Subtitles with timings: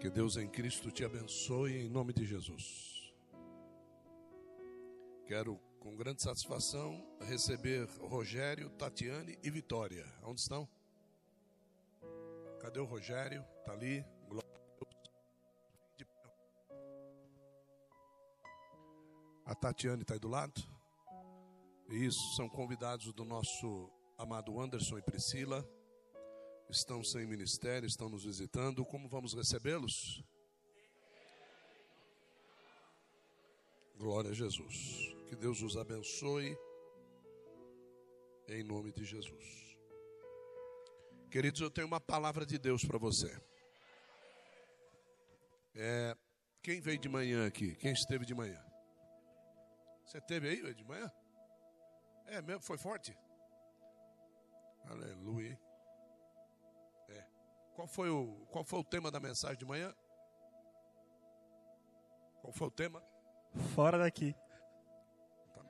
[0.00, 3.12] Que Deus em Cristo te abençoe em nome de Jesus.
[5.26, 10.06] Quero com grande satisfação receber Rogério, Tatiane e Vitória.
[10.22, 10.66] Onde estão?
[12.62, 13.44] Cadê o Rogério?
[13.58, 14.02] Está ali.
[19.44, 20.62] A Tatiane está aí do lado.
[21.90, 25.62] Isso, são convidados do nosso amado Anderson e Priscila.
[26.70, 28.84] Estão sem ministério, estão nos visitando.
[28.84, 30.22] Como vamos recebê-los?
[33.96, 35.12] Glória a Jesus.
[35.28, 36.56] Que Deus os abençoe.
[38.46, 39.76] Em nome de Jesus.
[41.28, 43.36] Queridos, eu tenho uma palavra de Deus para você.
[45.74, 46.16] É,
[46.62, 47.74] quem veio de manhã aqui?
[47.76, 48.60] Quem esteve de manhã?
[50.04, 51.10] Você teve aí de manhã?
[52.26, 52.62] É mesmo?
[52.62, 53.16] Foi forte?
[54.84, 55.69] Aleluia.
[57.80, 59.90] Qual foi o, qual foi o tema da mensagem de manhã?
[62.42, 63.02] Qual foi o tema?
[63.74, 64.34] Fora daqui.
[65.54, 65.64] Tá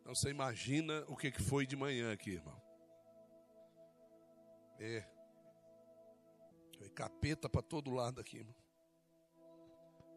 [0.00, 2.60] então você imagina o que foi de manhã aqui, irmão.
[4.80, 5.08] É.
[6.76, 8.56] Foi capeta para todo lado aqui, irmão.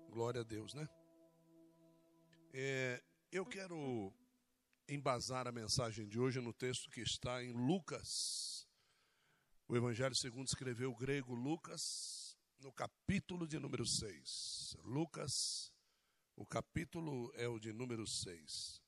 [0.09, 0.89] Glória a Deus, né?
[2.51, 4.11] É, eu quero
[4.87, 8.67] embasar a mensagem de hoje no texto que está em Lucas.
[9.71, 14.75] O Evangelho segundo escreveu o grego Lucas, no capítulo de número 6.
[14.83, 15.71] Lucas,
[16.35, 18.81] o capítulo é o de número 6.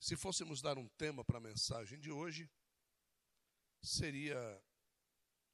[0.00, 2.50] Se fôssemos dar um tema para a mensagem de hoje,
[3.82, 4.38] seria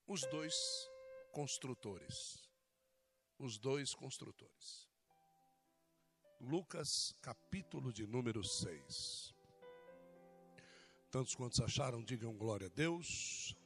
[0.07, 0.55] os dois
[1.33, 2.49] construtores.
[3.37, 4.89] Os dois construtores.
[6.41, 9.35] Lucas, capítulo de número 6.
[11.11, 13.57] Tantos quantos acharam, digam glória a Deus.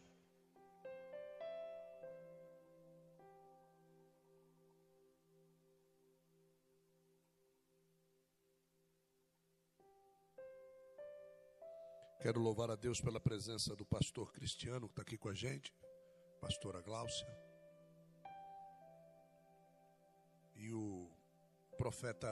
[12.21, 15.75] Quero louvar a Deus pela presença do pastor Cristiano que está aqui com a gente,
[16.41, 17.27] pastora Gláucia,
[20.57, 21.11] e o
[21.77, 22.29] profeta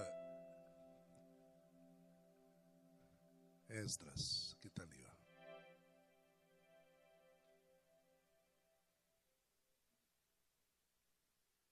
[3.68, 5.04] Esdras, que está ali.
[5.04, 5.12] Ó.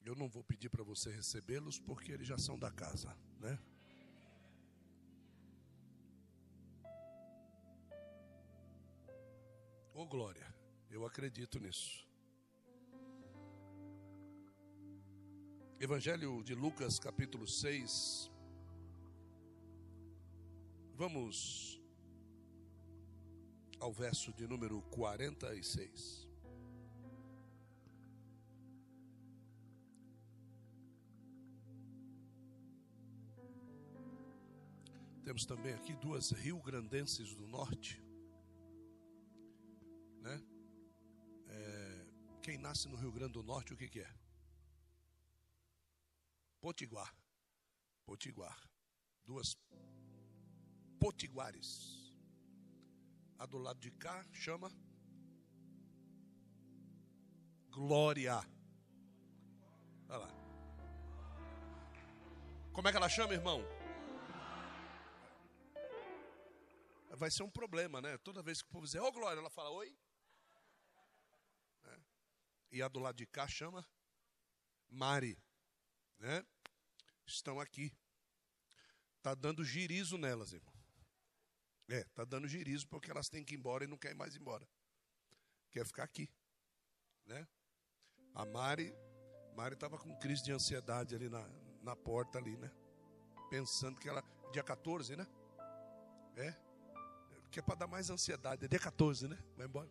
[0.05, 3.59] Eu não vou pedir para você recebê-los porque eles já são da casa, né?
[10.01, 10.47] Ô oh, glória,
[10.91, 12.09] eu acredito nisso.
[15.79, 18.31] Evangelho de Lucas, capítulo 6.
[20.95, 21.79] Vamos
[23.79, 26.27] ao verso de número 46.
[35.23, 38.03] Temos também aqui duas rio-grandenses do norte.
[40.21, 40.43] Né?
[41.49, 42.07] É,
[42.43, 44.15] quem nasce no Rio Grande do Norte, o que, que é?
[46.61, 47.15] Potiguar.
[48.05, 48.59] Potiguar.
[49.25, 49.57] Duas
[50.99, 52.15] potiguares.
[53.39, 54.71] A do lado de cá chama
[57.71, 58.37] Glória.
[60.09, 60.41] Olha lá.
[62.73, 63.63] Como é que ela chama, irmão?
[67.17, 68.19] Vai ser um problema, né?
[68.19, 69.95] Toda vez que o povo dizer, ô oh, Glória, ela fala, oi.
[72.71, 73.87] E a do lado de cá chama
[74.89, 75.39] Mari.
[76.19, 76.45] Né?
[77.27, 77.93] Estão aqui.
[79.17, 80.75] Está dando girizo nelas, irmão.
[81.89, 84.41] É, tá dando girizo porque elas têm que ir embora e não querem mais ir
[84.41, 84.67] embora.
[85.71, 86.29] Quer ficar aqui,
[87.27, 87.47] né?
[88.35, 88.95] A Mari,
[89.57, 91.47] Mari estava com crise de ansiedade ali na,
[91.83, 92.71] na porta ali, né?
[93.51, 95.27] Pensando que ela dia 14, né?
[96.37, 96.55] É.
[97.51, 99.37] Que é para dar mais ansiedade, é dia 14, né?
[99.57, 99.91] Vai embora.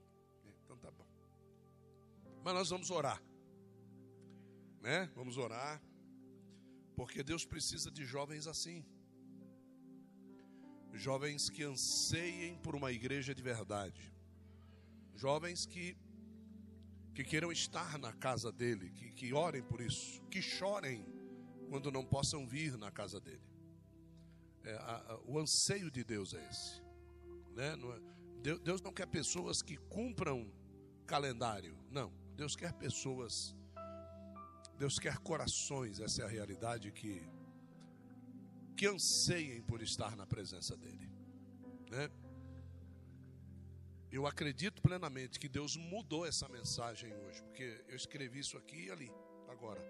[2.44, 3.22] Mas nós vamos orar.
[4.82, 5.10] Né?
[5.16, 5.82] Vamos orar.
[6.96, 8.86] Porque Deus precisa de jovens assim
[10.94, 14.14] jovens que anseiem por uma igreja de verdade,
[15.16, 15.98] jovens que,
[17.14, 21.06] que queiram estar na casa dele, que, que orem por isso, que chorem
[21.70, 23.42] quando não possam vir na casa dele.
[24.64, 26.82] É, a, a, o anseio de Deus é esse.
[27.56, 27.76] Né?
[27.76, 28.00] Não é,
[28.64, 30.52] Deus, não quer pessoas que cumpram
[31.06, 32.12] calendário, não.
[32.40, 33.54] Deus quer pessoas,
[34.78, 37.22] Deus quer corações, essa é a realidade que
[38.78, 41.10] que anseiem por estar na presença dele.
[41.92, 42.10] Né?
[44.10, 48.92] Eu acredito plenamente que Deus mudou essa mensagem hoje, porque eu escrevi isso aqui e
[48.92, 49.12] ali,
[49.50, 49.84] agora.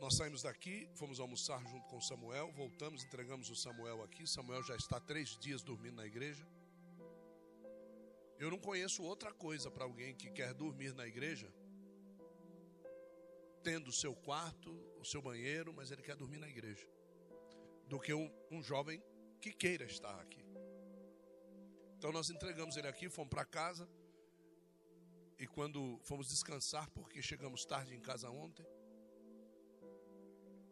[0.00, 4.26] Nós saímos daqui, fomos almoçar junto com Samuel, voltamos, entregamos o Samuel aqui.
[4.26, 6.44] Samuel já está três dias dormindo na igreja.
[8.40, 11.52] Eu não conheço outra coisa para alguém que quer dormir na igreja,
[13.62, 16.88] tendo o seu quarto, o seu banheiro, mas ele quer dormir na igreja,
[17.86, 19.00] do que um, um jovem
[19.40, 20.42] que queira estar aqui.
[21.98, 23.86] Então nós entregamos ele aqui, fomos para casa.
[25.38, 28.66] E quando fomos descansar, porque chegamos tarde em casa ontem,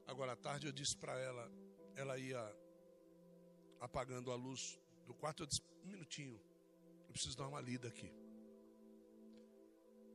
[0.08, 1.52] Agora à tarde eu disse para ela,
[1.94, 2.40] ela ia
[3.78, 6.40] apagando a luz do quarto, eu disse, um minutinho,
[7.18, 8.10] preciso dar uma lida aqui.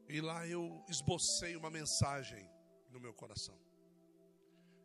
[0.08, 2.50] E lá eu esbocei uma mensagem
[2.90, 3.60] no meu coração.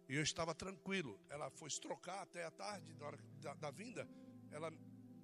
[0.09, 1.21] E eu estava tranquilo.
[1.29, 4.09] Ela foi trocar até a tarde, na hora da, da vinda.
[4.51, 4.71] Ela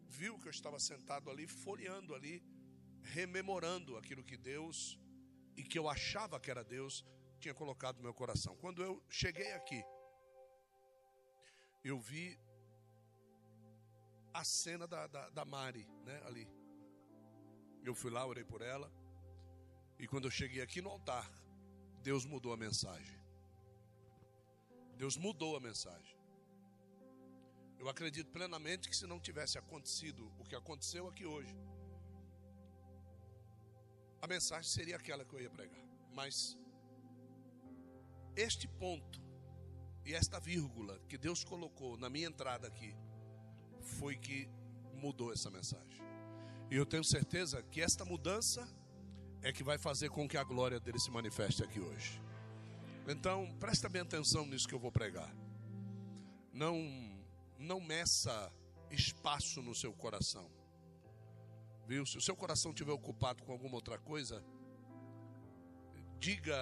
[0.06, 2.42] viu que eu estava sentado ali, folheando ali,
[3.02, 4.98] rememorando aquilo que Deus
[5.56, 7.04] e que eu achava que era Deus
[7.40, 8.56] tinha colocado no meu coração.
[8.56, 9.82] Quando eu cheguei aqui,
[11.82, 12.38] eu vi
[14.32, 16.63] a cena da, da, da Mari, né, ali.
[17.84, 18.90] Eu fui lá, orei por ela.
[19.98, 21.30] E quando eu cheguei aqui no altar,
[22.02, 23.18] Deus mudou a mensagem.
[24.96, 26.16] Deus mudou a mensagem.
[27.78, 31.54] Eu acredito plenamente que se não tivesse acontecido o que aconteceu aqui hoje,
[34.22, 35.84] a mensagem seria aquela que eu ia pregar.
[36.12, 36.56] Mas
[38.34, 39.20] este ponto
[40.04, 42.96] e esta vírgula que Deus colocou na minha entrada aqui
[43.82, 44.48] foi que
[44.94, 46.00] mudou essa mensagem.
[46.74, 48.68] E eu tenho certeza que esta mudança
[49.40, 52.20] é que vai fazer com que a glória dele se manifeste aqui hoje.
[53.06, 55.32] Então, presta bem atenção nisso que eu vou pregar.
[56.52, 56.76] Não
[57.60, 58.52] não meça
[58.90, 60.50] espaço no seu coração.
[61.86, 62.04] Viu?
[62.04, 64.44] Se o seu coração estiver ocupado com alguma outra coisa,
[66.18, 66.58] diga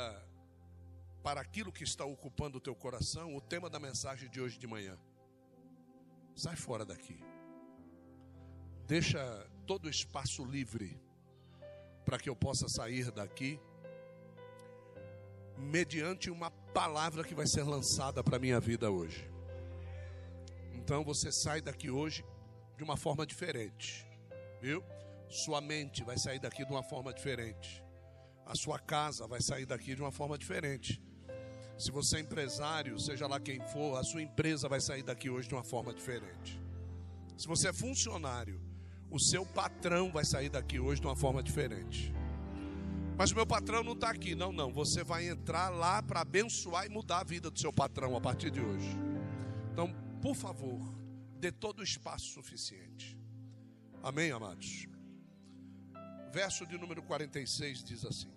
[1.23, 4.67] para aquilo que está ocupando o teu coração, o tema da mensagem de hoje de
[4.67, 4.99] manhã.
[6.37, 7.19] Sai fora daqui.
[8.87, 11.01] Deixa todo espaço livre
[12.05, 13.61] para que eu possa sair daqui
[15.57, 19.31] mediante uma palavra que vai ser lançada para minha vida hoje.
[20.75, 22.25] Então você sai daqui hoje
[22.77, 24.07] de uma forma diferente,
[24.61, 24.83] viu?
[25.29, 27.83] Sua mente vai sair daqui de uma forma diferente.
[28.45, 31.01] A sua casa vai sair daqui de uma forma diferente.
[31.79, 35.49] Se você é empresário, seja lá quem for, a sua empresa vai sair daqui hoje
[35.49, 36.61] de uma forma diferente.
[37.37, 38.61] Se você é funcionário,
[39.13, 42.13] o seu patrão vai sair daqui hoje de uma forma diferente.
[43.17, 44.35] Mas o meu patrão não está aqui.
[44.35, 44.73] Não, não.
[44.73, 48.51] Você vai entrar lá para abençoar e mudar a vida do seu patrão a partir
[48.51, 48.97] de hoje.
[49.71, 50.81] Então, por favor,
[51.39, 53.17] dê todo o espaço suficiente.
[54.03, 54.89] Amém, amados?
[56.33, 58.33] Verso de número 46 diz assim: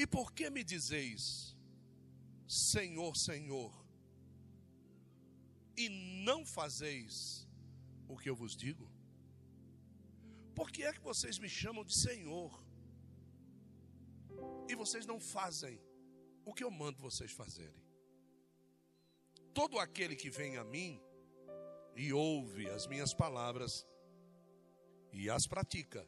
[0.00, 1.54] e por que me dizeis,
[2.48, 3.70] Senhor, Senhor,
[5.76, 5.90] e
[6.24, 7.46] não fazeis
[8.10, 8.90] o que eu vos digo?
[10.54, 12.52] Por que é que vocês me chamam de Senhor
[14.68, 15.80] e vocês não fazem
[16.44, 17.84] o que eu mando vocês fazerem?
[19.54, 21.00] Todo aquele que vem a mim
[21.94, 23.86] e ouve as minhas palavras
[25.12, 26.06] e as pratica,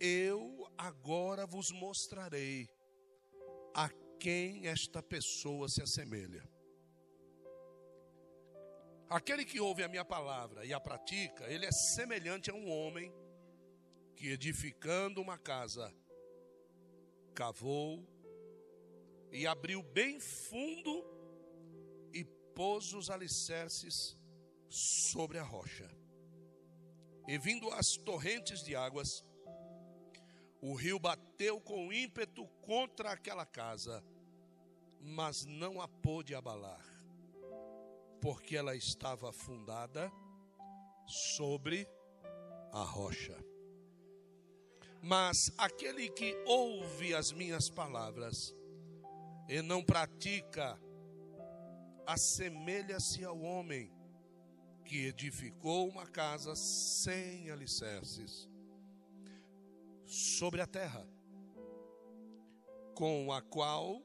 [0.00, 2.68] eu agora vos mostrarei
[3.74, 3.88] a
[4.18, 6.55] quem esta pessoa se assemelha.
[9.08, 13.12] Aquele que ouve a minha palavra e a pratica, ele é semelhante a um homem
[14.16, 15.94] que, edificando uma casa,
[17.34, 18.04] cavou
[19.30, 21.04] e abriu bem fundo
[22.12, 24.16] e pôs os alicerces
[24.68, 25.88] sobre a rocha.
[27.28, 29.24] E vindo as torrentes de águas,
[30.60, 34.02] o rio bateu com ímpeto contra aquela casa,
[35.00, 36.84] mas não a pôde abalar,
[38.20, 40.10] porque ela estava fundada
[41.06, 41.88] sobre
[42.72, 43.36] a rocha.
[45.02, 48.54] Mas aquele que ouve as minhas palavras
[49.48, 50.78] e não pratica,
[52.06, 53.92] assemelha-se ao homem
[54.84, 58.48] que edificou uma casa sem alicerces
[60.04, 61.06] sobre a terra,
[62.94, 64.02] com a qual,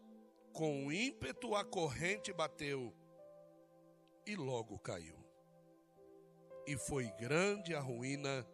[0.51, 2.93] com ímpeto, a corrente bateu
[4.25, 5.17] e logo caiu.
[6.67, 8.47] E foi grande a ruína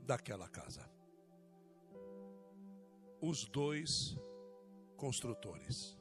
[0.00, 0.88] daquela casa.
[3.20, 4.16] Os dois
[4.96, 5.96] construtores.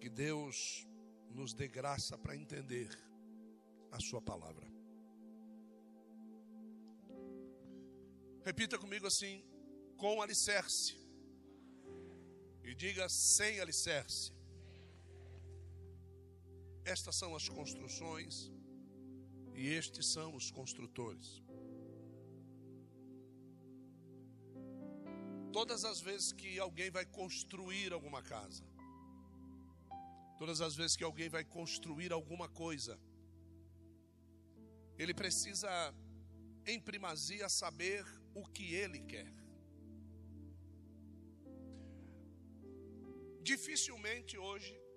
[0.00, 0.86] Que Deus
[1.30, 2.88] nos dê graça para entender
[3.90, 4.66] a sua palavra.
[8.44, 9.44] Repita comigo assim:
[9.96, 10.96] com alicerce.
[12.62, 14.37] E diga sem alicerce.
[16.94, 18.50] Estas são as construções
[19.54, 21.28] e estes são os construtores.
[25.52, 28.64] Todas as vezes que alguém vai construir alguma casa,
[30.38, 32.98] todas as vezes que alguém vai construir alguma coisa,
[34.96, 35.70] ele precisa,
[36.66, 38.02] em primazia, saber
[38.34, 39.32] o que ele quer.
[43.42, 44.87] Dificilmente hoje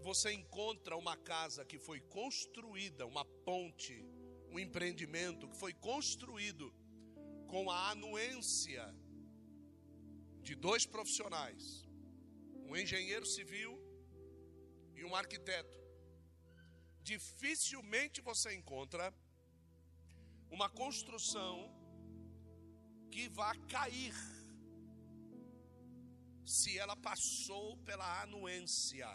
[0.00, 4.04] você encontra uma casa que foi construída, uma ponte,
[4.48, 6.72] um empreendimento que foi construído
[7.46, 8.94] com a anuência
[10.42, 11.86] de dois profissionais,
[12.66, 13.78] um engenheiro civil
[14.94, 15.78] e um arquiteto.
[17.02, 19.14] Dificilmente você encontra
[20.50, 21.70] uma construção
[23.10, 24.14] que vá cair
[26.44, 29.08] se ela passou pela anuência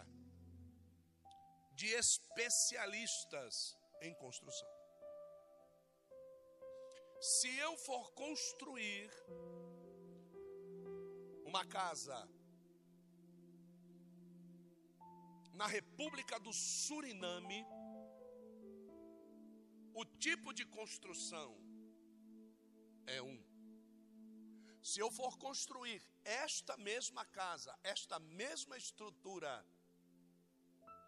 [1.80, 4.68] de especialistas em construção.
[7.20, 9.10] Se eu for construir
[11.44, 12.18] uma casa
[15.52, 17.64] na República do Suriname,
[19.94, 21.50] o tipo de construção
[23.06, 23.38] é um.
[24.82, 29.52] Se eu for construir esta mesma casa, esta mesma estrutura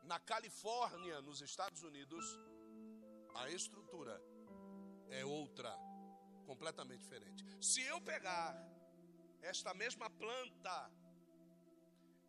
[0.09, 2.25] na Califórnia, nos Estados Unidos,
[3.35, 4.19] a estrutura
[5.11, 5.71] é outra,
[6.47, 7.45] completamente diferente.
[7.61, 8.57] Se eu pegar
[9.43, 10.91] esta mesma planta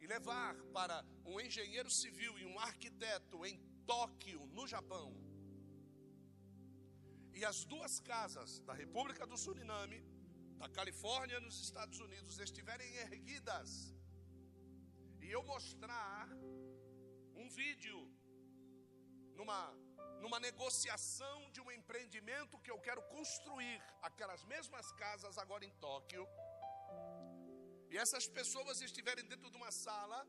[0.02, 3.58] e levar para um engenheiro civil e um arquiteto em
[3.88, 5.08] Tóquio, no Japão,
[7.34, 10.02] e as duas casas da República do Suriname,
[10.58, 13.96] da Califórnia, nos Estados Unidos, estiverem erguidas,
[15.22, 16.28] e eu mostrar
[17.58, 18.00] vídeo
[19.38, 19.60] numa,
[20.24, 23.78] numa negociação de um empreendimento que eu quero construir,
[24.10, 26.26] aquelas mesmas casas agora em Tóquio,
[27.92, 30.20] e essas pessoas estiverem dentro de uma sala,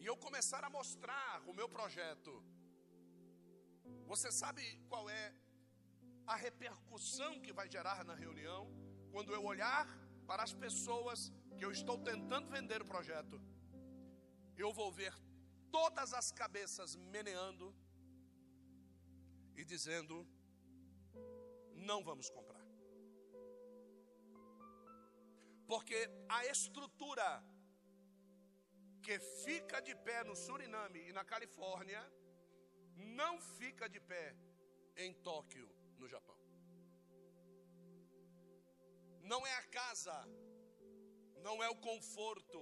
[0.00, 2.32] e eu começar a mostrar o meu projeto,
[4.12, 5.24] você sabe qual é
[6.26, 8.62] a repercussão que vai gerar na reunião,
[9.12, 9.86] quando eu olhar
[10.28, 13.36] para as pessoas que eu estou tentando vender o projeto,
[14.56, 15.12] eu vou ver
[15.70, 17.74] todas as cabeças meneando
[19.56, 20.26] e dizendo:
[21.74, 22.66] não vamos comprar.
[25.66, 25.98] Porque
[26.28, 27.28] a estrutura
[29.02, 32.02] que fica de pé no Suriname e na Califórnia
[32.96, 34.36] não fica de pé
[34.96, 36.36] em Tóquio no Japão.
[39.22, 40.16] Não é a casa,
[41.42, 42.60] não é o conforto,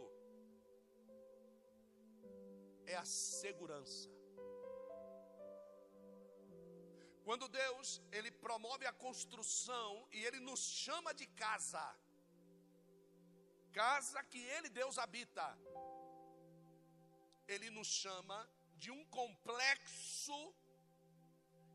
[2.92, 4.08] é a segurança.
[7.26, 11.86] Quando Deus, ele promove a construção e ele nos chama de casa.
[13.80, 15.46] Casa que ele Deus habita.
[17.46, 18.38] Ele nos chama
[18.82, 20.38] de um complexo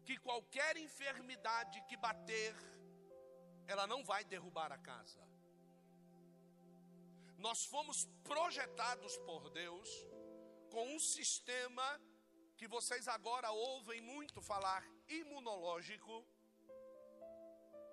[0.06, 2.56] que qualquer enfermidade que bater,
[3.68, 5.22] ela não vai derrubar a casa.
[7.38, 9.90] Nós fomos projetados por Deus
[10.74, 11.88] com um sistema
[12.58, 16.16] que vocês agora ouvem muito falar, imunológico,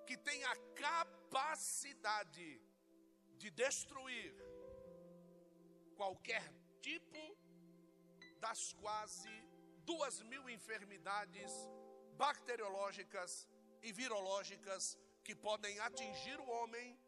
[0.07, 2.49] que tem a capacidade
[3.37, 4.33] de destruir
[5.95, 6.43] qualquer
[6.81, 7.23] tipo
[8.39, 9.29] das quase
[9.91, 11.51] duas mil enfermidades
[12.17, 13.47] bacteriológicas
[13.83, 16.99] e virológicas que podem atingir o homem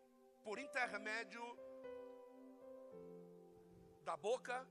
[0.43, 1.43] por intermédio
[4.03, 4.67] da boca,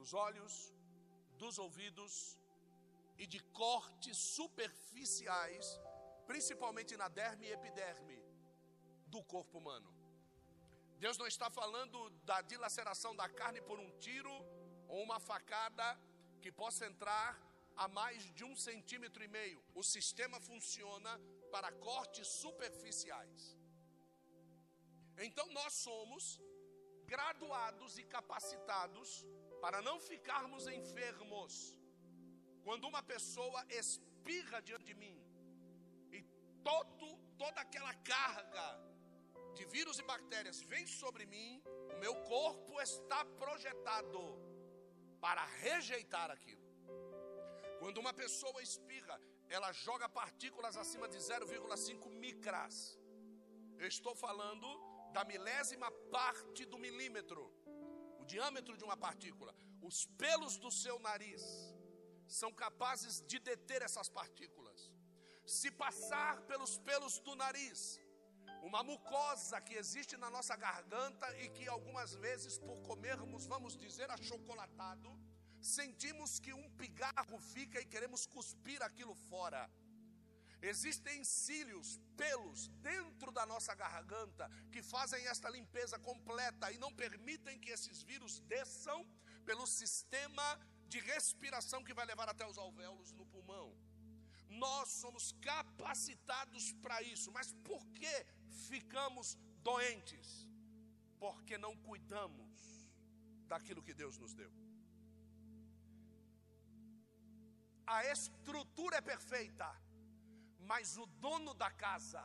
[0.00, 0.54] dos olhos,
[1.42, 2.12] dos ouvidos
[3.22, 5.66] e de cortes superficiais,
[6.30, 8.18] principalmente na derme e epiderme
[9.14, 9.90] do corpo humano.
[11.04, 11.98] Deus não está falando
[12.30, 14.34] da dilaceração da carne por um tiro
[14.88, 15.86] ou uma facada
[16.42, 17.30] que possa entrar
[17.76, 19.62] a mais de um centímetro e meio.
[19.74, 21.12] O sistema funciona
[21.54, 23.42] para cortes superficiais.
[25.26, 26.24] Então nós somos
[27.12, 29.08] graduados e capacitados
[29.64, 31.76] para não ficarmos enfermos.
[32.64, 35.16] Quando uma pessoa espirra diante de mim
[36.16, 36.22] e
[36.68, 38.66] todo, toda aquela carga
[39.54, 41.62] de vírus e bactérias vem sobre mim,
[41.94, 44.20] o meu corpo está projetado
[45.20, 46.66] para rejeitar aquilo.
[47.80, 52.98] Quando uma pessoa espirra, ela joga partículas acima de 0,5 micras.
[53.78, 54.68] Eu estou falando
[55.12, 57.42] da milésima parte do milímetro,
[58.32, 59.52] diâmetro de uma partícula.
[59.88, 61.42] Os pelos do seu nariz
[62.40, 64.80] são capazes de deter essas partículas.
[65.56, 67.80] Se passar pelos pelos do nariz,
[68.68, 74.08] uma mucosa que existe na nossa garganta e que algumas vezes, por comermos, vamos dizer,
[74.10, 75.10] achocolatado,
[75.60, 79.62] sentimos que um pigarro fica e queremos cuspir aquilo fora.
[80.62, 87.58] Existem cílios, pelos dentro da nossa garganta que fazem esta limpeza completa e não permitem
[87.58, 89.06] que esses vírus desçam
[89.44, 93.74] pelo sistema de respiração que vai levar até os alvéolos no pulmão.
[94.50, 98.26] Nós somos capacitados para isso, mas por que
[98.68, 100.46] ficamos doentes?
[101.18, 102.50] Porque não cuidamos
[103.46, 104.52] daquilo que Deus nos deu.
[107.86, 109.68] A estrutura é perfeita,
[110.60, 112.22] mas o dono da casa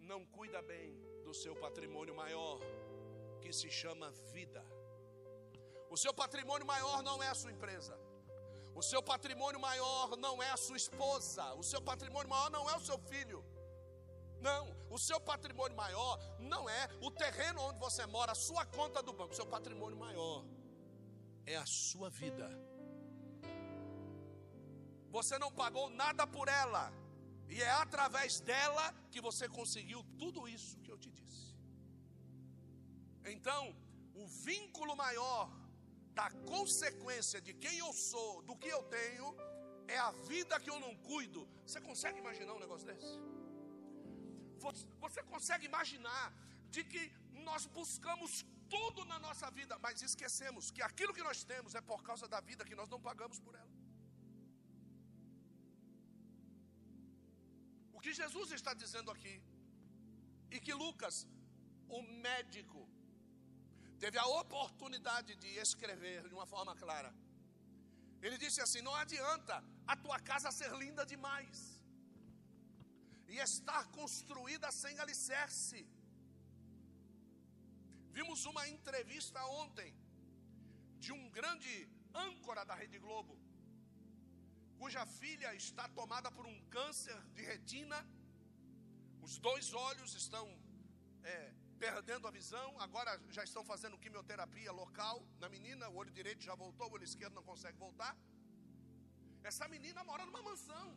[0.00, 2.58] não cuida bem do seu patrimônio maior,
[3.40, 4.64] que se chama vida.
[5.88, 7.98] O seu patrimônio maior não é a sua empresa.
[8.74, 11.54] O seu patrimônio maior não é a sua esposa.
[11.54, 13.44] O seu patrimônio maior não é o seu filho.
[14.40, 19.02] Não, o seu patrimônio maior não é o terreno onde você mora, a sua conta
[19.02, 19.32] do banco.
[19.32, 20.44] O seu patrimônio maior
[21.44, 22.48] é a sua vida.
[25.16, 26.84] Você não pagou nada por ela,
[27.48, 31.46] e é através dela que você conseguiu tudo isso que eu te disse.
[33.24, 33.62] Então,
[34.14, 35.50] o vínculo maior
[36.14, 39.34] da consequência de quem eu sou, do que eu tenho,
[39.88, 41.48] é a vida que eu não cuido.
[41.66, 43.14] Você consegue imaginar um negócio desse?
[45.04, 46.32] Você consegue imaginar
[46.74, 47.02] de que
[47.48, 52.02] nós buscamos tudo na nossa vida, mas esquecemos que aquilo que nós temos é por
[52.08, 53.79] causa da vida que nós não pagamos por ela.
[58.00, 59.32] O que Jesus está dizendo aqui,
[60.54, 61.16] e que Lucas,
[61.96, 62.82] o médico,
[64.02, 67.10] teve a oportunidade de escrever de uma forma clara.
[68.22, 71.58] Ele disse assim: Não adianta a tua casa ser linda demais
[73.28, 75.82] e estar construída sem alicerce.
[78.18, 79.92] Vimos uma entrevista ontem
[81.04, 81.76] de um grande
[82.26, 83.36] âncora da Rede Globo,
[84.80, 87.98] cuja filha está tomada por um câncer de retina,
[89.26, 90.44] os dois olhos estão
[91.32, 91.52] é,
[91.84, 96.54] perdendo a visão, agora já estão fazendo quimioterapia local na menina, o olho direito já
[96.64, 98.12] voltou, o olho esquerdo não consegue voltar.
[99.50, 100.88] Essa menina mora numa mansão.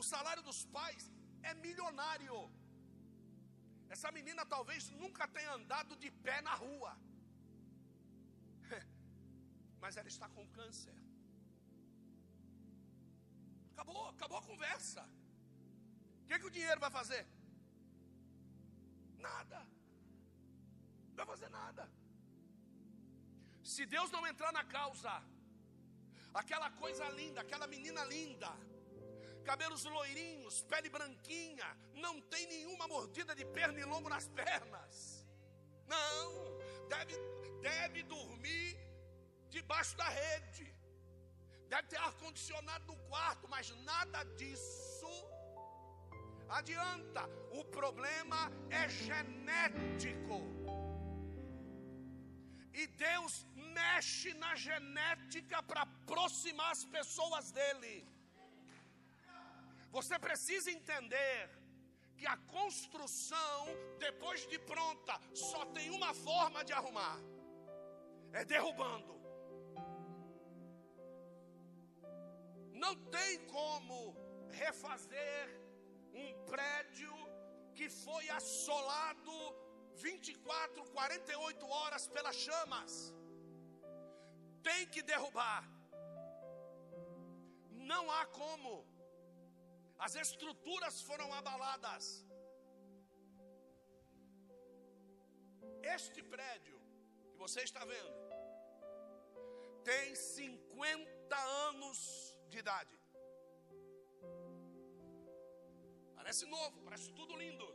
[0.00, 1.04] O salário dos pais
[1.50, 2.38] é milionário.
[3.94, 6.92] Essa menina talvez nunca tenha andado de pé na rua.
[9.82, 10.94] Mas ela está com câncer.
[13.74, 15.02] Acabou, acabou a conversa.
[16.22, 17.26] O que, que o dinheiro vai fazer?
[19.18, 19.60] Nada.
[21.08, 21.90] Não vai fazer nada.
[23.62, 25.12] Se Deus não entrar na causa,
[26.32, 28.50] aquela coisa linda, aquela menina linda,
[29.44, 35.26] cabelos loirinhos, pele branquinha, não tem nenhuma mordida de pernilongo nas pernas.
[35.86, 36.24] Não,
[36.88, 37.14] deve,
[37.60, 38.78] deve dormir
[39.48, 40.73] debaixo da rede,
[41.74, 45.14] deve ter ar-condicionado no quarto, mas nada disso
[46.58, 47.22] adianta.
[47.60, 50.38] O problema é genético.
[52.80, 53.34] E Deus
[53.78, 57.96] mexe na genética para aproximar as pessoas dele.
[59.90, 61.50] Você precisa entender
[62.16, 63.58] que a construção,
[63.98, 67.18] depois de pronta, só tem uma forma de arrumar:
[68.32, 69.23] é derrubando.
[72.84, 73.98] Não tem como
[74.62, 75.44] refazer
[76.22, 77.14] um prédio
[77.76, 79.36] que foi assolado
[80.06, 82.92] 24, 48 horas pelas chamas.
[84.68, 85.62] Tem que derrubar.
[87.92, 88.72] Não há como
[90.06, 92.06] as estruturas foram abaladas.
[95.96, 96.78] Este prédio
[97.30, 98.14] que você está vendo
[99.90, 101.36] tem 50
[101.68, 101.98] anos
[102.54, 102.94] de idade.
[106.18, 107.68] Parece novo, parece tudo lindo.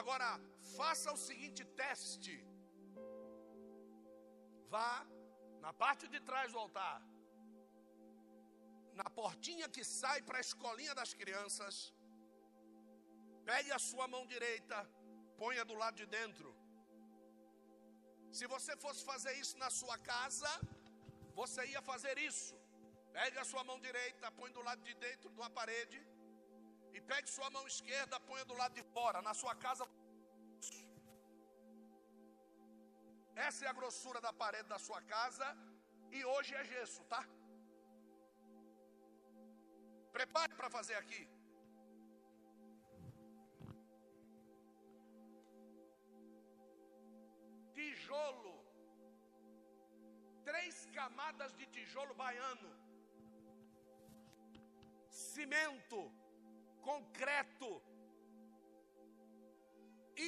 [0.00, 0.28] Agora,
[0.78, 2.36] faça o seguinte teste.
[4.74, 4.92] Vá
[5.64, 6.98] na parte de trás do altar
[9.00, 11.74] na portinha que sai para a escolinha das crianças,
[13.50, 14.78] pegue a sua mão direita,
[15.42, 16.48] ponha do lado de dentro.
[18.38, 20.50] Se você fosse fazer isso na sua casa,
[21.40, 22.59] você ia fazer isso.
[23.20, 25.98] Pegue a sua mão direita, põe do lado de dentro de uma parede.
[26.96, 29.18] E pegue sua mão esquerda, ponha do lado de fora.
[29.26, 29.84] Na sua casa.
[33.48, 35.46] Essa é a grossura da parede da sua casa.
[36.16, 37.22] E hoje é gesso, tá?
[40.16, 41.22] Prepare para fazer aqui.
[47.74, 48.56] Tijolo.
[50.50, 52.70] Três camadas de tijolo baiano.
[55.34, 56.00] Cimento.
[56.90, 57.70] Concreto.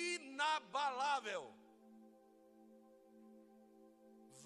[0.04, 1.44] Inabalável.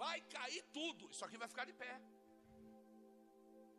[0.03, 1.11] Vai cair tudo.
[1.13, 1.95] Isso aqui vai ficar de pé.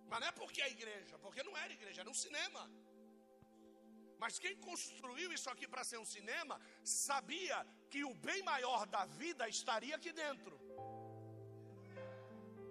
[0.09, 2.63] Mas não é porque é igreja, porque não era igreja, era um cinema.
[4.21, 7.57] Mas quem construiu isso aqui para ser um cinema, sabia
[7.91, 10.55] que o bem maior da vida estaria aqui dentro.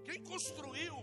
[0.07, 0.97] Quem construiu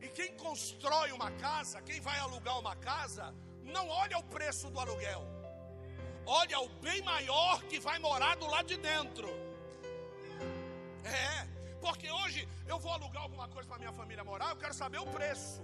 [0.00, 4.78] e quem constrói uma casa, quem vai alugar uma casa, não olha o preço do
[4.78, 5.24] aluguel,
[6.26, 9.28] olha o bem maior que vai morar do lado de dentro.
[11.04, 11.46] É,
[11.80, 15.06] porque hoje eu vou alugar alguma coisa para minha família morar, eu quero saber o
[15.06, 15.62] preço.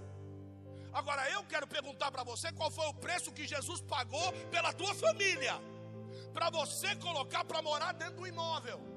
[0.93, 4.93] Agora eu quero perguntar para você qual foi o preço que Jesus pagou pela tua
[4.95, 5.55] família,
[6.33, 8.94] para você colocar para morar dentro do imóvel.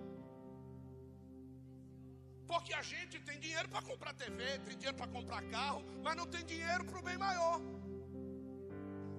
[2.51, 6.27] Porque a gente tem dinheiro para comprar TV, tem dinheiro para comprar carro, mas não
[6.35, 7.61] tem dinheiro para o bem maior.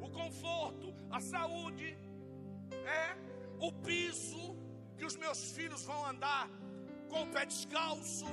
[0.05, 0.87] O conforto,
[1.17, 1.89] a saúde,
[3.01, 3.05] é
[3.67, 4.45] o piso
[4.97, 6.45] que os meus filhos vão andar
[7.11, 8.29] com o pé descalço,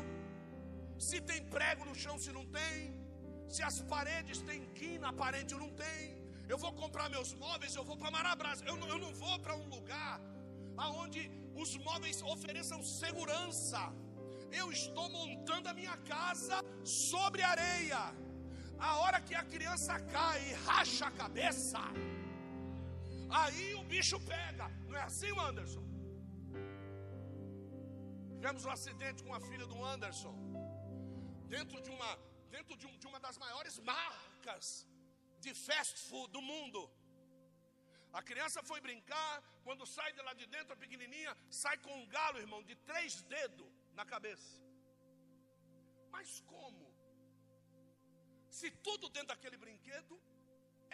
[1.09, 2.79] se tem prego no chão, se não tem,
[3.55, 6.01] se as paredes têm quina, a parede não tem.
[6.49, 8.63] Eu vou comprar meus móveis, eu vou para Marabras.
[8.71, 10.21] Eu não, eu não vou para um lugar
[10.77, 11.23] aonde
[11.63, 13.81] os móveis ofereçam segurança.
[14.53, 18.15] Eu estou montando a minha casa sobre areia.
[18.79, 21.81] A hora que a criança cai e racha a cabeça,
[23.31, 24.69] aí o bicho pega.
[24.87, 25.85] Não é assim, Anderson?
[28.35, 30.35] Tivemos um acidente com a filha do Anderson,
[31.49, 32.11] dentro de uma,
[32.51, 34.87] dentro de, um, de uma das maiores marcas
[35.41, 36.91] de fast food do mundo.
[38.13, 42.07] A criança foi brincar, quando sai de lá de dentro, a pequenininha, sai com um
[42.07, 43.67] galo, irmão, de três dedos
[43.99, 44.53] na cabeça.
[46.15, 46.87] Mas como?
[48.59, 50.15] Se tudo dentro daquele brinquedo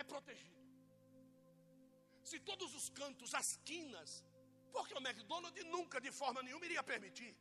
[0.00, 0.60] é protegido.
[2.30, 4.10] Se todos os cantos, as quinas,
[4.74, 7.32] porque o McDonald's nunca, de forma nenhuma, iria permitir.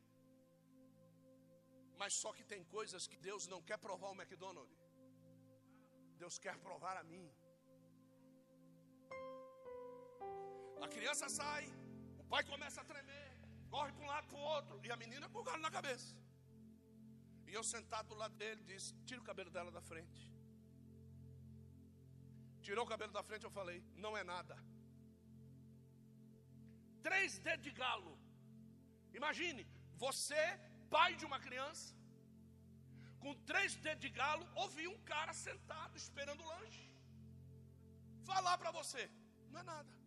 [2.00, 4.80] Mas só que tem coisas que Deus não quer provar o McDonald's.
[6.22, 7.26] Deus quer provar a mim.
[10.86, 11.64] A criança sai,
[12.22, 13.21] o pai começa a tremer,
[13.74, 16.12] corre para um lado para o outro, e a menina com o galo na cabeça.
[17.48, 20.20] E eu sentado do lado dele, disse: Tira o cabelo dela da frente.
[22.66, 24.56] Tirou o cabelo da frente, eu falei: Não é nada
[27.08, 28.12] três dedos de galo.
[29.18, 29.62] Imagine,
[30.04, 30.44] você,
[30.94, 31.88] pai de uma criança,
[33.22, 36.86] com três dedos de galo, ouvir um cara sentado esperando o lanche.
[38.30, 39.04] Falar para você,
[39.50, 40.01] não é nada.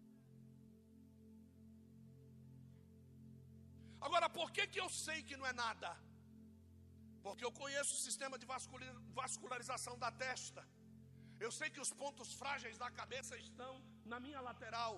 [4.06, 5.90] Agora, por que, que eu sei que não é nada?
[7.26, 8.48] Porque eu conheço o sistema de
[9.22, 10.64] vascularização da testa.
[11.46, 13.74] Eu sei que os pontos frágeis da cabeça estão
[14.12, 14.96] na minha lateral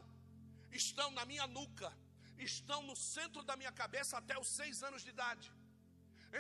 [0.72, 1.92] estão na minha nuca,
[2.38, 5.52] estão no centro da minha cabeça até os seis anos de idade.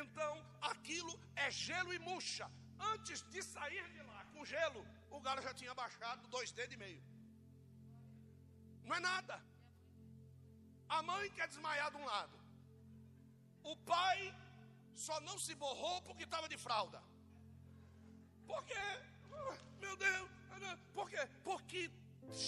[0.02, 2.50] Então, aquilo é gelo e murcha.
[2.80, 6.78] Antes de sair de lá com gelo, o galo já tinha baixado dois dedos e
[6.78, 7.04] meio.
[8.84, 9.42] Não é nada.
[10.88, 12.37] A mãe quer desmaiar de um lado.
[13.72, 14.18] O pai
[15.06, 17.00] só não se borrou porque estava de fralda.
[18.52, 18.86] Por quê?
[19.42, 20.30] Ah, meu Deus.
[20.98, 21.24] Por quê?
[21.44, 21.82] Porque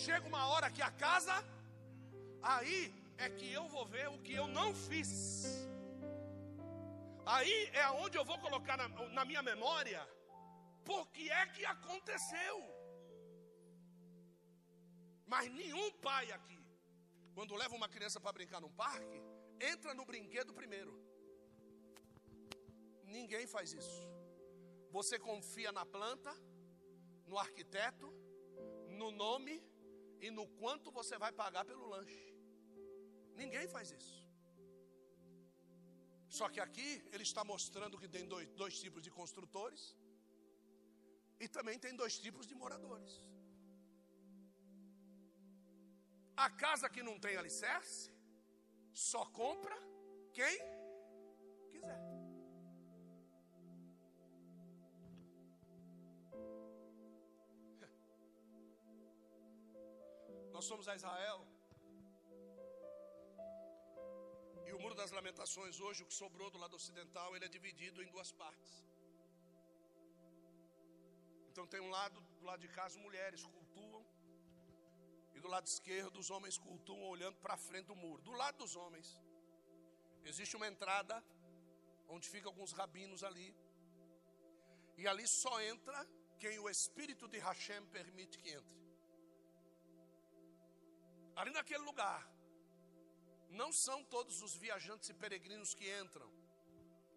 [0.04, 1.36] chega uma hora que a casa
[2.42, 5.68] Aí é que eu vou ver o que eu não fiz.
[7.26, 10.02] Aí é onde eu vou colocar na, na minha memória
[10.86, 12.58] por que é que aconteceu.
[15.28, 16.60] Mas nenhum pai aqui,
[17.36, 19.22] quando leva uma criança para brincar num parque,
[19.60, 20.98] entra no brinquedo primeiro.
[23.18, 24.02] Ninguém faz isso.
[24.98, 26.32] Você confia na planta,
[27.32, 28.08] no arquiteto,
[29.00, 29.56] no nome
[30.26, 32.24] e no quanto você vai pagar pelo lanche.
[33.42, 34.18] Ninguém faz isso.
[36.38, 39.84] Só que aqui ele está mostrando que tem dois, dois tipos de construtores
[41.40, 43.14] e também tem dois tipos de moradores.
[46.46, 48.12] A casa que não tem alicerce
[48.94, 49.76] só compra
[50.38, 50.56] quem
[51.72, 52.09] quiser.
[60.60, 61.40] Nós fomos a Israel.
[64.68, 68.04] E o Muro das Lamentações, hoje, o que sobrou do lado ocidental, ele é dividido
[68.04, 68.72] em duas partes.
[71.50, 74.04] Então tem um lado, do lado de cá, as mulheres cultuam.
[75.34, 78.22] E do lado esquerdo, os homens cultuam olhando para frente do muro.
[78.22, 79.08] Do lado dos homens,
[80.26, 81.24] existe uma entrada,
[82.16, 83.50] onde ficam alguns rabinos ali.
[84.98, 86.06] E ali só entra
[86.38, 88.79] quem o Espírito de Hashem permite que entre.
[91.40, 92.22] Ali naquele lugar,
[93.60, 96.30] não são todos os viajantes e peregrinos que entram.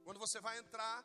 [0.05, 1.05] Quando você vai entrar,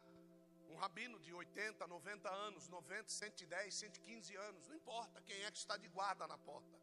[0.69, 5.57] um rabino de 80, 90 anos, 90, 110, 115 anos, não importa quem é que
[5.57, 6.77] está de guarda na porta.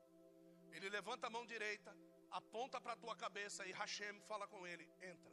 [0.72, 1.96] Ele levanta a mão direita,
[2.32, 5.32] aponta para a tua cabeça e Hashem fala com ele: entra.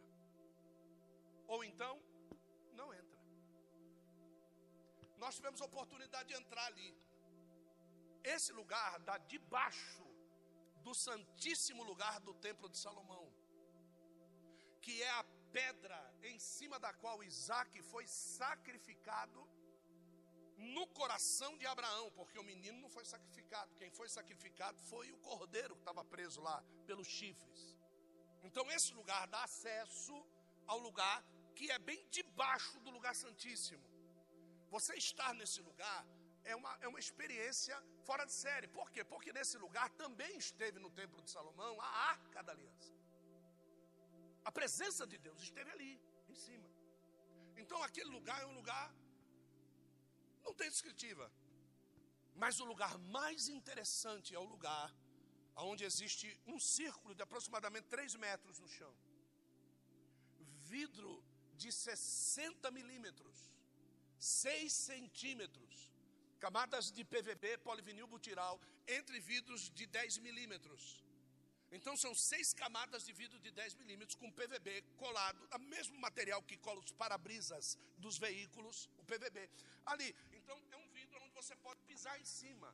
[1.47, 1.99] Ou então,
[2.73, 3.19] não entra.
[5.17, 6.95] Nós tivemos a oportunidade de entrar ali.
[8.23, 10.10] Esse lugar dá debaixo
[10.81, 13.25] do santíssimo lugar do templo de Salomão,
[14.81, 19.41] que é a pedra em cima da qual Isaac foi sacrificado
[20.57, 25.17] no coração de Abraão, porque o menino não foi sacrificado, quem foi sacrificado foi o
[25.17, 27.77] cordeiro que estava preso lá pelos chifres.
[28.43, 30.15] Então esse lugar dá acesso
[30.67, 31.23] ao lugar
[31.55, 33.83] que é bem debaixo do lugar santíssimo.
[34.69, 36.05] Você estar nesse lugar
[36.43, 38.67] é uma, é uma experiência fora de série.
[38.67, 39.03] Por quê?
[39.03, 42.93] Porque nesse lugar também esteve no Templo de Salomão a Arca da Aliança.
[44.43, 46.69] A presença de Deus esteve ali, em cima.
[47.55, 48.93] Então aquele lugar é um lugar,
[50.43, 51.31] não tem descritiva.
[52.33, 54.91] Mas o lugar mais interessante é o lugar
[55.55, 58.93] onde existe um círculo de aproximadamente 3 metros no chão.
[60.71, 61.23] Vidro
[61.55, 63.51] de 60 milímetros
[64.21, 65.90] 6 centímetros,
[66.45, 68.55] camadas de PVB, polivinil butiral,
[68.97, 70.83] entre vidros de 10 milímetros.
[71.77, 74.69] Então são seis camadas de vidro de 10 milímetros com PVB
[75.03, 79.49] colado, o mesmo material que cola os para-brisas dos veículos, o PVB.
[79.85, 82.69] Ali, então é um vidro onde você pode pisar em cima.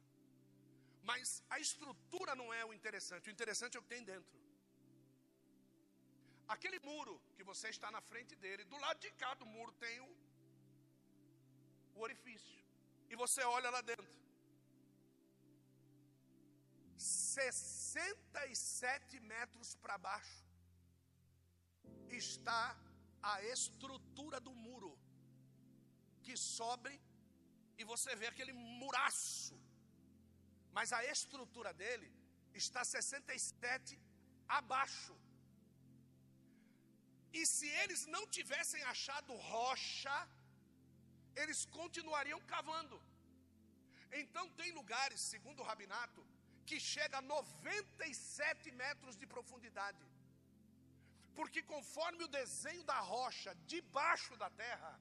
[1.10, 4.38] Mas a estrutura não é o interessante, o interessante é o que tem dentro.
[6.56, 10.00] Aquele muro que você está na frente dele, do lado de cá do muro tem
[10.08, 10.10] o
[11.98, 12.67] o orifício.
[13.10, 14.08] E você olha lá dentro.
[16.98, 20.46] 67 metros para baixo
[22.10, 22.64] está
[23.22, 24.94] a estrutura do muro
[26.24, 26.94] que sobe
[27.78, 29.56] e você vê aquele muraço.
[30.78, 32.10] Mas a estrutura dele
[32.64, 34.00] está 67
[34.60, 35.16] abaixo.
[37.40, 40.16] E se eles não tivessem achado rocha,
[41.42, 42.98] eles continuariam cavando.
[44.22, 46.22] Então tem lugares, segundo o rabinato,
[46.68, 50.06] que chega a 97 metros de profundidade.
[51.38, 54.94] Porque conforme o desenho da rocha debaixo da terra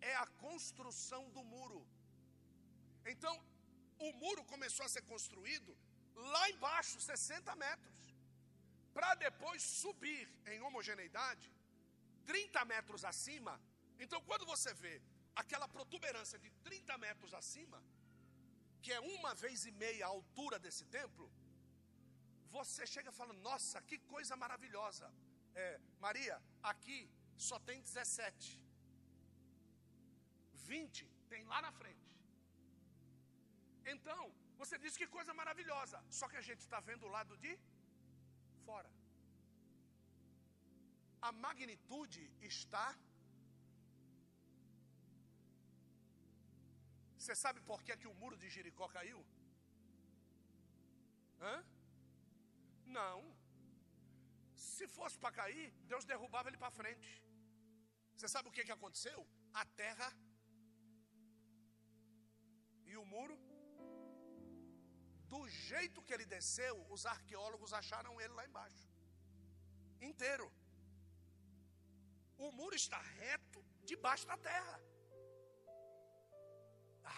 [0.00, 1.82] é a construção do muro.
[3.12, 3.34] Então,
[4.06, 5.72] o muro começou a ser construído
[6.32, 7.98] lá embaixo, 60 metros,
[8.94, 11.48] para depois subir em homogeneidade
[12.24, 13.54] 30 metros acima.
[13.98, 15.00] Então, quando você vê
[15.42, 17.78] aquela protuberância de 30 metros acima,
[18.82, 21.26] que é uma vez e meia a altura desse templo,
[22.56, 25.06] você chega e fala: Nossa, que coisa maravilhosa.
[25.64, 26.36] É, Maria,
[26.72, 26.98] aqui
[27.48, 28.60] só tem 17.
[30.54, 32.10] 20 tem lá na frente.
[33.94, 34.22] Então,
[34.60, 35.98] você diz que coisa maravilhosa.
[36.18, 37.52] Só que a gente está vendo o lado de
[38.64, 38.90] fora.
[41.28, 42.22] A magnitude
[42.52, 42.86] está
[47.26, 49.20] Você sabe por que, é que o muro de Jericó caiu?
[51.40, 51.56] Hã?
[52.98, 53.18] Não.
[54.54, 57.10] Se fosse para cair, Deus derrubava ele para frente.
[58.14, 59.18] Você sabe o que, que aconteceu?
[59.62, 60.08] A terra
[62.90, 63.36] e o muro,
[65.34, 68.86] do jeito que ele desceu, os arqueólogos acharam ele lá embaixo
[70.12, 70.48] inteiro.
[72.38, 73.60] O muro está reto
[73.92, 74.78] debaixo da terra.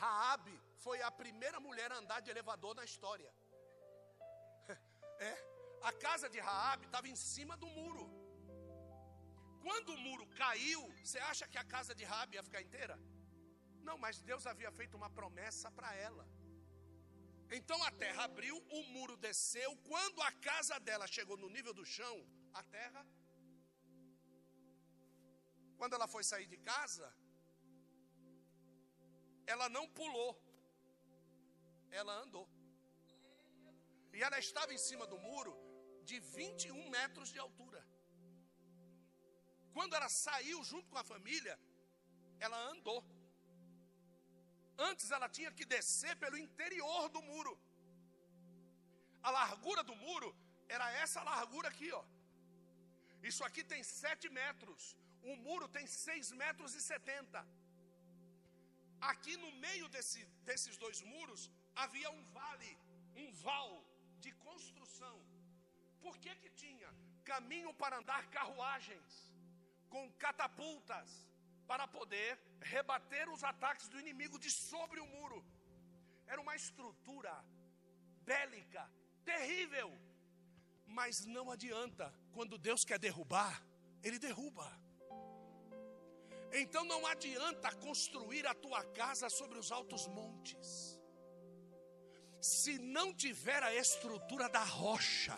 [0.00, 3.32] Raabe foi a primeira mulher a andar de elevador na história.
[5.28, 5.32] É,
[5.90, 8.04] a casa de Raabe estava em cima do muro.
[9.64, 12.96] Quando o muro caiu, você acha que a casa de Raabe ia ficar inteira?
[13.88, 16.24] Não, mas Deus havia feito uma promessa para ela.
[17.58, 19.70] Então a terra abriu, o muro desceu.
[19.90, 22.16] Quando a casa dela chegou no nível do chão,
[22.60, 23.04] a terra.
[25.78, 27.08] Quando ela foi sair de casa,
[29.52, 30.30] ela não pulou,
[31.98, 32.46] ela andou.
[34.16, 35.52] E ela estava em cima do muro
[36.08, 37.80] de 21 metros de altura.
[39.76, 41.54] Quando ela saiu junto com a família,
[42.46, 43.00] ela andou.
[44.88, 47.54] Antes ela tinha que descer pelo interior do muro.
[49.28, 50.30] A largura do muro
[50.76, 52.04] era essa largura aqui, ó.
[53.30, 54.82] Isso aqui tem sete metros.
[55.30, 57.40] O muro tem seis metros e setenta.
[59.00, 62.78] Aqui no meio desse, desses dois muros havia um vale,
[63.16, 63.84] um val
[64.18, 65.16] de construção.
[66.00, 66.88] Por que que tinha
[67.24, 69.32] caminho para andar carruagens
[69.88, 71.08] com catapultas
[71.66, 75.44] para poder rebater os ataques do inimigo de sobre o muro?
[76.26, 77.32] Era uma estrutura
[78.22, 78.90] bélica
[79.24, 79.90] terrível.
[80.86, 83.62] Mas não adianta, quando Deus quer derrubar,
[84.02, 84.66] Ele derruba.
[86.52, 90.98] Então não adianta construir a tua casa sobre os altos montes,
[92.40, 95.36] se não tiver a estrutura da rocha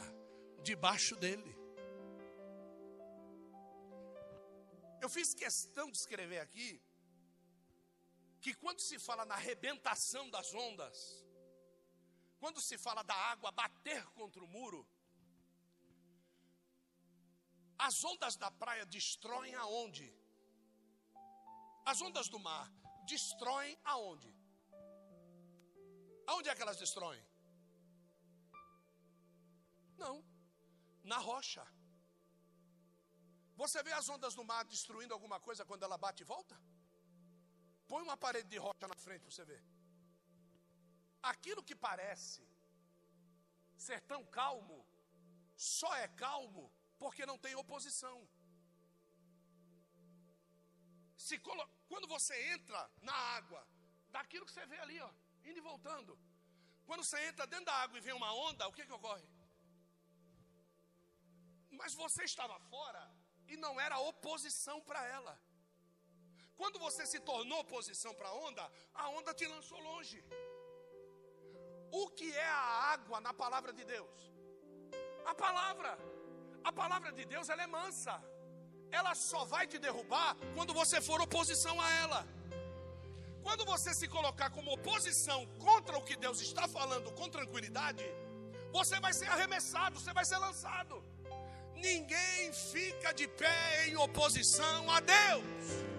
[0.62, 1.56] debaixo dele.
[5.00, 6.80] Eu fiz questão de escrever aqui
[8.40, 11.24] que quando se fala na arrebentação das ondas,
[12.38, 14.86] quando se fala da água bater contra o muro,
[17.78, 20.19] as ondas da praia destroem aonde?
[21.90, 22.66] As ondas do mar
[23.12, 24.30] destroem aonde?
[26.30, 27.22] Aonde é que elas destroem?
[30.02, 30.16] Não,
[31.12, 31.64] na rocha.
[33.62, 36.56] Você vê as ondas do mar destruindo alguma coisa quando ela bate e volta?
[37.90, 39.62] Põe uma parede de rocha na frente para você ver
[41.22, 42.42] aquilo que parece
[43.76, 44.86] ser tão calmo,
[45.56, 48.28] só é calmo porque não tem oposição.
[51.16, 51.68] Se colo...
[51.90, 53.62] Quando você entra na água,
[54.16, 55.10] daquilo que você vê ali, ó,
[55.48, 56.12] indo e voltando.
[56.88, 59.26] Quando você entra dentro da água e vem uma onda, o que, que ocorre?
[61.80, 63.02] Mas você estava fora
[63.52, 65.34] e não era oposição para ela.
[66.60, 68.64] Quando você se tornou oposição para a onda,
[69.02, 70.22] a onda te lançou longe.
[72.00, 74.18] O que é a água na palavra de Deus?
[75.24, 75.92] A palavra.
[76.62, 78.16] A palavra de Deus ela é mansa.
[78.92, 82.26] Ela só vai te derrubar quando você for oposição a ela.
[83.42, 88.04] Quando você se colocar como oposição contra o que Deus está falando com tranquilidade,
[88.72, 91.02] você vai ser arremessado, você vai ser lançado.
[91.74, 95.90] Ninguém fica de pé em oposição a Deus.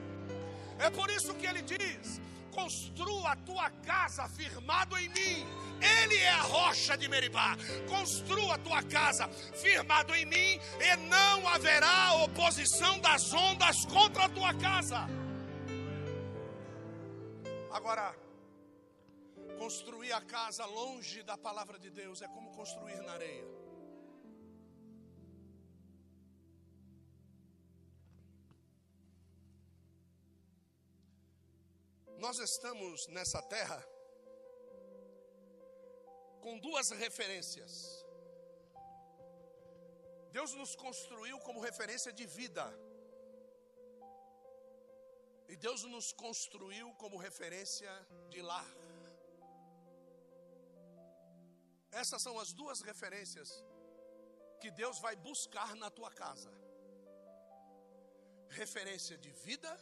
[0.78, 5.46] É por isso que ele diz: construa a tua casa firmado em mim.
[5.82, 7.58] Ele é a rocha de Meribá.
[7.90, 14.30] Construa a tua casa firmado em mim, e não haverá oposição das ondas contra a
[14.30, 15.08] tua casa.
[17.72, 18.14] Agora,
[19.58, 23.61] construir a casa longe da palavra de Deus é como construir na areia.
[32.24, 33.80] Nós estamos nessa terra
[36.44, 37.72] com duas referências.
[40.32, 42.66] Deus nos construiu como referência de vida.
[45.50, 47.92] E Deus nos construiu como referência
[48.30, 48.70] de lar.
[51.92, 53.50] Essas são as duas referências
[54.62, 56.54] que Deus vai buscar na tua casa:
[58.62, 59.74] referência de vida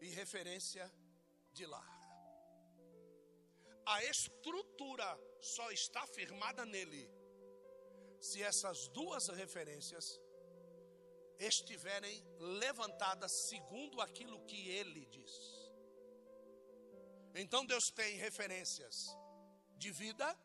[0.00, 1.03] e referência de
[1.66, 1.94] lar.
[3.86, 7.08] A estrutura só está firmada nele
[8.20, 10.18] se essas duas referências
[11.38, 15.32] estiverem levantadas segundo aquilo que ele diz.
[17.34, 19.06] Então Deus tem referências
[19.76, 20.38] de vida,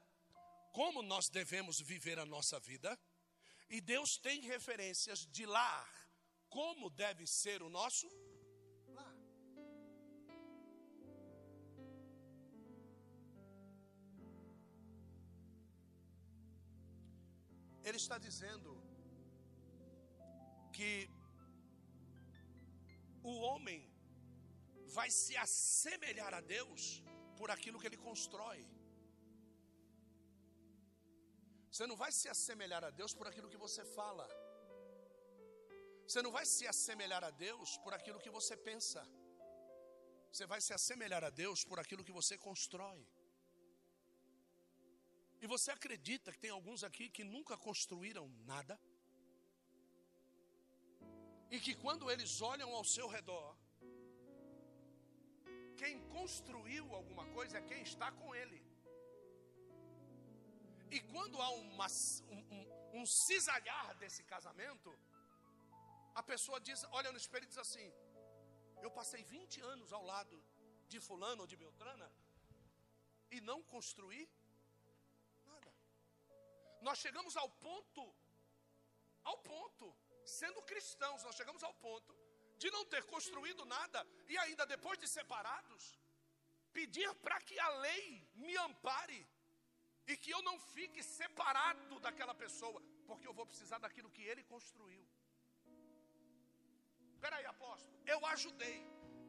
[0.74, 3.00] como nós devemos viver a nossa vida,
[3.70, 5.90] e Deus tem referências de lar,
[6.50, 8.10] como deve ser o nosso
[18.02, 18.72] está dizendo
[20.78, 20.92] que
[23.32, 23.82] o homem
[24.98, 26.82] vai se assemelhar a Deus
[27.40, 28.62] por aquilo que ele constrói.
[31.72, 34.28] Você não vai se assemelhar a Deus por aquilo que você fala.
[36.08, 39.02] Você não vai se assemelhar a Deus por aquilo que você pensa.
[40.32, 43.02] Você vai se assemelhar a Deus por aquilo que você constrói.
[45.42, 48.80] E você acredita que tem alguns aqui que nunca construíram nada?
[51.50, 53.58] E que quando eles olham ao seu redor,
[55.78, 58.60] quem construiu alguma coisa é quem está com ele.
[60.92, 61.88] E quando há uma,
[62.36, 64.92] um, um, um cisalhar desse casamento,
[66.16, 67.88] a pessoa diz, olha no espelho e diz assim:
[68.82, 70.38] Eu passei 20 anos ao lado
[70.92, 72.12] de Fulano ou de Beltrana
[73.32, 74.24] e não construí.
[76.82, 78.04] Nós chegamos ao ponto,
[79.24, 82.14] ao ponto, sendo cristãos, nós chegamos ao ponto
[82.58, 85.84] de não ter construído nada e ainda depois de separados,
[86.74, 89.28] pedir para que a lei me ampare
[90.08, 94.44] e que eu não fique separado daquela pessoa, porque eu vou precisar daquilo que ele
[94.44, 95.08] construiu.
[97.20, 98.80] Peraí, apóstolo, eu ajudei.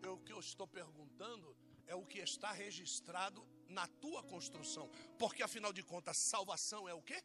[0.02, 4.88] Eu, o que eu estou perguntando é o que está registrado na tua construção.
[5.18, 7.22] Porque afinal de contas, salvação é o quê?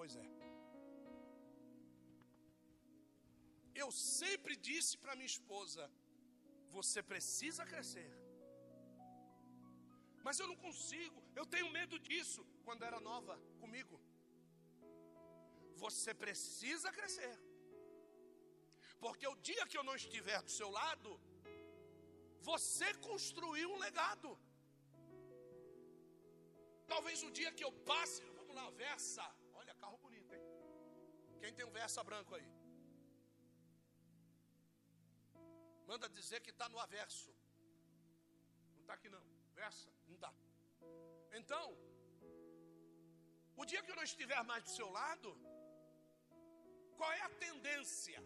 [0.00, 0.28] Pois é.
[3.82, 3.88] Eu
[4.18, 5.82] sempre disse para minha esposa:
[6.76, 8.10] você precisa crescer.
[10.26, 12.42] Mas eu não consigo, eu tenho medo disso.
[12.66, 13.98] Quando era nova comigo,
[15.84, 17.34] você precisa crescer.
[19.04, 21.12] Porque o dia que eu não estiver do seu lado,
[22.50, 24.30] você construiu um legado.
[26.94, 29.26] Talvez o dia que eu passe, vamos lá, Versa.
[31.40, 32.48] Quem tem um Versa branco aí?
[35.90, 37.30] Manda dizer que está no averso.
[38.74, 39.24] Não está aqui não.
[39.60, 40.32] Versa, não está.
[41.38, 41.64] Então,
[43.60, 45.30] o dia que eu não estiver mais do seu lado,
[46.98, 48.20] qual é a tendência?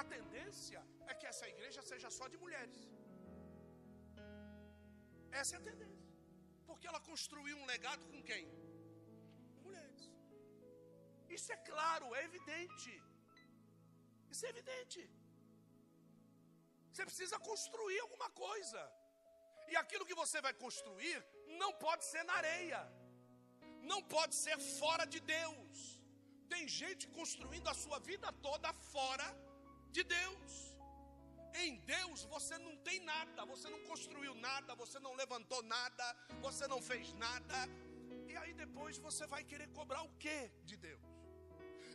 [0.00, 0.80] A tendência
[1.10, 2.78] é que essa igreja seja só de mulheres.
[5.40, 6.12] Essa é a tendência.
[6.68, 8.44] Porque ela construiu um legado com quem?
[9.66, 10.13] Mulheres.
[11.36, 12.92] Isso é claro, é evidente.
[14.32, 15.00] Isso é evidente.
[16.90, 18.80] Você precisa construir alguma coisa.
[19.70, 21.18] E aquilo que você vai construir
[21.62, 22.80] não pode ser na areia.
[23.92, 25.78] Não pode ser fora de Deus.
[26.52, 29.28] Tem gente construindo a sua vida toda fora
[29.96, 30.52] de Deus.
[31.64, 36.06] Em Deus você não tem nada, você não construiu nada, você não levantou nada,
[36.46, 37.58] você não fez nada.
[38.30, 40.38] E aí depois você vai querer cobrar o que
[40.70, 41.03] de Deus?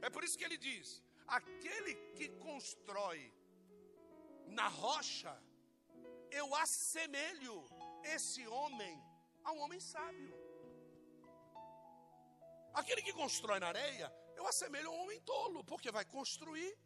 [0.02, 3.32] É por isso que ele diz: aquele que constrói
[4.48, 5.34] na rocha,
[6.32, 7.64] eu assemelho
[8.04, 8.96] esse homem
[9.44, 10.34] a um homem sábio.
[12.74, 16.78] Aquele que constrói na areia, eu assemelho a um homem tolo, porque vai construir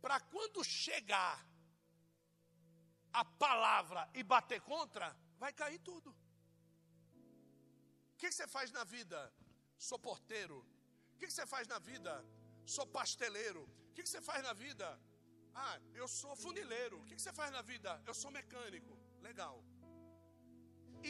[0.00, 1.46] para quando chegar
[3.12, 6.10] a palavra e bater contra, vai cair tudo.
[6.10, 6.16] O
[8.16, 9.32] que, você faz na vida?
[9.76, 10.66] Sou porteiro.
[11.22, 12.12] O que, você faz na vida?
[12.74, 13.60] Sou pasteleiro.
[13.88, 14.86] O que, você faz na vida?
[15.64, 16.96] Ah, eu sou funileiro.
[17.00, 17.90] O que, que você faz na vida?
[18.08, 18.94] Eu sou mecânico.
[19.28, 19.56] Legal.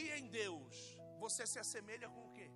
[0.01, 0.75] E em Deus,
[1.23, 2.47] você se assemelha com o quê?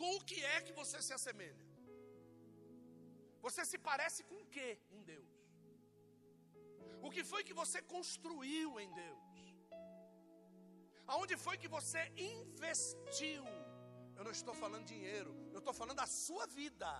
[0.00, 1.64] Com o que é que você se assemelha?
[3.46, 5.32] Você se parece com o que em Deus?
[7.06, 9.25] O que foi que você construiu em Deus?
[11.06, 13.44] Aonde foi que você investiu?
[14.16, 16.90] Eu não estou falando dinheiro, eu estou falando da sua vida.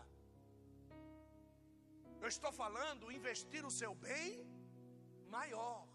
[2.21, 4.31] Eu estou falando investir o seu bem
[5.29, 5.87] maior.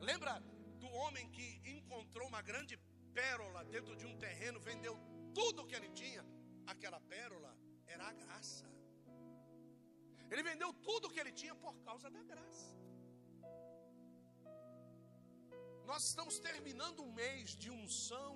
[0.00, 0.34] Lembra
[0.82, 2.76] do homem que encontrou uma grande
[3.14, 4.94] pérola dentro de um terreno, vendeu
[5.34, 6.24] tudo o que ele tinha?
[6.66, 7.52] Aquela pérola
[7.86, 8.66] era a graça.
[10.30, 12.74] Ele vendeu tudo o que ele tinha por causa da graça.
[15.90, 18.32] Nós estamos terminando um mês de unção.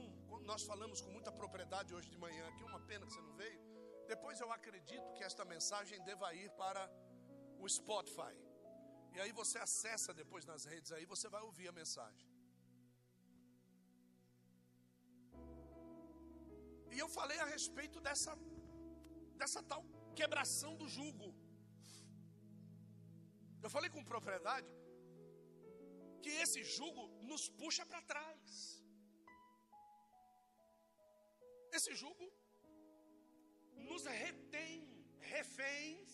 [0.50, 2.62] Nós falamos com muita propriedade hoje de manhã aqui.
[2.62, 3.60] Uma pena que você não veio.
[4.12, 6.82] Depois eu acredito que esta mensagem deva ir para
[7.58, 8.34] o Spotify.
[9.14, 12.28] E aí você acessa depois nas redes aí, você vai ouvir a mensagem.
[16.94, 18.32] E eu falei a respeito dessa
[19.40, 19.82] dessa tal
[20.20, 21.28] quebração do jugo.
[23.64, 24.70] Eu falei com propriedade
[26.22, 28.50] que esse jugo nos puxa para trás.
[31.76, 32.26] Esse jugo
[33.88, 34.74] nos retém
[35.34, 36.10] reféns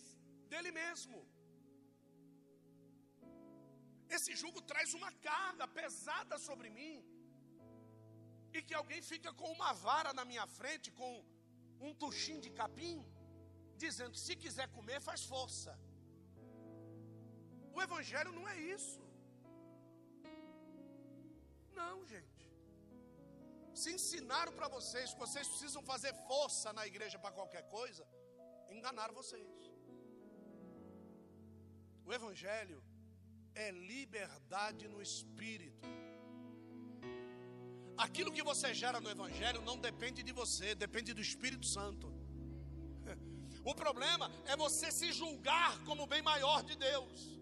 [0.50, 1.18] dele mesmo.
[4.16, 6.96] Esse jugo traz uma carga pesada sobre mim.
[8.56, 11.12] E que alguém fica com uma vara na minha frente, com
[11.86, 12.98] um tuchim de capim,
[13.84, 15.72] dizendo: se quiser comer, faz força.
[17.74, 19.05] O Evangelho não é isso.
[21.82, 22.44] Não, gente.
[23.80, 28.04] Se ensinaram para vocês que vocês precisam fazer força na igreja para qualquer coisa,
[28.76, 29.56] enganaram vocês.
[32.06, 32.82] O Evangelho
[33.54, 35.86] é liberdade no espírito.
[37.96, 42.08] Aquilo que você gera no Evangelho não depende de você, depende do Espírito Santo.
[43.70, 47.40] O problema é você se julgar como bem maior de Deus.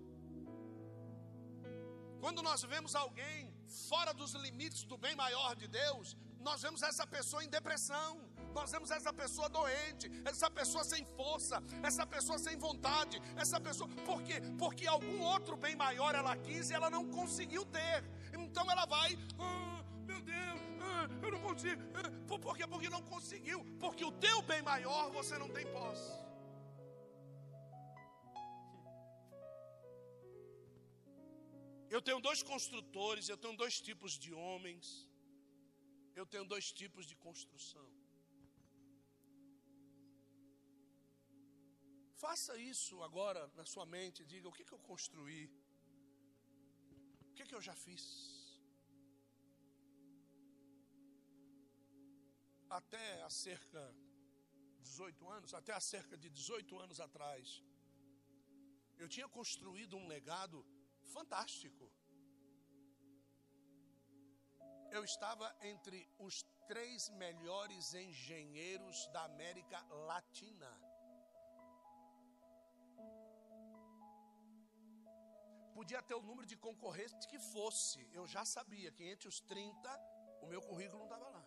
[2.19, 7.07] Quando nós vemos alguém fora dos limites do bem maior de Deus, nós vemos essa
[7.07, 8.21] pessoa em depressão,
[8.55, 13.89] nós vemos essa pessoa doente, essa pessoa sem força, essa pessoa sem vontade, essa pessoa.
[14.05, 14.41] Por quê?
[14.59, 18.05] Porque algum outro bem maior ela quis e ela não conseguiu ter.
[18.33, 19.19] Então ela vai.
[19.39, 21.83] Ah, meu Deus, ah, eu não consigo.
[21.95, 22.67] Ah, por quê?
[22.67, 23.65] Porque não conseguiu.
[23.81, 26.13] Porque o teu bem maior você não tem posse.
[31.95, 34.87] Eu tenho dois construtores, eu tenho dois tipos de homens,
[36.21, 37.89] eu tenho dois tipos de construção.
[42.25, 45.45] Faça isso agora na sua mente, diga o que, que eu construí,
[47.31, 48.05] o que, que eu já fiz.
[52.79, 53.83] até há cerca
[54.77, 57.63] de 18 anos, até há cerca de 18 anos atrás,
[58.99, 60.65] eu tinha construído um legado
[61.05, 61.91] fantástico.
[64.91, 70.71] Eu estava entre os três melhores engenheiros da América Latina.
[75.75, 79.91] Podia ter o número de concorrentes que fosse, eu já sabia que entre os 30
[80.43, 81.45] o meu currículo não estava lá.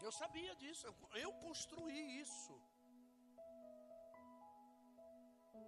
[0.00, 2.54] Eu sabia disso, eu construí isso.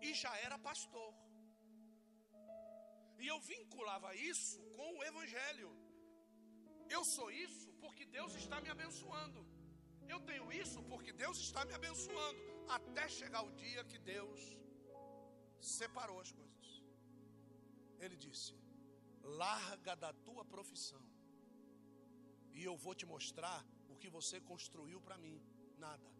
[0.01, 1.11] E já era pastor.
[3.18, 5.70] E eu vinculava isso com o Evangelho.
[6.96, 9.40] Eu sou isso porque Deus está me abençoando.
[10.09, 12.40] Eu tenho isso porque Deus está me abençoando.
[12.68, 14.40] Até chegar o dia que Deus
[15.61, 16.68] separou as coisas.
[17.99, 18.55] Ele disse:
[19.42, 21.03] larga da tua profissão,
[22.53, 23.61] e eu vou te mostrar
[23.99, 25.36] que você construiu para mim?
[25.76, 26.18] Nada.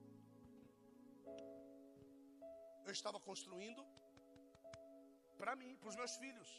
[2.89, 3.83] Eu estava construindo
[5.41, 6.51] para mim, para os meus filhos.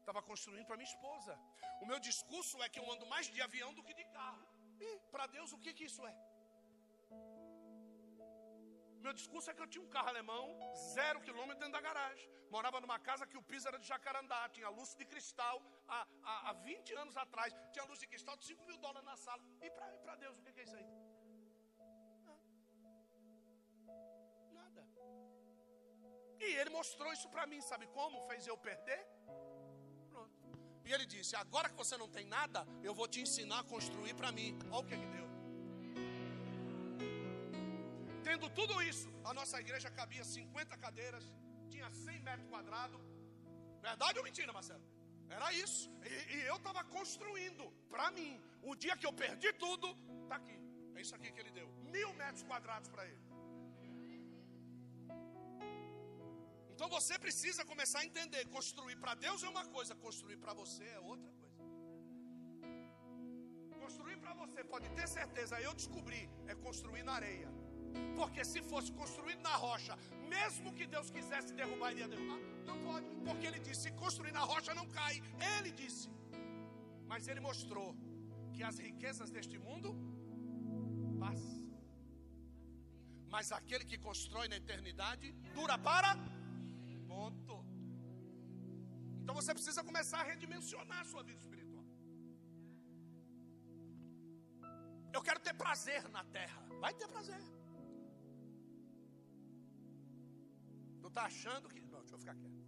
[0.00, 1.32] Estava construindo para minha esposa.
[1.82, 4.46] O meu discurso é que eu ando mais de avião do que de carro.
[4.86, 6.14] E para Deus, o que, que isso é?
[9.04, 10.44] Meu discurso é que eu tinha um carro alemão,
[10.94, 12.28] zero quilômetro dentro da garagem.
[12.56, 15.58] Morava numa casa que o piso era de jacarandá, tinha luz de cristal.
[15.86, 19.18] Há, há, há 20 anos atrás, tinha luz de cristal de 5 mil dólares na
[19.26, 19.42] sala.
[19.60, 21.05] E para Deus, o que, que é isso aí?
[26.40, 28.20] E ele mostrou isso para mim, sabe como?
[28.28, 29.00] Fez eu perder?
[30.10, 30.34] Pronto.
[30.84, 34.14] E ele disse: Agora que você não tem nada, eu vou te ensinar a construir
[34.14, 34.58] para mim.
[34.70, 35.26] Olha o que, que deu.
[38.28, 41.24] Tendo tudo isso, a nossa igreja cabia 50 cadeiras,
[41.70, 43.00] tinha 100 metros quadrados.
[43.80, 44.84] Verdade ou mentira, Marcelo?
[45.28, 45.90] Era isso.
[46.04, 48.40] E, e eu estava construindo para mim.
[48.62, 49.88] O dia que eu perdi tudo,
[50.24, 50.58] está aqui.
[50.94, 51.68] É isso aqui que ele deu.
[51.96, 53.25] Mil metros quadrados para ele.
[56.76, 60.84] Então você precisa começar a entender: construir para Deus é uma coisa, construir para você
[60.96, 61.62] é outra coisa.
[63.82, 66.22] Construir para você, pode ter certeza, eu descobri,
[66.52, 67.48] é construir na areia.
[68.18, 69.94] Porque se fosse construído na rocha,
[70.34, 72.40] mesmo que Deus quisesse derrubar, ele ia derrubar.
[72.70, 75.14] Não pode, porque ele disse: se construir na rocha não cai.
[75.54, 76.06] Ele disse.
[77.10, 77.88] Mas ele mostrou
[78.54, 79.90] que as riquezas deste mundo
[81.24, 81.56] passam.
[83.34, 86.10] Mas aquele que constrói na eternidade dura para
[87.16, 87.56] ponto.
[89.20, 91.84] Então você precisa começar a redimensionar a sua vida espiritual.
[95.16, 96.60] Eu quero ter prazer na terra.
[96.84, 97.42] Vai ter prazer.
[101.02, 101.80] Tu está achando que.
[101.92, 102.64] Não, deixa eu ficar quieto.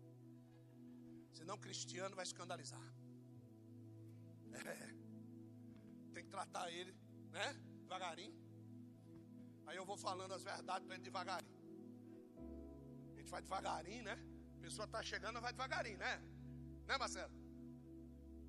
[1.38, 2.86] Senão o cristiano vai escandalizar.
[4.74, 4.78] É.
[6.14, 6.92] Tem que tratar ele,
[7.36, 7.46] né?
[7.82, 8.36] Devagarinho.
[9.66, 11.58] Aí eu vou falando as verdades para ele devagarinho.
[13.12, 14.16] A gente vai devagarinho, né?
[14.58, 16.14] A pessoa está chegando, vai devagarinho, né?
[16.88, 17.32] Né, Marcelo?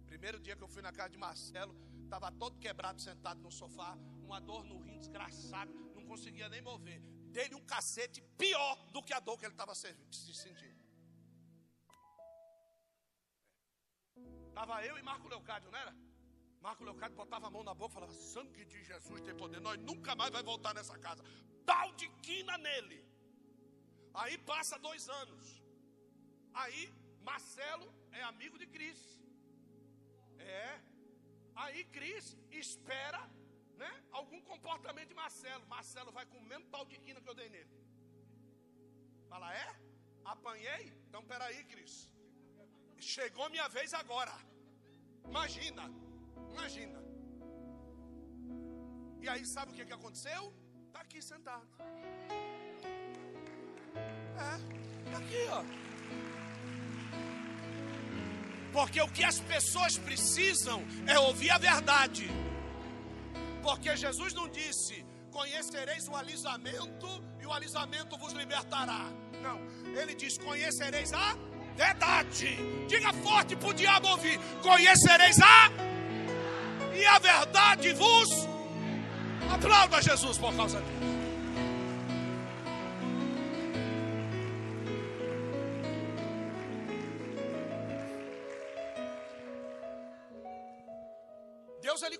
[0.05, 3.95] Primeiro dia que eu fui na casa de Marcelo, estava todo quebrado, sentado no sofá,
[4.27, 6.99] uma dor no rim desgraçado, não conseguia nem mover
[7.35, 9.95] dele um cacete pior do que a dor que ele estava se
[10.43, 10.79] sentindo.
[14.47, 15.95] Estava eu e Marco Leocádio, não era?
[16.59, 19.77] Marco Leocádio botava a mão na boca e falava: Sangue de Jesus tem poder, nós
[19.77, 21.23] nunca mais vai voltar nessa casa.
[21.65, 22.99] Tal de quina nele.
[24.13, 25.58] Aí passa dois anos.
[26.53, 28.99] Aí Marcelo é amigo de Cris.
[30.39, 30.79] É.
[31.55, 33.21] Aí Cris espera
[33.77, 35.65] né, algum comportamento de Marcelo.
[35.67, 37.69] Marcelo vai com o mesmo pau de quina que eu dei nele.
[39.29, 39.75] Fala, é?
[40.25, 40.93] Apanhei?
[41.07, 42.09] Então peraí, Cris.
[42.97, 44.35] Chegou minha vez agora.
[45.25, 45.83] Imagina,
[46.51, 46.99] imagina.
[49.21, 50.53] E aí sabe o que, que aconteceu?
[50.87, 51.67] Está aqui sentado.
[54.47, 55.88] É, tá aqui, ó.
[58.71, 62.29] Porque o que as pessoas precisam é ouvir a verdade.
[63.61, 67.07] Porque Jesus não disse: Conhecereis o alisamento
[67.41, 69.05] e o alisamento vos libertará.
[69.41, 69.59] Não,
[69.99, 71.37] ele diz: Conhecereis a
[71.75, 72.57] verdade.
[72.87, 75.71] Diga forte para o diabo ouvir: Conhecereis a
[76.95, 78.29] e a verdade vos.
[79.51, 81.18] Aplauda Jesus por causa disso.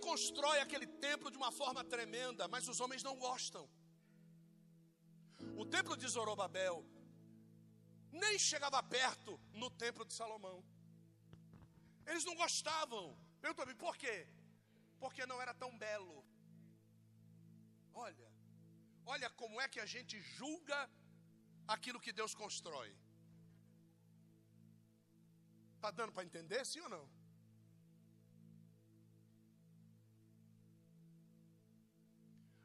[0.10, 3.64] Constrói aquele templo de uma forma tremenda, mas os homens não gostam.
[5.62, 6.78] O templo de Zorobabel
[8.24, 9.32] nem chegava perto
[9.62, 10.58] no templo de Salomão.
[12.10, 13.04] Eles não gostavam.
[13.44, 14.18] Perguntou-me por quê?
[15.04, 16.18] Porque não era tão belo.
[18.06, 18.30] Olha,
[19.14, 20.80] olha como é que a gente julga
[21.76, 22.92] aquilo que Deus constrói.
[25.76, 27.19] Está dando para entender, sim ou não?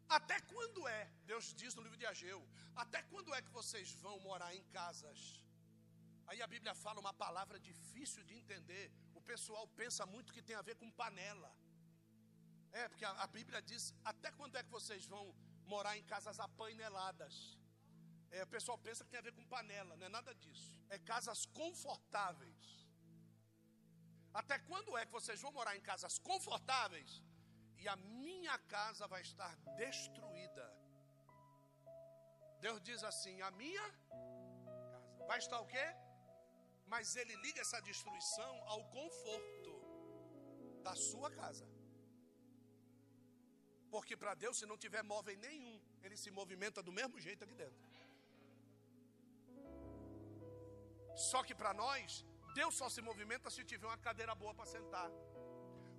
[0.08, 2.46] Até quando é, Deus diz no livro de Ageu,
[2.76, 5.42] até quando é que vocês vão morar em casas?
[6.26, 8.90] Aí a Bíblia fala uma palavra difícil de entender.
[9.14, 11.50] O pessoal pensa muito que tem a ver com panela.
[12.72, 15.34] É, porque a, a Bíblia diz: até quando é que vocês vão
[15.66, 17.58] morar em casas apaineladas?
[18.30, 20.70] É, o pessoal pensa que tem a ver com panela, não é nada disso.
[20.88, 22.84] É casas confortáveis.
[24.32, 27.22] Até quando é que vocês vão morar em casas confortáveis
[27.84, 30.66] e a minha casa vai estar destruída.
[32.64, 35.86] Deus diz assim: a minha casa vai estar o quê?
[36.92, 39.72] Mas ele liga essa destruição ao conforto
[40.86, 41.66] da sua casa.
[43.94, 47.54] Porque para Deus, se não tiver móvel nenhum, ele se movimenta do mesmo jeito aqui
[47.62, 47.82] dentro.
[51.30, 52.24] Só que para nós,
[52.60, 55.10] Deus só se movimenta se tiver uma cadeira boa para sentar.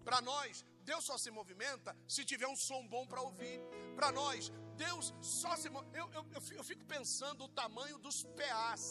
[0.08, 3.60] Para nós, Deus só se movimenta se tiver um som bom para ouvir.
[4.00, 4.52] Para nós,
[4.86, 5.68] Deus só se
[6.02, 6.24] eu, eu,
[6.60, 8.84] eu fico pensando o tamanho dos PAs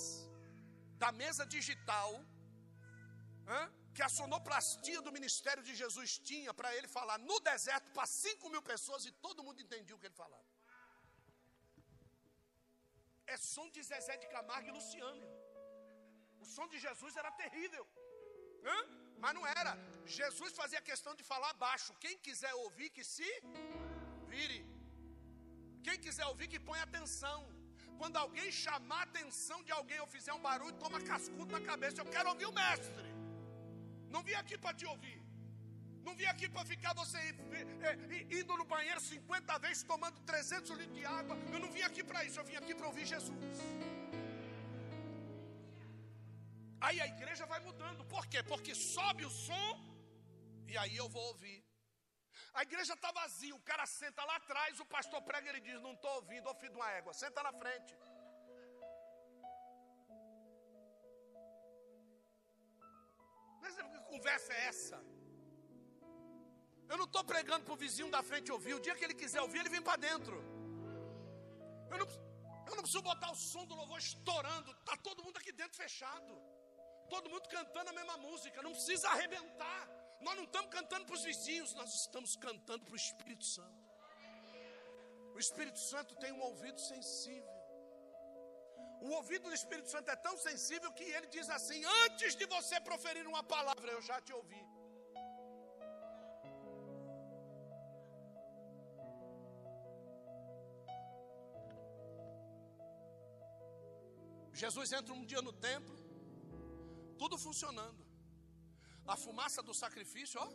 [1.03, 2.11] da mesa digital
[3.95, 8.51] que a sonoplastia do ministério de Jesus tinha para ele falar no deserto para 5
[8.55, 10.45] mil pessoas e todo mundo entendia o que ele falava.
[13.35, 15.27] É som de Zezé de Camargo e Luciano.
[16.43, 17.87] O som de Jesus era terrível.
[18.65, 19.04] Hã?
[19.23, 19.73] Mas não era.
[20.19, 21.93] Jesus fazia questão de falar baixo.
[22.05, 23.31] Quem quiser ouvir, que se
[24.33, 24.61] vire.
[25.87, 27.39] Quem quiser ouvir, que põe atenção.
[28.01, 32.01] Quando alguém chamar a atenção de alguém ou fizer um barulho, toma cascudo na cabeça.
[32.01, 33.09] Eu quero ouvir o mestre.
[34.15, 35.19] Não vim aqui para te ouvir.
[36.07, 37.19] Não vim aqui para ficar você
[38.39, 41.37] indo no banheiro 50 vezes, tomando 300 litros de água.
[41.53, 42.39] Eu não vim aqui para isso.
[42.41, 43.59] Eu vim aqui para ouvir Jesus.
[46.87, 48.03] Aí a igreja vai mudando.
[48.15, 48.41] Por quê?
[48.51, 49.71] Porque sobe o som
[50.73, 51.61] e aí eu vou ouvir.
[52.59, 55.81] A igreja está vazia, o cara senta lá atrás, o pastor prega e ele diz:
[55.87, 57.93] Não estou ouvindo, ô filho de uma égua, senta na frente.
[63.63, 64.99] Mas que conversa é essa?
[66.91, 68.75] Eu não estou pregando para o vizinho da frente ouvir.
[68.75, 70.37] O dia que ele quiser ouvir, ele vem para dentro.
[71.93, 72.09] Eu não,
[72.69, 74.71] eu não preciso botar o som do louvor estourando.
[74.81, 76.35] Está todo mundo aqui dentro fechado
[77.09, 79.89] todo mundo cantando a mesma música, não precisa arrebentar.
[80.21, 83.85] Nós não estamos cantando para os vizinhos, nós estamos cantando para o Espírito Santo.
[85.35, 87.55] O Espírito Santo tem um ouvido sensível.
[89.01, 92.81] O ouvido do Espírito Santo é tão sensível que ele diz assim: Antes de você
[92.81, 94.63] proferir uma palavra, eu já te ouvi.
[104.53, 106.05] Jesus entra um dia no templo
[107.23, 108.03] tudo funcionando.
[109.07, 110.49] A fumaça do sacrifício, ó.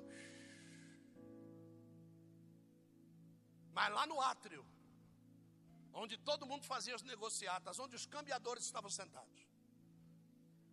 [3.77, 4.65] Mas lá no átrio,
[5.93, 9.39] onde todo mundo fazia as negociatas, onde os cambiadores estavam sentados.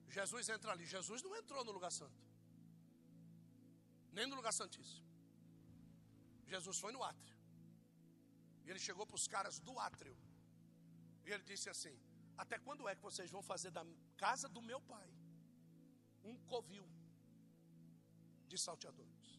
[0.09, 0.87] Jesus entra ali.
[0.87, 2.23] Jesus não entrou no lugar santo,
[4.13, 5.07] nem no lugar santíssimo.
[6.47, 7.37] Jesus foi no átrio.
[8.65, 10.17] E ele chegou para os caras do átrio.
[11.25, 11.95] E ele disse assim:
[12.37, 13.85] Até quando é que vocês vão fazer da
[14.17, 15.09] casa do meu pai
[16.31, 16.87] um covil
[18.51, 19.31] de salteadores.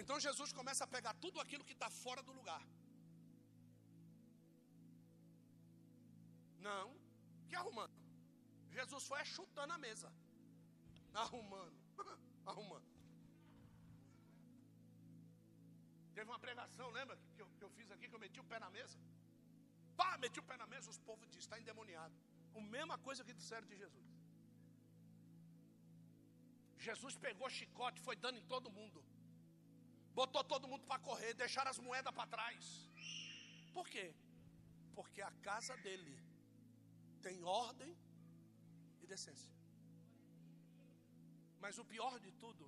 [0.00, 2.62] Então Jesus começa a pegar tudo aquilo que está fora do lugar.
[6.68, 6.88] Não,
[7.48, 7.96] Que arrumando?
[8.76, 10.10] Jesus foi chutando a mesa.
[11.22, 11.78] Arrumando.
[12.50, 12.88] arrumando.
[16.14, 18.58] Teve uma pregação, lembra que eu, que eu fiz aqui, que eu meti o pé
[18.64, 18.96] na mesa?
[19.96, 22.14] Pá, meti o pé na mesa, os povos dizem, está endemoniado.
[22.54, 24.21] A mesma coisa que disseram de Jesus.
[26.88, 29.00] Jesus pegou chicote, foi dando em todo mundo.
[30.18, 32.64] Botou todo mundo para correr, deixaram as moedas para trás.
[33.76, 34.06] Por quê?
[34.96, 36.14] Porque a casa dele
[37.26, 37.92] tem ordem
[39.02, 39.52] e decência.
[41.64, 42.64] Mas o pior de tudo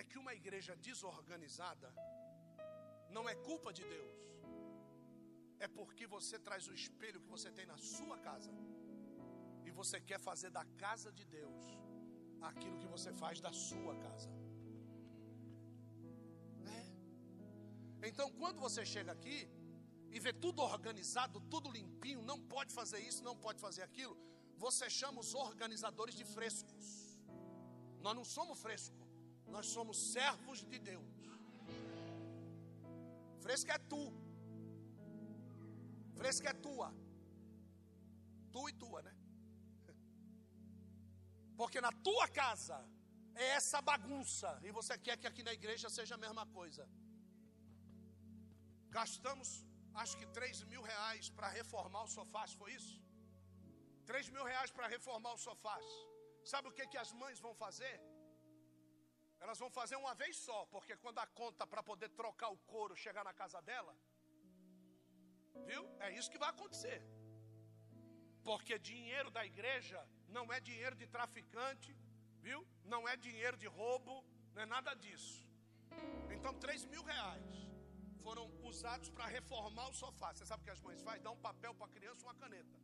[0.00, 1.90] é que uma igreja desorganizada
[3.16, 4.18] não é culpa de Deus.
[5.58, 8.52] É porque você traz o espelho que você tem na sua casa.
[9.66, 11.64] E você quer fazer da casa de Deus
[12.40, 14.30] aquilo que você faz da sua casa.
[16.78, 18.08] É.
[18.08, 19.48] Então, quando você chega aqui
[20.10, 24.16] e vê tudo organizado, tudo limpinho, não pode fazer isso, não pode fazer aquilo,
[24.56, 26.86] você chama os organizadores de frescos.
[28.00, 29.06] Nós não somos frescos,
[29.46, 31.18] nós somos servos de Deus.
[33.40, 34.12] Fresco é tu.
[36.16, 36.92] Fresco é tua.
[38.52, 39.17] Tu e tua, né?
[41.60, 42.78] Porque na tua casa
[43.44, 44.50] é essa bagunça.
[44.66, 46.84] E você quer que aqui na igreja seja a mesma coisa.
[48.98, 49.48] Gastamos,
[50.02, 52.94] acho que 3 mil reais para reformar o sofá, foi isso?
[54.10, 55.76] 3 mil reais para reformar o sofá.
[56.52, 57.96] Sabe o que, que as mães vão fazer?
[59.42, 63.02] Elas vão fazer uma vez só, porque quando a conta para poder trocar o couro
[63.04, 63.94] chegar na casa dela,
[65.70, 65.84] viu?
[66.06, 67.00] É isso que vai acontecer.
[68.48, 70.00] Porque dinheiro da igreja
[70.36, 71.90] não é dinheiro de traficante,
[72.46, 72.60] viu?
[72.92, 74.14] Não é dinheiro de roubo,
[74.54, 75.36] não é nada disso.
[76.36, 77.56] Então, 3 mil reais
[78.24, 80.28] foram usados para reformar o sofá.
[80.32, 81.22] Você sabe o que as mães fazem?
[81.28, 82.76] Dá um papel para a criança, uma caneta.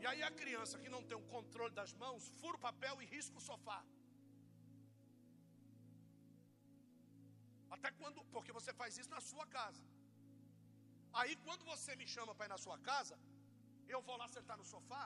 [0.00, 3.06] E aí a criança que não tem o controle das mãos, fura o papel e
[3.14, 3.80] risca o sofá.
[7.76, 8.24] Até quando?
[8.34, 9.84] Porque você faz isso na sua casa.
[11.20, 13.16] Aí quando você me chama para ir na sua casa,
[13.94, 15.04] eu vou lá sentar no sofá,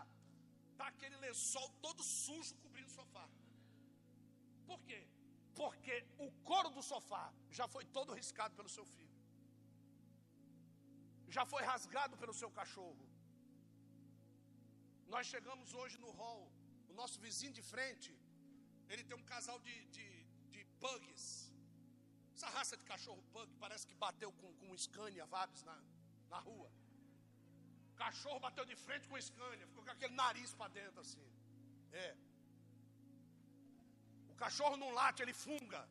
[0.79, 3.27] tá aquele lençol todo sujo cobrindo o sofá.
[4.71, 5.01] Por quê?
[5.61, 5.97] Porque
[6.27, 7.25] o couro do sofá
[7.59, 9.19] já foi todo riscado pelo seu filho.
[11.37, 13.05] Já foi rasgado pelo seu cachorro.
[15.15, 16.43] Nós chegamos hoje no hall,
[16.91, 18.11] o nosso vizinho de frente,
[18.89, 20.07] ele tem um casal de, de,
[20.53, 21.25] de pugs.
[22.35, 25.77] Essa raça de cachorro pug parece que bateu com, com um Scania Vabs na,
[26.29, 26.71] na rua.
[28.03, 31.27] Cachorro bateu de frente com o Scania, ficou com aquele nariz para dentro assim.
[31.93, 32.17] É.
[34.33, 35.83] O cachorro não late, ele funga.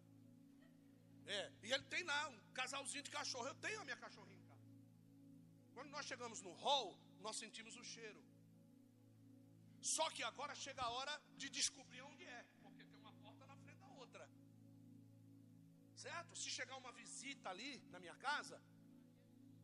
[1.25, 1.43] É.
[1.63, 3.47] E ele tem lá um casalzinho de cachorro.
[3.47, 4.69] Eu tenho a minha cachorrinha em casa.
[5.73, 6.89] Quando nós chegamos no hall,
[7.21, 8.21] nós sentimos o cheiro.
[9.95, 13.55] Só que agora chega a hora de descobrir onde é, porque tem uma porta na
[13.63, 14.29] frente da outra.
[15.95, 16.35] Certo?
[16.35, 18.61] Se chegar uma visita ali na minha casa,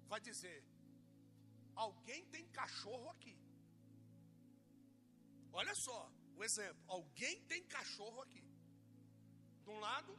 [0.07, 0.57] vai dizer:
[1.85, 3.35] Alguém tem cachorro aqui.
[5.59, 5.99] Olha só
[6.37, 6.81] o exemplo.
[6.97, 8.43] Alguém tem cachorro aqui.
[9.63, 10.13] De um lado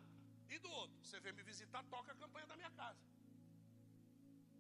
[0.49, 0.97] e do outro.
[1.05, 3.05] Você vem me visitar, toca a campanha da minha casa.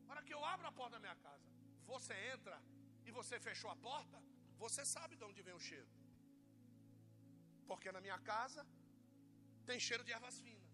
[0.04, 1.48] Na hora que eu abro a porta da minha casa,
[1.92, 2.58] você entra
[3.06, 4.18] e você fechou a porta,
[4.64, 5.90] você sabe de onde vem o cheiro.
[7.68, 8.62] Porque na minha casa
[9.64, 10.70] tem cheiro de ervas finas.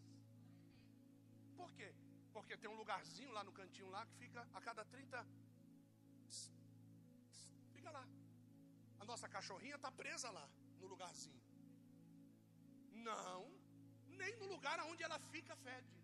[1.61, 1.91] Por quê?
[2.33, 5.46] Porque tem um lugarzinho lá no cantinho lá que fica a cada 30
[7.75, 8.05] Fica lá.
[9.01, 10.49] A nossa cachorrinha está presa lá,
[10.81, 11.43] no lugarzinho.
[13.09, 13.41] Não,
[14.21, 15.97] nem no lugar onde ela fica fede.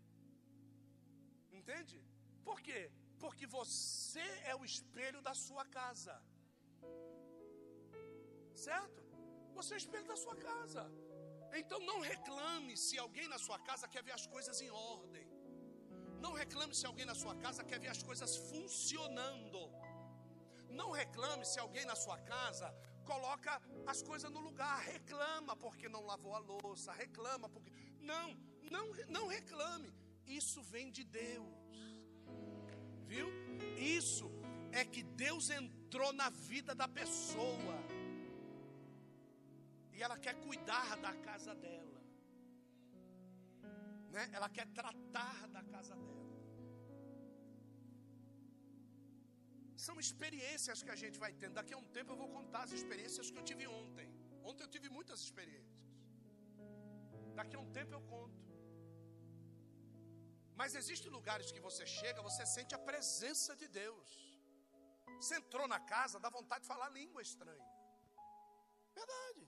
[1.51, 1.97] Entende?
[2.43, 2.91] Por quê?
[3.23, 6.15] Porque você é o espelho da sua casa.
[8.53, 9.01] Certo?
[9.57, 10.83] Você é o espelho da sua casa.
[11.61, 15.25] Então não reclame se alguém na sua casa quer ver as coisas em ordem.
[16.25, 19.59] Não reclame se alguém na sua casa quer ver as coisas funcionando.
[20.73, 22.73] Não reclame se alguém na sua casa
[23.05, 28.35] coloca as coisas no lugar, reclama porque não lavou a louça, reclama porque não,
[28.71, 29.93] não, não reclame.
[30.25, 31.53] Isso vem de Deus.
[33.05, 33.27] Viu?
[33.77, 34.31] Isso
[34.71, 37.77] é que Deus entrou na vida da pessoa.
[39.91, 42.01] E ela quer cuidar da casa dela.
[44.09, 44.29] Né?
[44.33, 46.12] Ela quer tratar da casa dela.
[49.85, 51.55] São experiências que a gente vai tendo.
[51.59, 54.07] Daqui a um tempo eu vou contar as experiências que eu tive ontem.
[54.49, 55.81] Ontem eu tive muitas experiências.
[57.39, 58.41] Daqui a um tempo eu conto.
[60.59, 64.09] Mas existem lugares que você chega, você sente a presença de Deus.
[65.19, 67.69] Você entrou na casa, dá vontade de falar língua estranha.
[68.99, 69.43] Verdade.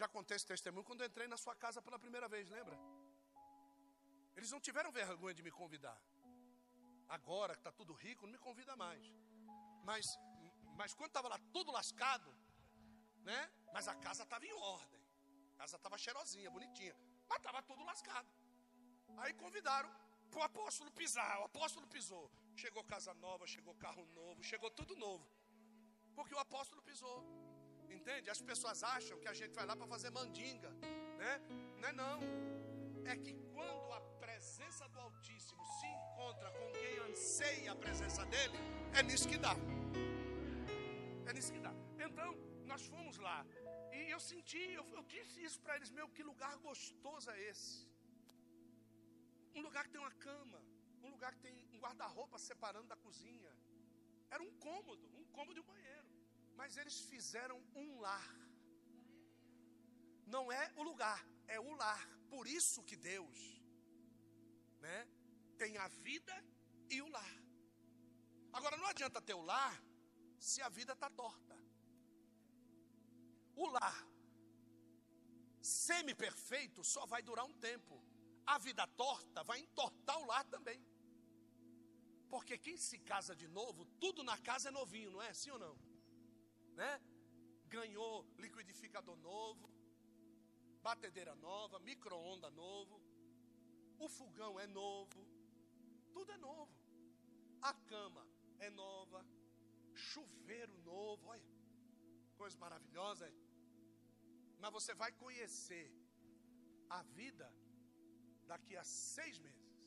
[0.00, 2.78] Já contei esse testemunho quando eu entrei na sua casa pela primeira vez, lembra?
[4.36, 6.00] Eles não tiveram vergonha de me convidar.
[7.18, 9.04] Agora que está tudo rico, não me convida mais.
[9.88, 10.06] Mas,
[10.80, 12.30] mas quando estava lá tudo lascado,
[13.28, 13.40] né?
[13.72, 15.02] Mas a casa estava em ordem.
[15.54, 16.96] A casa estava cheirosinha, bonitinha.
[17.28, 18.28] Mas estava tudo lascado.
[19.18, 19.90] Aí convidaram
[20.30, 21.40] para o apóstolo pisar.
[21.40, 22.24] O apóstolo pisou.
[22.62, 25.26] Chegou casa nova, chegou carro novo, chegou tudo novo.
[26.16, 27.18] Porque o apóstolo pisou.
[27.88, 28.28] Entende?
[28.28, 30.70] As pessoas acham que a gente vai lá para fazer mandinga,
[31.22, 31.32] né?
[31.80, 32.20] Não é não.
[33.04, 35.15] É que quando a presença do se
[36.26, 38.58] encontra com quem anseia a presença dele,
[38.98, 39.54] é nisso que dá.
[41.28, 41.72] É nisso que dá.
[42.06, 42.30] Então,
[42.70, 43.38] nós fomos lá.
[43.96, 47.74] E eu senti, eu, eu disse isso para eles, meu, que lugar gostoso é esse?
[49.54, 50.60] Um lugar que tem uma cama,
[51.04, 53.52] um lugar que tem um guarda-roupa separando da cozinha.
[54.34, 56.08] Era um cômodo, um cômodo e um banheiro.
[56.56, 58.28] Mas eles fizeram um lar.
[60.34, 62.02] Não é o lugar, é o lar.
[62.34, 63.40] Por isso que Deus,
[64.80, 64.98] né,
[65.62, 66.34] tem a vida
[66.90, 67.34] e o lar.
[68.52, 69.74] Agora não adianta ter o lar
[70.38, 71.56] se a vida está torta.
[73.54, 73.98] O lar
[75.60, 78.00] semi-perfeito só vai durar um tempo.
[78.46, 80.80] A vida torta vai entortar o lar também.
[82.28, 85.32] Porque quem se casa de novo, tudo na casa é novinho, não é?
[85.32, 85.76] Sim ou não?
[86.76, 87.00] né?
[87.68, 89.68] Ganhou liquidificador novo,
[90.82, 93.00] batedeira nova, micro-onda novo,
[93.98, 95.25] o fogão é novo,
[96.16, 96.74] tudo é novo.
[97.70, 98.22] A cama
[98.66, 99.20] é nova,
[100.08, 101.48] chuveiro novo, olha,
[102.40, 103.26] coisa maravilhosa.
[104.62, 105.86] Mas você vai conhecer
[106.98, 107.48] a vida
[108.52, 109.82] daqui a seis meses.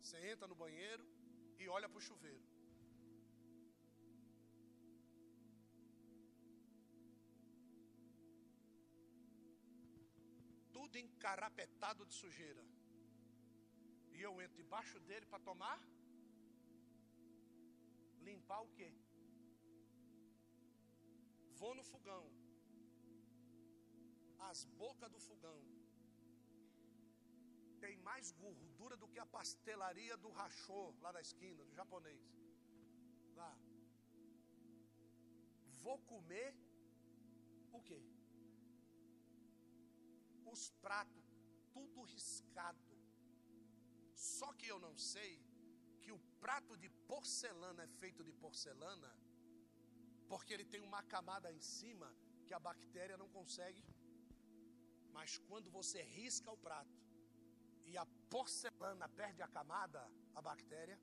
[0.00, 1.06] Você entra no banheiro
[1.58, 2.44] e olha para o chuveiro.
[10.76, 12.62] tudo encarapetado de sujeira.
[14.16, 15.78] E eu entro debaixo dele para tomar?
[18.28, 18.90] Limpar o quê?
[21.60, 22.24] Vou no fogão.
[24.50, 25.60] As bocas do fogão
[27.84, 32.22] tem mais gordura do que a pastelaria do rachô lá da esquina, do japonês.
[33.40, 33.52] Lá.
[35.84, 36.50] Vou comer
[37.72, 38.00] o quê?
[40.54, 41.24] os pratos,
[41.72, 42.93] tudo riscado.
[44.24, 45.32] Só que eu não sei
[46.02, 49.10] que o prato de porcelana é feito de porcelana,
[50.30, 52.08] porque ele tem uma camada em cima
[52.46, 53.84] que a bactéria não consegue.
[55.16, 56.98] Mas quando você risca o prato
[57.90, 60.02] e a porcelana perde a camada,
[60.34, 60.98] a bactéria,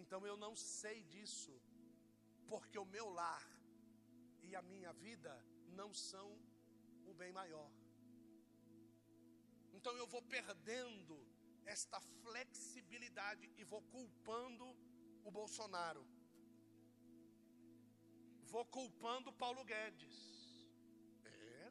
[0.00, 1.54] então eu não sei disso,
[2.52, 3.44] porque o meu lar
[4.42, 5.34] e a minha vida
[5.80, 6.28] não são
[7.10, 7.70] o bem maior.
[9.84, 11.14] Então eu vou perdendo
[11.66, 14.64] esta flexibilidade e vou culpando
[15.22, 16.02] o Bolsonaro.
[18.44, 20.16] Vou culpando Paulo Guedes.
[21.26, 21.70] É,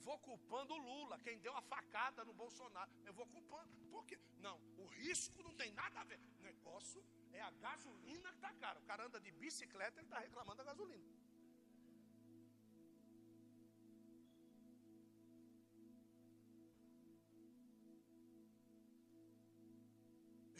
[0.00, 2.90] vou culpando o Lula, quem deu a facada no Bolsonaro.
[3.04, 3.72] Eu vou culpando.
[3.88, 4.18] Por quê?
[4.40, 6.18] Não, o risco não tem nada a ver.
[6.40, 8.80] O negócio é a gasolina que está cara.
[8.80, 11.04] O cara anda de bicicleta, ele está reclamando da gasolina.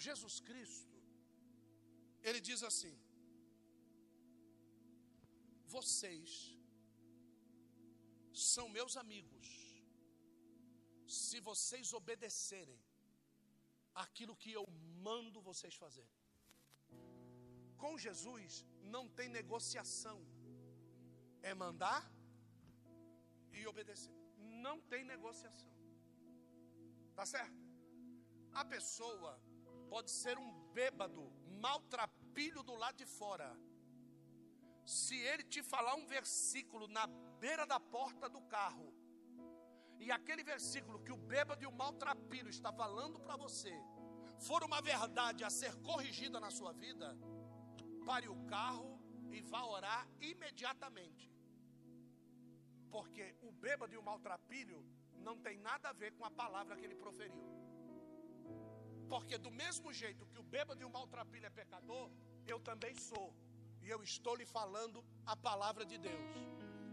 [0.08, 0.96] Jesus Cristo,
[2.26, 2.94] ele diz assim:
[5.74, 6.30] Vocês
[8.52, 9.46] são meus amigos,
[11.20, 12.80] se vocês obedecerem
[14.04, 14.64] aquilo que eu
[15.06, 16.18] mando vocês fazerem.
[17.82, 20.18] Com Jesus não tem negociação,
[21.42, 22.02] é mandar
[23.52, 24.14] e obedecer.
[24.66, 25.72] Não tem negociação.
[27.18, 27.62] Tá certo?
[28.52, 29.32] A pessoa
[29.88, 33.50] pode ser um bêbado, maltrapilho do lado de fora.
[34.84, 37.06] Se ele te falar um versículo na
[37.38, 38.92] beira da porta do carro,
[39.98, 43.72] e aquele versículo que o bêbado e o maltrapilho está falando para você,
[44.38, 47.16] for uma verdade a ser corrigida na sua vida,
[48.04, 51.32] pare o carro e vá orar imediatamente.
[52.90, 56.84] Porque o bêbado e o maltrapilho não tem nada a ver com a palavra que
[56.84, 57.63] ele proferiu.
[59.14, 62.06] Porque do mesmo jeito que o bêbado e o maltrapilho é pecador,
[62.52, 63.26] eu também sou.
[63.80, 66.30] E eu estou lhe falando a palavra de Deus.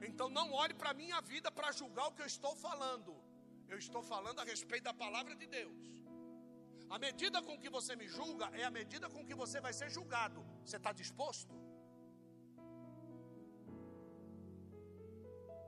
[0.08, 3.14] Então não olhe para a minha vida para julgar o que eu estou falando.
[3.68, 5.82] Eu estou falando a respeito da palavra de Deus.
[6.96, 9.90] A medida com que você me julga é a medida com que você vai ser
[9.90, 10.46] julgado.
[10.64, 11.56] Você está disposto?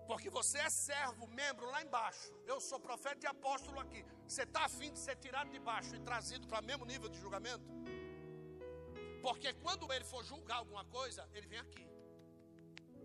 [0.09, 2.31] Porque você é servo, membro lá embaixo.
[2.51, 4.01] Eu sou profeta e apóstolo aqui.
[4.27, 7.19] Você está afim de ser tirado de baixo e trazido para o mesmo nível de
[7.23, 7.65] julgamento?
[9.25, 11.87] Porque quando ele for julgar alguma coisa, ele vem aqui.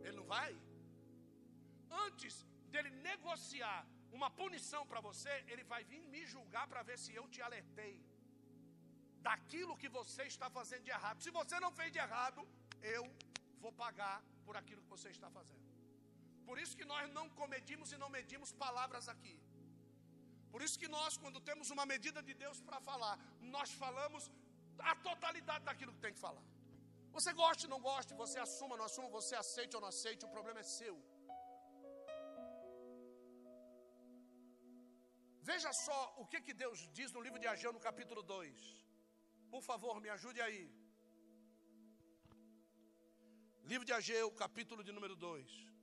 [0.04, 0.50] Ele não vai.
[2.06, 2.34] Antes
[2.72, 3.86] dele negociar
[4.16, 7.94] uma punição para você, ele vai vir me julgar para ver se eu te alertei
[9.28, 11.22] daquilo que você está fazendo de errado.
[11.22, 12.40] Se você não fez de errado,
[12.82, 13.04] eu
[13.60, 15.67] vou pagar por aquilo que você está fazendo.
[16.48, 19.34] Por isso que nós não comedimos e não medimos palavras aqui.
[20.52, 23.14] Por isso que nós, quando temos uma medida de Deus para falar,
[23.56, 24.24] nós falamos
[24.90, 26.46] a totalidade daquilo que tem que falar.
[27.16, 30.26] Você goste ou não goste, você assuma ou não assuma, você aceite ou não aceite,
[30.28, 30.96] o problema é seu.
[35.50, 38.66] Veja só o que, que Deus diz no livro de Ageu, no capítulo 2.
[39.54, 40.62] Por favor, me ajude aí.
[43.72, 45.77] Livro de Ageu, capítulo de número 2.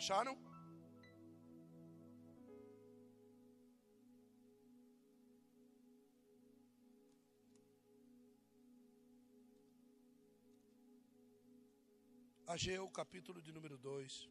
[0.00, 0.34] Acharam?
[12.46, 14.30] Ageu, capítulo de número 2.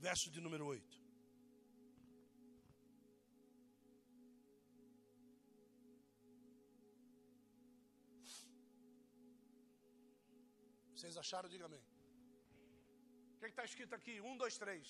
[0.00, 1.03] Verso de número 8.
[11.04, 11.48] Vocês acharam?
[11.52, 11.82] Diga amém.
[13.34, 14.12] O que está escrito aqui?
[14.26, 14.86] Um, dois, três.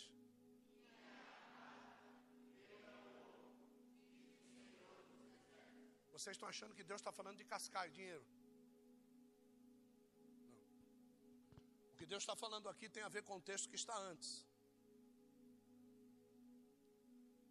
[6.12, 8.24] Vocês estão achando que Deus está falando de cascar dinheiro?
[11.56, 11.64] Não.
[11.90, 14.30] O que Deus está falando aqui tem a ver com o texto que está antes.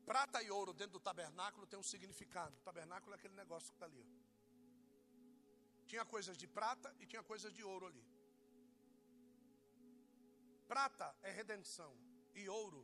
[0.06, 2.56] Prata e ouro dentro do tabernáculo tem um significado.
[2.62, 4.02] O tabernáculo é aquele negócio que está ali.
[4.08, 4.10] Ó.
[5.92, 8.13] Tinha coisas de prata e tinha coisas de ouro ali.
[10.74, 11.92] Prata é redenção
[12.34, 12.84] e ouro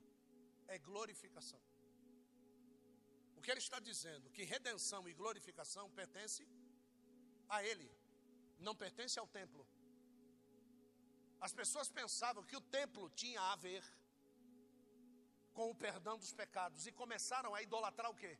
[0.67, 1.59] é glorificação.
[3.35, 4.29] O que ele está dizendo?
[4.35, 6.43] Que redenção e glorificação pertence
[7.55, 7.89] a ele,
[8.59, 9.65] não pertence ao templo.
[11.41, 13.83] As pessoas pensavam que o templo tinha a ver
[15.57, 18.37] com o perdão dos pecados e começaram a idolatrar o quê?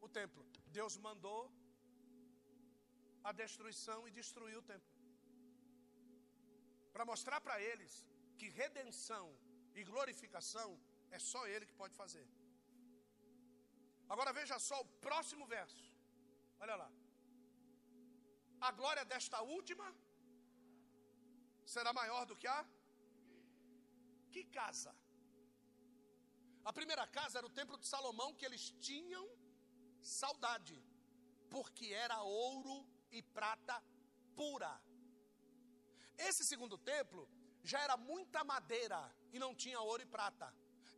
[0.00, 0.44] O templo.
[0.78, 1.40] Deus mandou
[3.22, 4.92] a destruição e destruiu o templo.
[6.92, 7.94] Para mostrar para eles
[8.38, 9.26] que redenção
[9.74, 10.68] e glorificação
[11.16, 12.26] é só ele que pode fazer.
[14.08, 15.84] Agora veja só o próximo verso.
[16.60, 16.90] Olha lá.
[18.68, 19.86] A glória desta última
[21.74, 22.60] será maior do que a
[24.32, 24.94] que casa?
[26.64, 29.24] A primeira casa era o templo de Salomão que eles tinham
[30.02, 30.76] saudade,
[31.54, 32.76] porque era ouro
[33.10, 33.76] e prata
[34.34, 34.72] pura.
[36.18, 37.28] Esse segundo templo
[37.72, 39.00] já era muita madeira
[39.34, 40.48] e não tinha ouro e prata.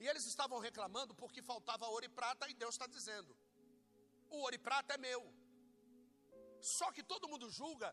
[0.01, 3.33] E eles estavam reclamando porque faltava ouro e prata, e Deus está dizendo:
[4.31, 5.23] o ouro e prata é meu.
[6.61, 7.91] Só que todo mundo julga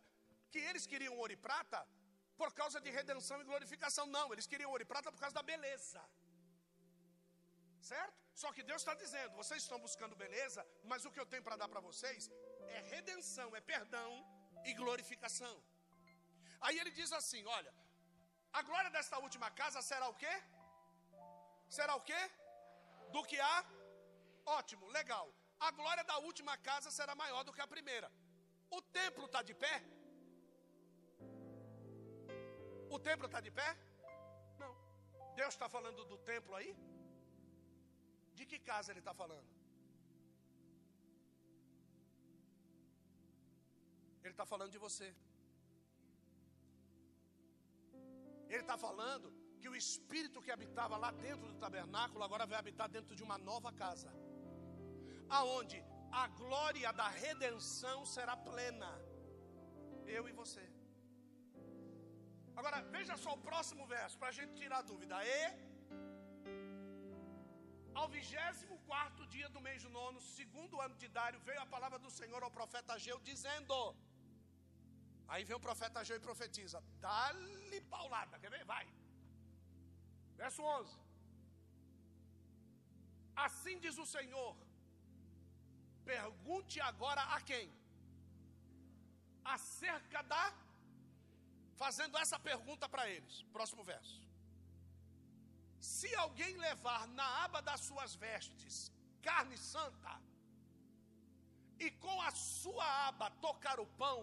[0.52, 1.80] que eles queriam ouro e prata
[2.42, 4.06] por causa de redenção e glorificação.
[4.18, 6.02] Não, eles queriam ouro e prata por causa da beleza.
[7.92, 8.20] Certo?
[8.42, 10.62] Só que Deus está dizendo: vocês estão buscando beleza,
[10.92, 12.30] mas o que eu tenho para dar para vocês
[12.78, 14.12] é redenção, é perdão
[14.66, 15.56] e glorificação.
[16.60, 17.74] Aí ele diz assim: olha,
[18.60, 20.36] a glória desta última casa será o quê?
[21.78, 22.22] será o quê?
[23.14, 23.58] Do que a?
[24.60, 25.28] Ótimo, legal.
[25.68, 28.10] A glória da última casa será maior do que a primeira.
[28.78, 29.76] O templo está de pé?
[32.95, 33.70] O templo está de pé?
[34.64, 34.74] Não.
[35.39, 36.72] Deus está falando do templo aí?
[38.38, 39.49] De que casa ele está falando?
[44.24, 45.10] Ele está falando de você.
[48.54, 49.28] Ele está falando
[49.60, 53.38] que o espírito que habitava lá dentro do tabernáculo agora vai habitar dentro de uma
[53.50, 54.12] nova casa,
[55.38, 55.78] aonde
[56.24, 58.91] a glória da redenção será plena.
[60.18, 60.64] Eu e você.
[62.60, 65.16] Agora veja só o próximo verso para a gente tirar a dúvida.
[65.36, 65.41] E
[68.00, 72.00] ao vigésimo quarto dia do mês do nono, segundo ano de Dário, veio a palavra
[72.06, 73.76] do Senhor ao profeta Ageu, dizendo:
[75.28, 78.64] Aí vem o profeta Ageu e profetiza: Dá-lhe paulada, quer ver?
[78.74, 78.86] Vai.
[80.42, 81.00] Verso 11.
[83.36, 84.56] Assim diz o Senhor.
[86.14, 87.68] Pergunte agora a quem?
[89.44, 90.46] Acerca da.
[91.84, 93.44] Fazendo essa pergunta para eles.
[93.58, 94.22] Próximo verso.
[95.80, 98.76] Se alguém levar na aba das suas vestes
[99.22, 100.14] carne santa,
[101.80, 104.20] e com a sua aba tocar o pão,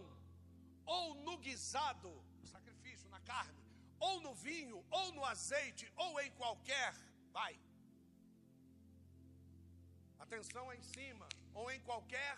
[0.87, 2.13] ou no guisado,
[2.45, 3.63] sacrifício na carne,
[3.99, 6.95] ou no vinho, ou no azeite, ou em qualquer,
[7.33, 7.59] vai.
[10.19, 12.37] Atenção em cima, ou em qualquer.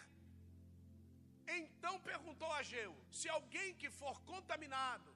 [1.46, 5.14] Então perguntou a Geu: se alguém que for contaminado,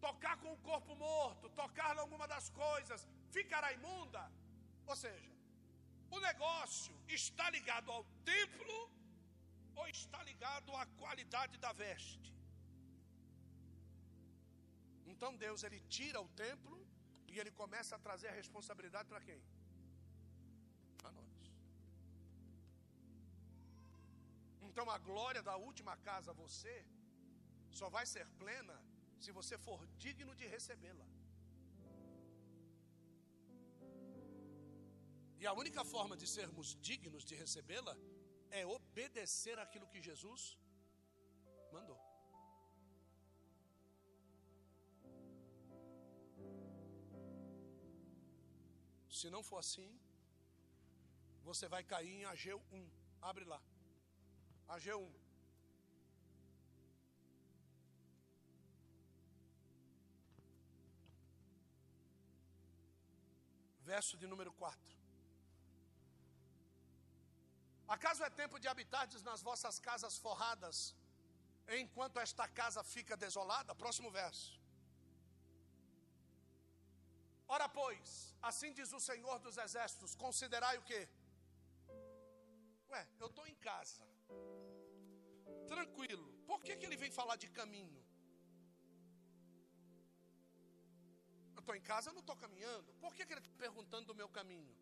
[0.00, 4.30] tocar com o corpo morto, tocar em alguma das coisas, ficará imunda?
[4.86, 5.30] Ou seja,
[6.10, 8.90] o negócio está ligado ao templo
[9.76, 12.32] ou está ligado à qualidade da veste?
[15.12, 16.78] Então Deus ele tira o templo
[17.32, 19.40] e ele começa a trazer a responsabilidade para quem?
[20.98, 21.34] Para nós.
[24.68, 26.76] Então a glória da última casa você
[27.80, 28.76] só vai ser plena
[29.18, 31.06] se você for digno de recebê-la.
[35.40, 37.94] E a única forma de sermos dignos de recebê-la
[38.60, 40.42] é obedecer aquilo que Jesus
[41.76, 42.00] mandou.
[49.18, 49.90] Se não for assim,
[51.48, 52.88] você vai cair em Ageu 1.
[53.30, 53.60] Abre lá.
[54.76, 55.24] Ageu 1.
[63.92, 65.03] Verso de número 4.
[67.94, 70.76] Acaso é tempo de habitardes nas vossas casas forradas,
[71.80, 73.74] enquanto esta casa fica desolada?
[73.82, 74.50] Próximo verso.
[77.46, 81.00] Ora, pois, assim diz o Senhor dos Exércitos: considerai o que?
[82.92, 84.02] Ué, eu estou em casa,
[85.74, 88.02] tranquilo, por que, que ele vem falar de caminho?
[91.56, 94.14] Eu estou em casa, eu não estou caminhando, por que, que ele está perguntando do
[94.22, 94.74] meu caminho?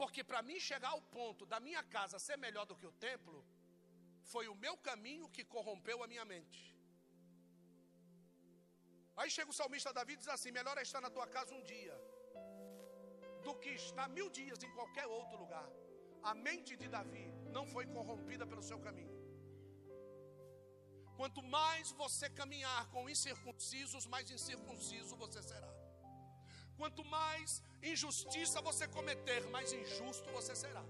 [0.00, 3.38] Porque para mim chegar ao ponto da minha casa ser melhor do que o templo,
[4.32, 6.60] foi o meu caminho que corrompeu a minha mente.
[9.18, 11.62] Aí chega o salmista Davi e diz assim: melhor é estar na tua casa um
[11.72, 11.96] dia
[13.46, 15.68] do que estar mil dias em qualquer outro lugar.
[16.30, 17.26] A mente de Davi
[17.56, 19.18] não foi corrompida pelo seu caminho.
[21.18, 25.79] Quanto mais você caminhar com incircuncisos, mais incircunciso você será.
[26.80, 27.62] Quanto mais
[27.92, 30.82] injustiça você cometer, mais injusto você será.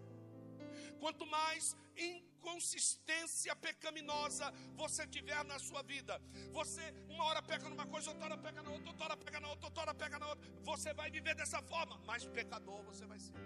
[1.01, 1.63] Quanto mais
[1.97, 4.47] inconsistência pecaminosa
[4.83, 6.15] você tiver na sua vida,
[6.59, 6.85] você
[7.15, 9.67] uma hora pega numa coisa, outra hora pega na outra, outra hora pega na outra,
[9.69, 13.41] outra hora pega na outra, você vai viver dessa forma, mais pecador você vai ser.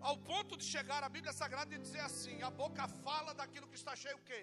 [0.00, 3.80] Ao ponto de chegar a Bíblia Sagrada e dizer assim: a boca fala daquilo que
[3.82, 4.42] está cheio o quê?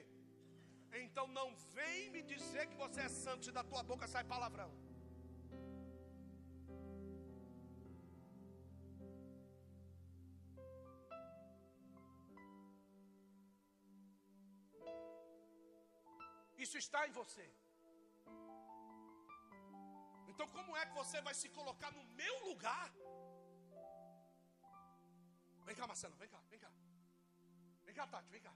[1.06, 4.70] Então não vem me dizer que você é santo se da tua boca sai palavrão.
[16.64, 17.46] Isso está em você.
[20.32, 22.92] Então, como é que você vai se colocar no meu lugar?
[25.68, 26.72] Vem cá, Marcelo, vem cá, vem cá.
[27.86, 28.54] Vem cá, Tati, vem cá.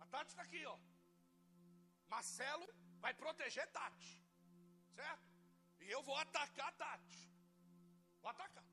[0.00, 0.78] A Tati está aqui, ó.
[2.08, 2.66] Marcelo
[3.04, 4.12] vai proteger Tati,
[4.94, 5.28] certo?
[5.80, 7.22] E eu vou atacar Tati.
[8.22, 8.69] Vou atacar.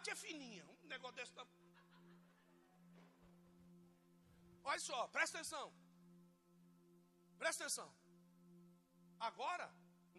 [0.00, 1.32] Tati é fininha, um negócio desse.
[1.38, 1.46] Tá...
[4.64, 5.66] Olha só, presta atenção.
[7.40, 7.88] Presta atenção.
[9.28, 9.66] Agora,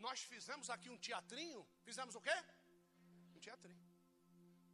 [0.06, 1.62] nós fizemos aqui um teatrinho.
[1.88, 2.38] Fizemos o quê?
[3.36, 3.84] Um teatrinho.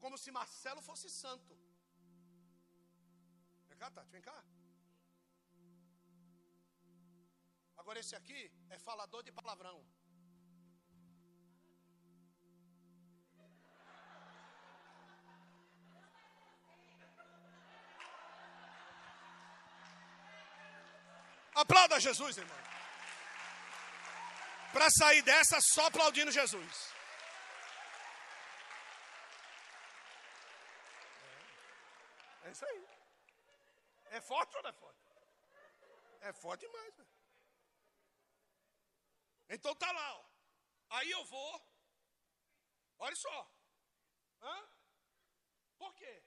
[0.01, 1.55] Como se Marcelo fosse santo.
[3.69, 4.38] Vem cá, Tati, vem cá.
[7.77, 9.79] Agora esse aqui é falador de palavrão.
[21.63, 22.61] Aplauda Jesus, irmão.
[24.71, 26.93] Para sair dessa, só aplaudindo Jesus.
[32.43, 32.88] É, isso aí.
[34.17, 34.99] É forte ou não é forte?
[36.21, 36.93] É forte demais.
[36.95, 37.09] Véio.
[39.49, 40.25] Então tá lá, ó.
[40.89, 41.61] Aí eu vou.
[42.99, 43.51] Olha só.
[44.41, 44.69] Hã?
[45.77, 46.23] Por quê?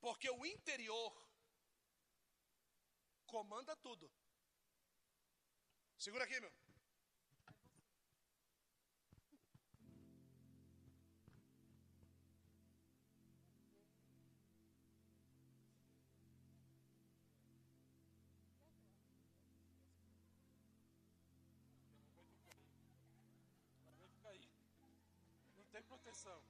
[0.00, 1.12] Porque o interior
[3.26, 4.10] comanda tudo.
[6.02, 6.50] Segura aqui, meu.
[25.70, 26.42] tem proteção.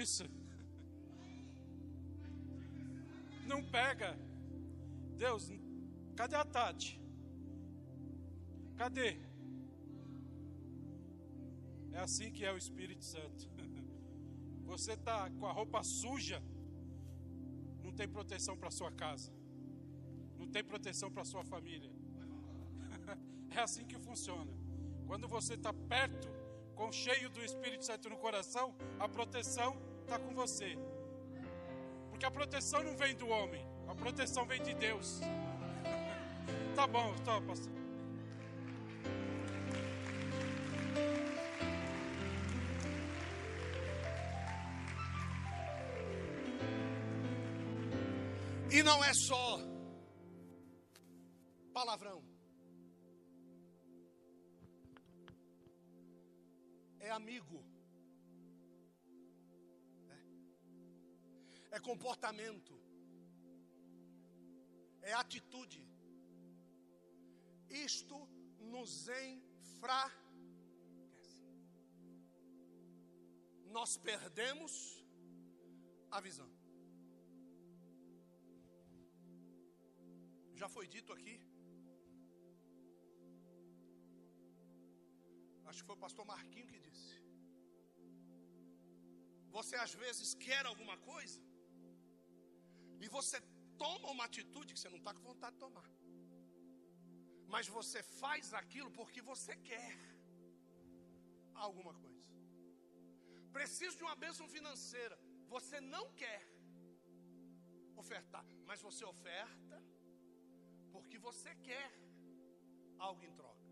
[0.00, 0.24] Isso.
[3.46, 4.16] Não pega.
[5.16, 5.52] Deus,
[6.16, 7.00] cadê a Tati?
[8.76, 9.10] Cadê?
[11.92, 13.48] É assim que é o Espírito Santo.
[14.64, 16.42] Você está com a roupa suja,
[17.82, 19.30] não tem proteção para sua casa,
[20.38, 21.90] não tem proteção para sua família.
[23.54, 24.50] É assim que funciona.
[25.06, 26.26] Quando você está perto,
[26.82, 30.76] com cheio do Espírito Santo no coração, a proteção está com você.
[32.10, 35.20] Porque a proteção não vem do homem, a proteção vem de Deus.
[36.74, 37.72] tá bom, tá, pastor.
[48.72, 49.71] E não é só
[61.88, 62.74] comportamento.
[65.10, 65.82] É atitude.
[67.88, 68.16] Isto
[68.74, 70.22] nos enfraquece.
[73.76, 74.72] Nós perdemos
[76.16, 76.50] a visão.
[80.60, 81.36] Já foi dito aqui.
[85.68, 87.14] Acho que foi o pastor Marquinho que disse.
[89.56, 91.40] Você às vezes quer alguma coisa
[93.04, 93.38] e você
[93.82, 95.88] toma uma atitude que você não está com vontade de tomar.
[97.54, 99.92] Mas você faz aquilo porque você quer
[101.66, 102.30] alguma coisa.
[103.56, 105.16] Preciso de uma bênção financeira.
[105.54, 106.42] Você não quer
[108.02, 109.78] ofertar, mas você oferta
[110.94, 111.90] porque você quer
[112.98, 113.68] algo em troca.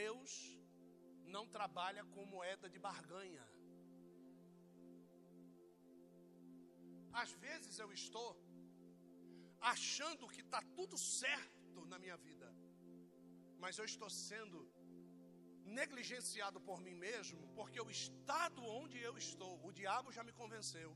[0.00, 0.32] Deus
[1.34, 3.44] não trabalha com moeda de barganha.
[7.22, 8.28] Às vezes eu estou
[9.72, 12.48] achando que está tudo certo na minha vida,
[13.62, 14.58] mas eu estou sendo
[15.78, 20.90] negligenciado por mim mesmo, porque o estado onde eu estou, o diabo já me convenceu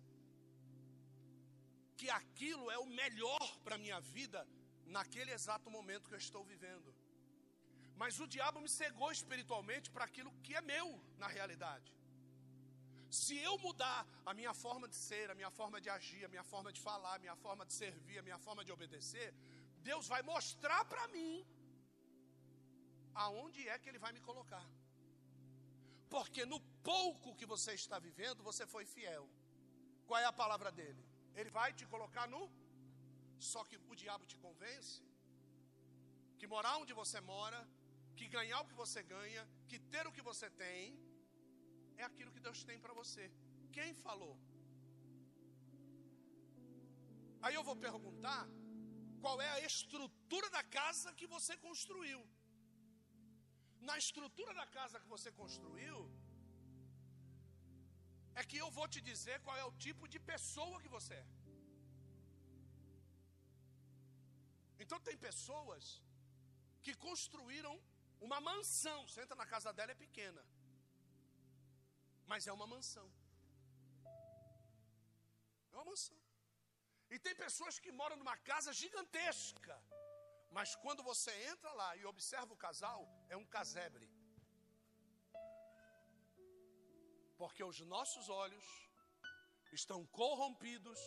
[2.01, 4.41] que aquilo é o melhor para a minha vida
[4.97, 6.91] naquele exato momento que eu estou vivendo.
[8.01, 10.87] Mas o diabo me cegou espiritualmente para aquilo que é meu
[11.23, 11.91] na realidade.
[13.11, 14.01] Se eu mudar
[14.31, 17.15] a minha forma de ser, a minha forma de agir, a minha forma de falar,
[17.16, 19.35] a minha forma de servir, a minha forma de obedecer,
[19.91, 21.47] Deus vai mostrar para mim
[23.15, 24.66] aonde é que Ele vai me colocar.
[26.15, 26.61] Porque no
[26.93, 29.28] pouco que você está vivendo, você foi fiel.
[30.07, 31.05] Qual é a palavra dele?
[31.35, 32.43] Ele vai te colocar no.
[33.39, 35.03] Só que o diabo te convence
[36.41, 37.61] que morar onde você mora,
[38.16, 40.99] que ganhar o que você ganha, que ter o que você tem,
[42.01, 43.25] é aquilo que Deus tem para você.
[43.77, 44.35] Quem falou?
[47.45, 48.43] Aí eu vou perguntar
[49.23, 52.21] qual é a estrutura da casa que você construiu.
[53.89, 55.99] Na estrutura da casa que você construiu,
[58.41, 61.27] é que eu vou te dizer qual é o tipo de pessoa que você é.
[64.83, 65.85] Então tem pessoas
[66.85, 67.75] que construíram
[68.27, 68.99] uma mansão.
[69.07, 70.43] Você entra na casa dela, é pequena.
[72.31, 73.07] Mas é uma mansão.
[75.73, 76.19] É uma mansão.
[77.15, 79.77] E tem pessoas que moram numa casa gigantesca.
[80.57, 84.09] Mas quando você entra lá e observa o casal, é um casebre.
[87.40, 88.66] Porque os nossos olhos
[89.81, 91.01] estão corrompidos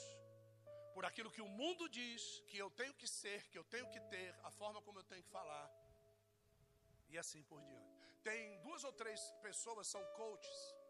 [0.94, 4.02] por aquilo que o mundo diz que eu tenho que ser, que eu tenho que
[4.14, 5.68] ter, a forma como eu tenho que falar.
[7.08, 7.92] E assim por diante.
[8.30, 10.83] Tem duas ou três pessoas são coaches.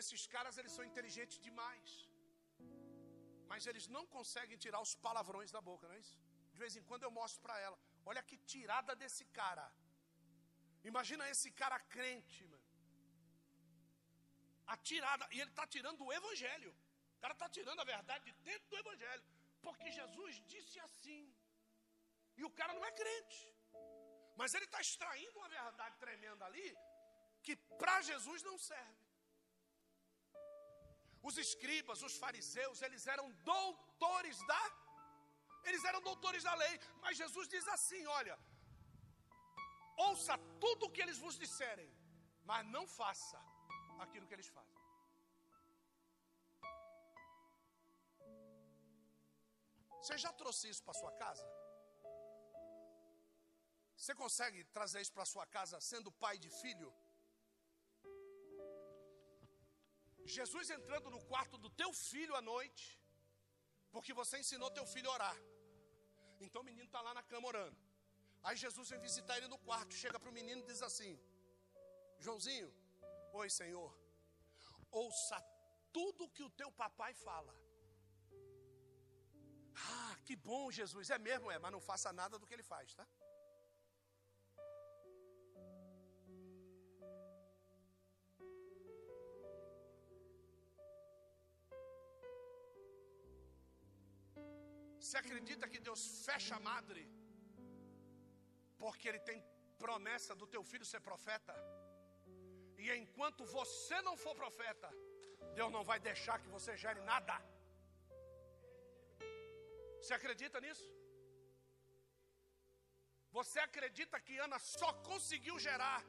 [0.00, 1.90] Esses caras eles são inteligentes demais.
[3.50, 6.18] Mas eles não conseguem tirar os palavrões da boca, não é isso?
[6.52, 9.66] De vez em quando eu mostro para ela, olha que tirada desse cara.
[10.90, 12.66] Imagina esse cara crente, mano.
[14.66, 16.72] Atirada, e ele está tirando o evangelho.
[17.16, 19.24] O cara está tirando a verdade de dentro do evangelho.
[19.66, 21.22] Porque Jesus disse assim.
[22.36, 23.40] E o cara não é crente.
[24.36, 26.68] Mas ele está extraindo uma verdade tremenda ali
[27.42, 29.07] que para Jesus não serve.
[31.28, 34.62] Os escribas, os fariseus, eles eram doutores da
[35.68, 38.36] eles eram doutores da lei, mas Jesus diz assim, olha:
[40.06, 40.34] Ouça
[40.64, 41.90] tudo o que eles vos disserem,
[42.50, 43.38] mas não faça
[44.04, 44.76] aquilo que eles fazem.
[50.00, 51.46] Você já trouxe isso para sua casa?
[53.96, 56.90] Você consegue trazer isso para sua casa sendo pai de filho?
[60.36, 62.84] Jesus entrando no quarto do teu filho à noite,
[63.92, 65.36] porque você ensinou teu filho a orar.
[66.40, 67.78] Então o menino está lá na cama orando.
[68.42, 71.12] Aí Jesus vem visitar ele no quarto, chega para o menino e diz assim:
[72.24, 72.68] Joãozinho,
[73.32, 73.90] oi Senhor,
[74.90, 75.38] ouça
[75.92, 77.54] tudo que o teu papai fala.
[79.90, 82.94] Ah, que bom, Jesus, é mesmo, é, mas não faça nada do que ele faz,
[82.94, 83.06] tá?
[95.08, 97.02] Você acredita que Deus fecha a madre?
[98.82, 99.38] Porque Ele tem
[99.82, 101.54] promessa do teu filho ser profeta.
[102.82, 104.88] E enquanto você não for profeta,
[105.58, 107.36] Deus não vai deixar que você gere nada.
[109.98, 110.86] Você acredita nisso?
[113.38, 116.00] Você acredita que Ana só conseguiu gerar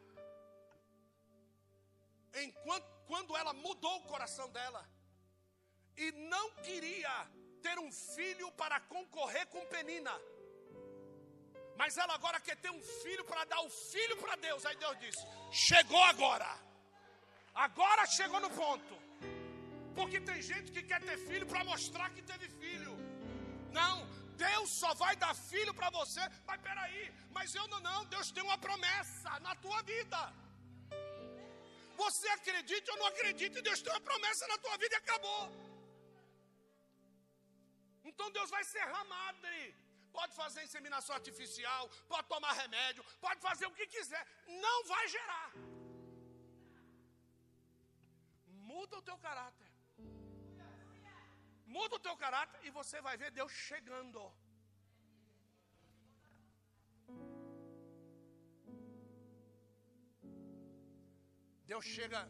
[2.46, 4.84] enquanto quando ela mudou o coração dela
[6.06, 7.16] e não queria
[7.66, 10.16] ter um filho para concorrer com Penina.
[11.80, 14.66] Mas ela agora quer ter um filho para dar o filho para Deus.
[14.66, 15.24] Aí Deus disse:
[15.68, 16.50] Chegou agora.
[17.66, 18.96] Agora chegou no ponto.
[19.98, 22.94] Porque tem gente que quer ter filho para mostrar que teve filho.
[23.80, 23.96] Não,
[24.46, 26.22] Deus só vai dar filho para você.
[26.48, 27.02] Mas peraí,
[27.38, 28.00] mas eu não, não.
[28.16, 30.22] Deus tem uma promessa na tua vida.
[32.04, 33.62] Você acredita ou não acredita?
[33.62, 35.69] Deus tem uma promessa na tua vida e acabou.
[38.04, 39.76] Então Deus vai serrar madre.
[40.12, 44.26] Pode fazer inseminação artificial, pode tomar remédio, pode fazer o que quiser.
[44.48, 45.52] Não vai gerar.
[48.72, 49.70] Muda o teu caráter.
[51.66, 54.22] Muda o teu caráter e você vai ver Deus chegando.
[61.72, 62.22] Deus chega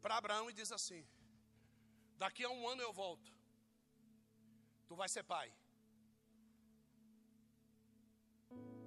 [0.00, 1.06] para Abraão e diz assim:
[2.16, 3.35] Daqui a um ano eu volto.
[4.88, 5.52] Tu vai ser pai.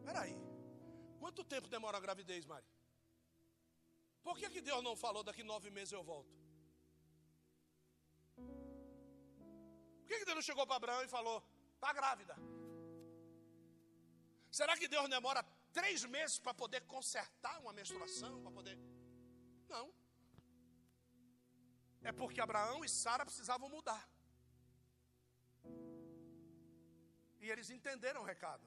[0.07, 0.35] Peraí.
[1.19, 2.65] Quanto tempo demora a gravidez, Mari?
[4.23, 6.33] Por que, que Deus não falou daqui nove meses eu volto?
[9.99, 11.37] Por que, que Deus não chegou para Abraão e falou,
[11.75, 12.35] está grávida?
[14.51, 18.41] Será que Deus demora três meses para poder consertar uma menstruação?
[18.41, 18.77] Para poder.
[19.67, 19.93] Não.
[22.01, 24.03] É porque Abraão e Sara precisavam mudar.
[27.43, 28.65] E eles entenderam o recado.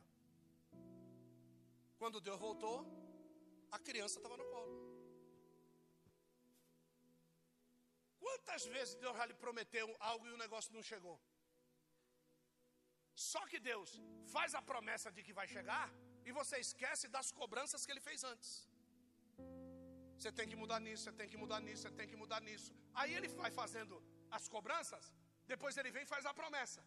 [2.01, 2.77] Quando Deus voltou,
[3.77, 4.77] a criança estava no colo.
[8.25, 11.17] Quantas vezes Deus já lhe prometeu algo e o negócio não chegou?
[13.31, 13.91] Só que Deus
[14.35, 15.87] faz a promessa de que vai chegar
[16.29, 18.51] e você esquece das cobranças que ele fez antes.
[20.19, 22.73] Você tem que mudar nisso, você tem que mudar nisso, você tem que mudar nisso.
[22.95, 23.97] Aí ele vai fazendo
[24.31, 25.05] as cobranças,
[25.53, 26.83] depois ele vem e faz a promessa.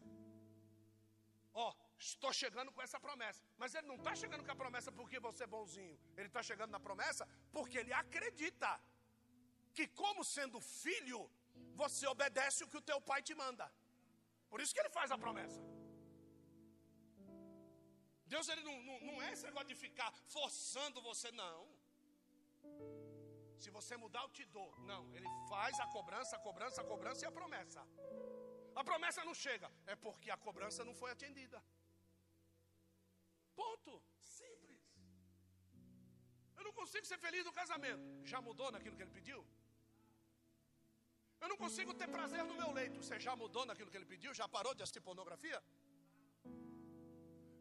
[1.55, 3.41] Ó, oh, estou chegando com essa promessa.
[3.61, 5.97] Mas ele não está chegando com a promessa porque você é bonzinho.
[6.17, 7.25] Ele está chegando na promessa
[7.55, 8.71] porque ele acredita
[9.73, 11.21] que, como sendo filho,
[11.83, 13.67] você obedece o que o teu pai te manda.
[14.49, 15.61] Por isso que ele faz a promessa.
[18.33, 21.59] Deus ele não, não, não é esse negócio de ficar forçando você, não.
[23.57, 24.69] Se você mudar, eu te dou.
[24.91, 27.81] Não, ele faz a cobrança, a cobrança, a cobrança e a promessa.
[28.79, 31.59] A promessa não chega, é porque a cobrança não foi atendida.
[33.59, 33.93] Ponto.
[34.37, 34.81] Simples.
[36.57, 38.03] Eu não consigo ser feliz no casamento.
[38.31, 39.39] Já mudou naquilo que ele pediu?
[41.41, 42.97] Eu não consigo ter prazer no meu leito.
[43.01, 44.33] Você já mudou naquilo que ele pediu?
[44.33, 45.59] Já parou de assistir pornografia?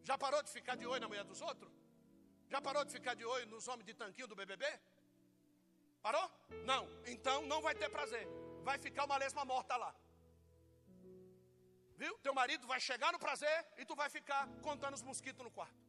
[0.02, 1.72] Já parou de ficar de olho na mulher dos outros?
[2.52, 4.66] Já parou de ficar de olho nos homens de tanquinho do BBB?
[6.02, 6.26] Parou?
[6.70, 6.82] Não.
[7.06, 8.26] Então não vai ter prazer.
[8.62, 9.94] Vai ficar uma lesma morta lá.
[12.02, 12.12] Viu?
[12.26, 15.82] Teu marido vai chegar no prazer e tu vai ficar contando os mosquitos no quarto.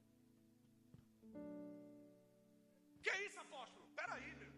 [3.06, 3.86] Que isso, apóstolo?
[4.00, 4.54] Peraí, meu.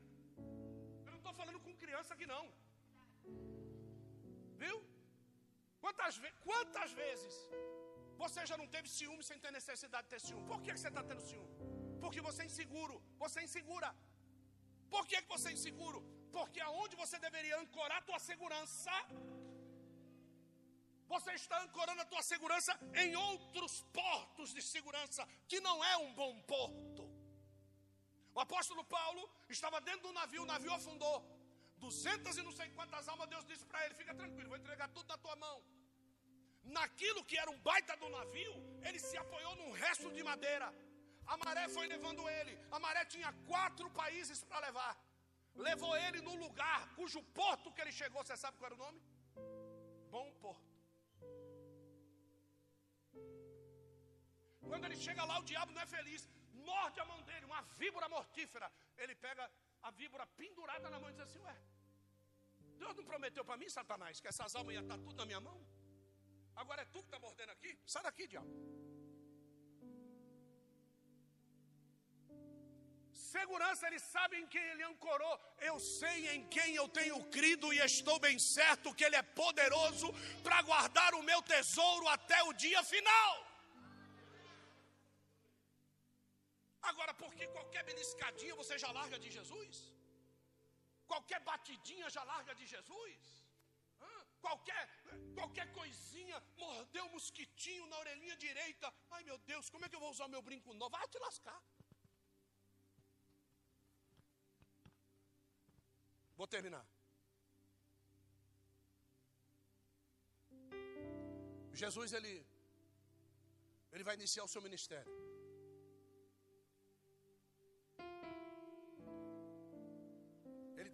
[1.06, 2.46] Eu não estou falando com criança aqui, não.
[4.64, 4.78] Viu?
[5.84, 7.36] Quantas, ve quantas vezes
[8.24, 10.46] você já não teve ciúme sem ter necessidade de ter ciúme?
[10.52, 11.54] Por que, que você está tendo ciúme?
[12.04, 12.96] Porque você é inseguro.
[13.24, 13.90] Você é insegura.
[14.94, 16.00] Por que, que você é inseguro?
[16.38, 18.96] Porque aonde você deveria ancorar a tua segurança
[21.14, 22.74] você está ancorando a tua segurança
[23.04, 27.04] em outros portos de segurança, que não é um bom porto.
[28.38, 31.18] O apóstolo Paulo estava dentro do navio, o navio afundou.
[31.78, 35.08] Duzentas e não sei quantas almas, Deus disse para ele: fica tranquilo, vou entregar tudo
[35.08, 35.58] na tua mão.
[36.64, 38.54] Naquilo que era um baita do navio,
[38.88, 40.68] ele se apoiou num resto de madeira.
[41.26, 42.54] A maré foi levando ele.
[42.72, 44.94] A maré tinha quatro países para levar.
[45.56, 49.02] Levou ele no lugar cujo porto que ele chegou, você sabe qual era o nome?
[50.12, 50.77] Bom Porto.
[54.72, 56.28] Quando ele chega lá, o diabo não é feliz.
[56.70, 58.72] Morde a mão dele, uma víbora mortífera.
[58.98, 59.50] Ele pega
[59.88, 61.56] a víbora pendurada na mão e diz assim: Ué,
[62.82, 65.58] Deus não prometeu para mim, Satanás, que essas almas iam estar tudo na minha mão?
[66.56, 67.72] Agora é tu que está mordendo aqui?
[67.86, 68.52] Sai daqui, diabo.
[73.12, 75.40] Segurança, ele sabe em quem ele ancorou.
[75.60, 80.12] Eu sei em quem eu tenho crido e estou bem certo que ele é poderoso
[80.44, 83.47] para guardar o meu tesouro até o dia final.
[86.82, 89.78] Agora, porque qualquer beliscadinha você já larga de Jesus?
[91.06, 93.38] Qualquer batidinha já larga de Jesus?
[94.42, 94.84] Qualquer,
[95.38, 98.94] qualquer coisinha, mordeu um mosquitinho na orelhinha direita.
[99.10, 100.92] Ai meu Deus, como é que eu vou usar meu brinco novo?
[100.98, 101.62] Vai te lascar.
[106.36, 106.86] Vou terminar.
[111.74, 112.34] Jesus, ele,
[113.92, 115.12] ele vai iniciar o seu ministério.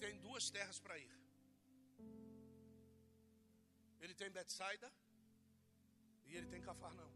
[0.04, 1.12] Tem duas terras para ir.
[4.04, 4.90] Ele tem Betsaida
[6.28, 7.12] e ele tem Cafarnão.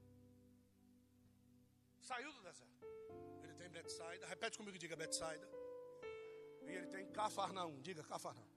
[2.10, 2.86] Saiu do deserto.
[3.44, 4.26] Ele tem Betsaida.
[4.34, 5.48] Repete comigo, diga Betsaida.
[6.68, 7.76] E ele tem Cafarnaum.
[7.88, 8.52] Diga Cafarnaum.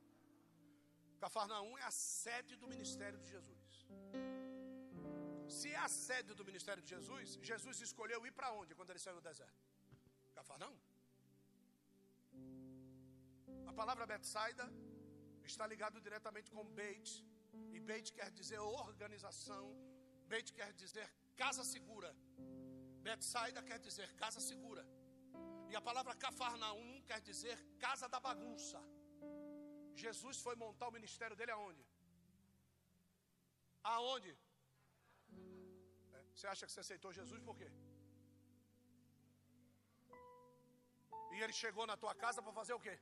[1.25, 3.69] Cafarnaum é a sede do ministério de Jesus.
[5.59, 9.05] Se é a sede do ministério de Jesus, Jesus escolheu ir para onde quando ele
[9.05, 9.61] saiu do deserto?
[10.39, 10.79] Cafarnaum.
[13.81, 14.65] Palavra Betsaida
[15.51, 17.11] está ligado diretamente com Beit.
[17.75, 19.65] E Beit quer dizer organização.
[20.31, 21.07] Beit quer dizer
[21.43, 22.11] casa segura.
[23.07, 24.83] Betsaida quer dizer casa segura.
[25.71, 28.81] E a palavra Cafarnaum quer dizer casa da bagunça.
[30.05, 31.83] Jesus foi montar o ministério dele aonde?
[33.95, 34.33] Aonde?
[36.17, 37.71] É, você acha que você aceitou Jesus por quê?
[41.33, 42.97] E ele chegou na tua casa para fazer o quê?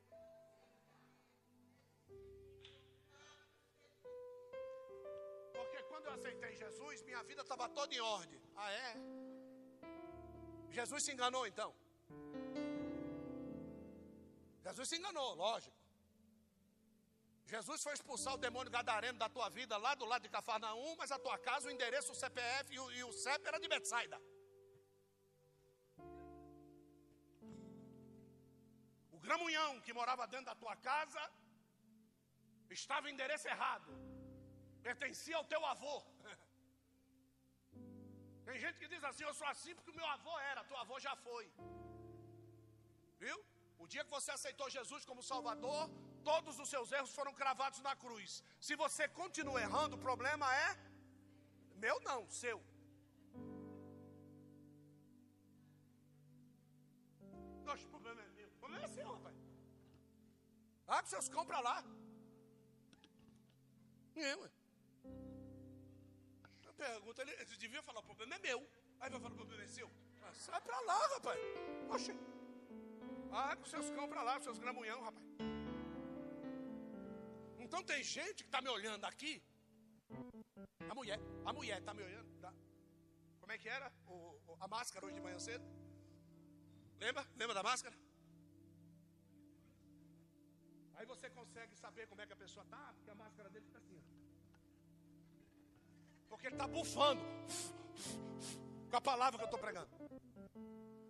[6.18, 8.40] Aceitei Jesus, minha vida estava toda em ordem.
[8.62, 8.90] Ah, é?
[10.78, 11.70] Jesus se enganou então.
[14.66, 15.76] Jesus se enganou, lógico.
[17.52, 21.10] Jesus foi expulsar o demônio gadareno da tua vida lá do lado de Cafarnaum, mas
[21.10, 24.18] a tua casa, o endereço, o CPF e o, e o CEP era de Betsaida.
[29.16, 31.22] O gramunhão que morava dentro da tua casa
[32.70, 33.90] estava em endereço errado.
[34.88, 35.94] Pertencia ao teu avô.
[38.46, 40.96] Tem gente que diz assim: Eu sou assim porque o meu avô era, teu avô
[41.06, 41.44] já foi.
[43.22, 43.38] Viu?
[43.82, 45.82] O dia que você aceitou Jesus como Salvador,
[46.30, 48.30] todos os seus erros foram cravados na cruz.
[48.68, 50.68] Se você continua errando, o problema é
[51.84, 52.58] meu, não, seu.
[57.66, 58.48] Nossa, o problema é meu.
[58.56, 59.36] O problema é seu, rapaz.
[60.96, 61.76] Abre seus para lá.
[64.16, 64.48] É, ué.
[66.78, 68.60] Pergunta, ele, ele devia falar: o problema é meu.
[69.00, 69.90] Aí vai falar: o problema é seu.
[70.22, 71.40] Ah, sai para lá, rapaz.
[71.94, 72.12] Oxe.
[73.32, 75.26] Ah, com seus cão para lá, seus gramunhão, rapaz.
[77.64, 79.34] Então tem gente que está me olhando aqui.
[80.90, 82.30] A mulher, a mulher está me olhando.
[82.44, 82.52] Tá?
[83.40, 84.14] Como é que era o,
[84.46, 85.66] o, a máscara hoje de manhã cedo?
[87.00, 87.26] Lembra?
[87.36, 87.96] Lembra da máscara?
[90.94, 93.78] Aí você consegue saber como é que a pessoa está, porque a máscara dele fica
[93.78, 93.98] assim.
[93.98, 94.17] Ó.
[96.28, 97.22] Porque ele está bufando
[98.90, 99.88] com a palavra que eu estou pregando.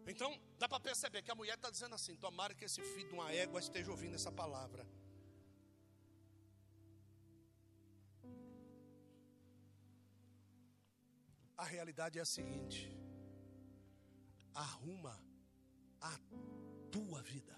[0.07, 3.15] Então, dá para perceber que a mulher está dizendo assim: tomara que esse filho de
[3.15, 4.87] uma égua esteja ouvindo essa palavra.
[11.57, 12.91] A realidade é a seguinte:
[14.55, 15.21] arruma
[16.01, 16.17] a
[16.91, 17.57] tua vida.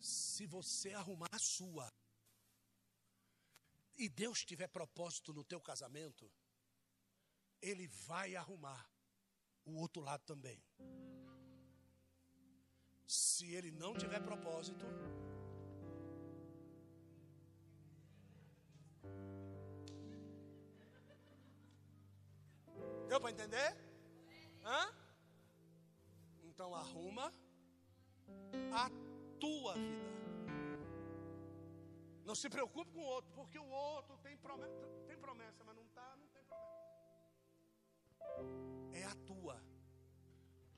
[0.00, 1.88] Se você arrumar a sua,
[3.98, 6.30] e Deus tiver propósito no teu casamento,
[7.60, 8.88] Ele vai arrumar
[9.64, 10.62] o outro lado também.
[13.06, 14.86] Se Ele não tiver propósito,
[23.08, 23.74] Deu para entender?
[24.62, 24.94] Hã?
[26.42, 27.32] Então arruma
[28.70, 28.90] a
[29.40, 30.27] tua vida.
[32.28, 35.84] Não se preocupe com o outro, porque o outro tem promessa, tem promessa mas não
[35.90, 36.78] está, não tem promessa.
[38.92, 39.56] É a tua.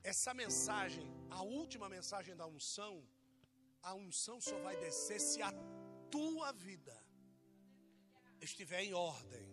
[0.01, 3.05] Essa mensagem, a última mensagem da unção,
[3.83, 5.51] a unção só vai descer se a
[6.09, 6.97] tua vida
[8.39, 9.45] estiver em ordem.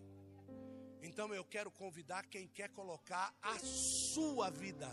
[1.02, 4.88] Então eu quero convidar quem quer colocar a sua vida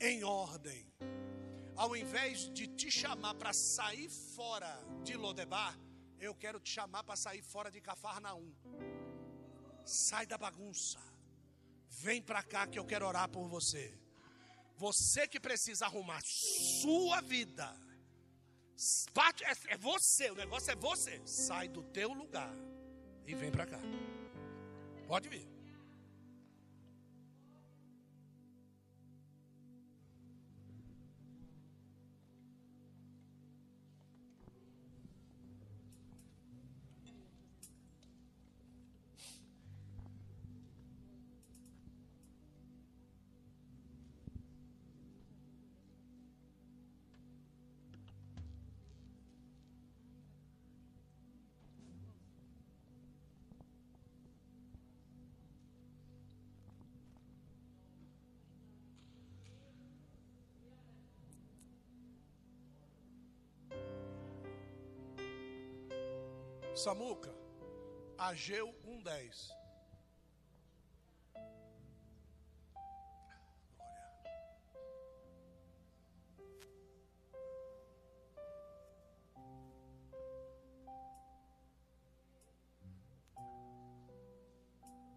[0.00, 0.90] em ordem.
[1.82, 4.72] Ao invés de te chamar para sair fora
[5.02, 5.76] de Lodebar,
[6.20, 8.54] eu quero te chamar para sair fora de Cafarnaum.
[9.84, 11.00] Sai da bagunça.
[11.88, 13.92] Vem para cá que eu quero orar por você.
[14.76, 17.68] Você que precisa arrumar sua vida.
[19.42, 21.20] É, é você, o negócio é você.
[21.26, 22.54] Sai do teu lugar
[23.26, 23.80] e vem para cá.
[25.08, 25.51] Pode vir.
[66.74, 67.32] Samuca,
[68.18, 69.52] Ageu 1,10.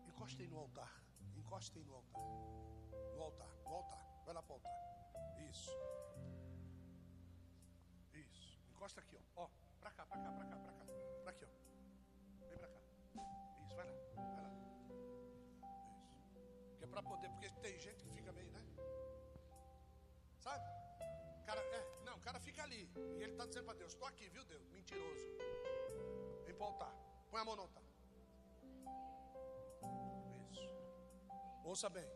[0.08, 0.92] Encostei no altar.
[1.38, 2.22] Encostei no altar.
[3.16, 4.06] No altar, no altar.
[4.26, 4.74] Vai lá para o altar.
[5.50, 5.72] Isso.
[8.14, 8.60] Isso.
[8.72, 9.44] Encosta aqui, ó.
[9.44, 9.50] Ó,
[16.96, 18.62] para poder, porque tem gente que fica meio, né?
[20.40, 20.66] Sabe?
[21.46, 22.84] Cara, é, não, o cara fica ali.
[23.18, 24.66] E ele está dizendo para Deus: Estou aqui, viu, Deus?
[24.78, 25.26] Mentiroso.
[26.46, 26.94] Vem para o altar.
[27.30, 27.84] Põe a mão no altar.
[30.54, 30.80] Isso.
[31.66, 32.10] Ouça bem.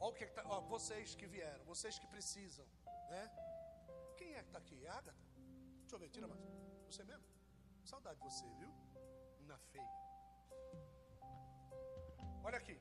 [0.00, 2.66] Olha o que, que tá, ó, vocês que vieram, vocês que precisam,
[3.08, 3.24] né?
[4.18, 4.84] Quem é que está aqui?
[4.84, 5.14] É Agatha?
[5.80, 6.40] Deixa eu ver, tira mais.
[6.88, 7.24] Você mesmo?
[7.84, 8.70] Saudade de você, viu?
[9.50, 9.92] Na feia.
[12.44, 12.76] Olha aqui,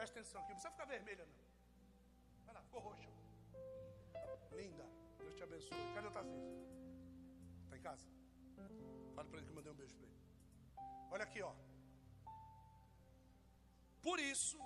[0.00, 0.52] presta atenção aqui.
[0.52, 1.38] Não precisa ficar vermelha, não.
[2.46, 3.10] Vai lá, ficou roxa.
[4.60, 4.86] Linda.
[5.18, 5.82] Deus te abençoe.
[5.94, 6.54] Cadê o Tarcísio?
[7.64, 8.06] Está em casa?
[9.14, 10.18] Fala para ele que eu mandei um beijo para ele.
[11.14, 11.52] Olha aqui, ó.
[14.06, 14.58] Por isso,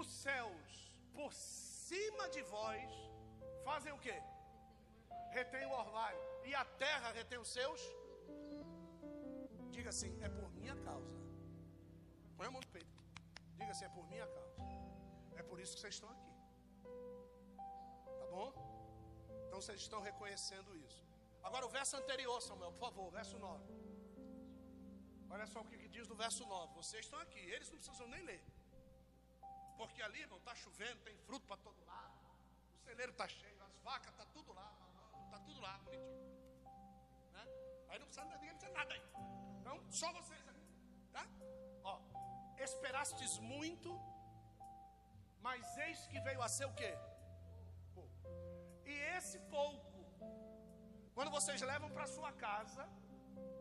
[0.00, 0.72] os céus
[1.18, 2.90] por cima de vós
[3.64, 4.16] fazem o quê?
[5.38, 6.22] Retém o orvalho.
[6.44, 7.80] E a terra retém os seus
[9.76, 11.14] Diga assim: é por minha causa.
[12.36, 12.91] Põe a mão no peito.
[13.62, 14.62] Diga assim: é por minha causa.
[15.40, 16.32] É por isso que vocês estão aqui.
[18.20, 18.48] Tá bom?
[19.46, 21.00] Então vocês estão reconhecendo isso.
[21.48, 23.64] Agora o verso anterior, Samuel, por favor, verso 9.
[25.30, 26.74] Olha só o que, diz no verso 9.
[26.74, 28.42] Vocês estão aqui, eles não precisam nem ler.
[29.78, 32.14] Porque ali, irmão, está chovendo, tem fruto para todo lado.
[32.76, 34.70] O celeiro está cheio, as vacas, está tudo lá,
[35.26, 36.22] está tudo lá, bonitinho.
[37.32, 37.44] Né?
[37.88, 39.02] Aí não precisa, ninguém precisa nada aí.
[39.60, 40.51] Então, só vocês aqui, tá?
[42.68, 43.90] Esperastes muito,
[45.46, 46.92] mas eis que veio a ser o quê?
[48.92, 50.00] E esse pouco,
[51.16, 52.84] quando vocês levam para sua casa,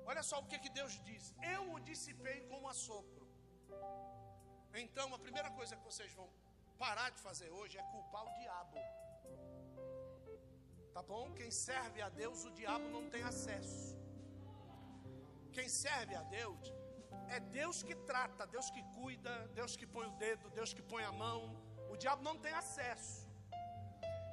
[0.10, 3.26] olha só o que, que Deus diz: Eu o dissipei com um assopro.
[4.84, 6.28] Então, a primeira coisa que vocês vão
[6.84, 8.78] parar de fazer hoje é culpar o diabo.
[10.96, 11.26] Tá bom?
[11.40, 13.98] Quem serve a Deus, o diabo não tem acesso.
[15.56, 16.74] Quem serve a Deus
[17.30, 21.04] é Deus que trata, Deus que cuida, Deus que põe o dedo, Deus que põe
[21.04, 21.40] a mão.
[21.90, 23.30] O diabo não tem acesso.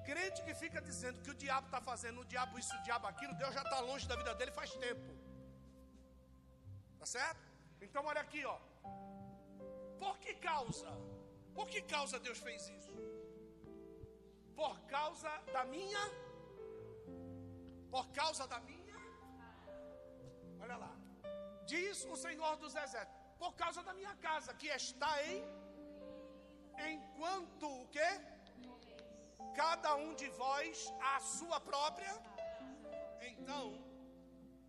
[0.05, 3.35] Crente que fica dizendo que o diabo está fazendo o diabo isso, o diabo aquilo,
[3.35, 5.11] Deus já está longe da vida dele faz tempo.
[6.99, 7.47] Tá certo?
[7.81, 8.59] Então olha aqui, ó.
[9.99, 10.91] Por que causa?
[11.55, 12.93] Por que causa Deus fez isso?
[14.57, 16.05] Por causa da minha
[17.91, 18.97] Por causa da minha.
[20.61, 20.98] Olha lá.
[21.73, 23.17] Diz o Senhor dos Exércitos.
[23.43, 25.43] Por causa da minha casa, que está em.
[26.95, 28.11] Enquanto o quê?
[29.63, 32.15] Cada um de vós a sua própria.
[33.31, 33.65] Então,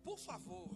[0.08, 0.68] por favor,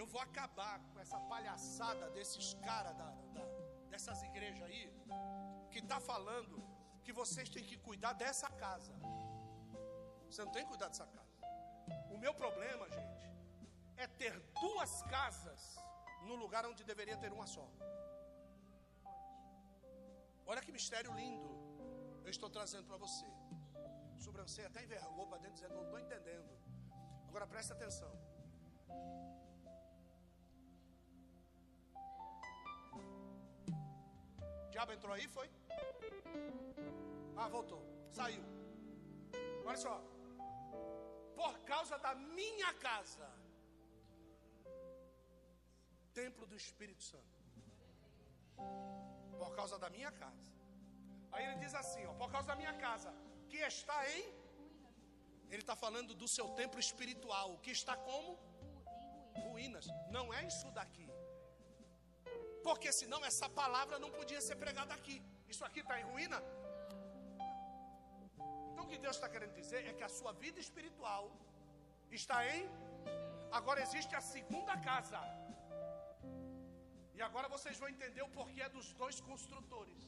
[0.00, 3.44] eu vou acabar com essa palhaçada desses caras da, da,
[3.90, 4.84] dessas igrejas aí,
[5.70, 6.56] que está falando
[7.04, 8.94] que vocês têm que cuidar dessa casa.
[10.28, 11.28] Você não tem que cuidar dessa casa.
[12.14, 13.30] O meu problema, gente,
[14.04, 15.62] é ter duas casas
[16.28, 17.66] no lugar onde deveria ter uma só.
[20.50, 21.50] Olha que mistério lindo
[22.24, 23.26] eu estou trazendo para você.
[24.24, 26.52] Sobrancelha até envergou para dentro, dizendo: Não estou entendendo.
[27.28, 28.12] Agora presta atenção.
[34.66, 35.50] O diabo entrou aí, foi?
[37.36, 37.82] Ah, voltou.
[38.10, 38.44] Saiu.
[39.64, 39.94] Olha só.
[41.34, 43.28] Por causa da minha casa.
[46.20, 47.36] Templo do Espírito Santo.
[49.40, 50.52] Por causa da minha casa.
[51.32, 53.10] Aí ele diz assim, ó, por causa da minha casa,
[53.50, 54.24] que está em
[55.52, 58.30] Ele está falando do seu templo espiritual, que está como
[59.46, 59.86] ruínas.
[60.16, 61.08] Não é isso daqui.
[62.66, 65.16] Porque senão essa palavra não podia ser pregada aqui.
[65.52, 66.38] Isso aqui está em ruína?
[68.70, 71.24] Então o que Deus está querendo dizer é que a sua vida espiritual
[72.20, 72.64] está em.
[73.58, 75.20] Agora existe a segunda casa.
[77.20, 80.02] E agora vocês vão entender o porquê dos dois construtores.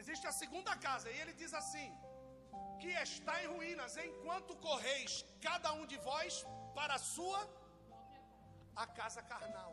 [0.00, 1.88] Existe a segunda casa, e ele diz assim:
[2.82, 5.12] que está em ruínas, enquanto correis
[5.46, 6.44] cada um de vós
[6.78, 7.40] para a sua
[8.84, 9.72] a casa carnal.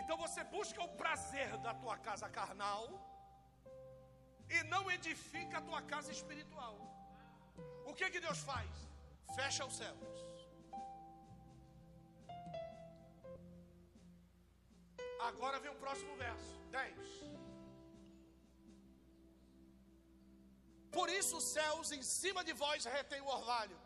[0.00, 2.84] Então você busca o prazer da tua casa carnal
[4.56, 6.76] e não edifica a tua casa espiritual.
[7.90, 8.70] O que que Deus faz?
[9.38, 10.37] Fecha os céus.
[15.18, 16.96] Agora vem o próximo verso, 10.
[20.90, 23.78] Por isso os céus em cima de vós retêm o orvalho,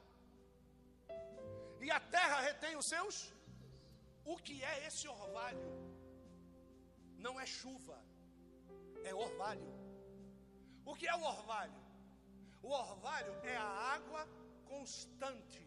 [1.80, 3.32] e a terra retém os seus.
[4.24, 5.68] O que é esse orvalho?
[7.18, 7.98] Não é chuva,
[9.04, 9.70] é orvalho.
[10.84, 11.80] O que é o orvalho?
[12.62, 14.28] O orvalho é a água
[14.64, 15.66] constante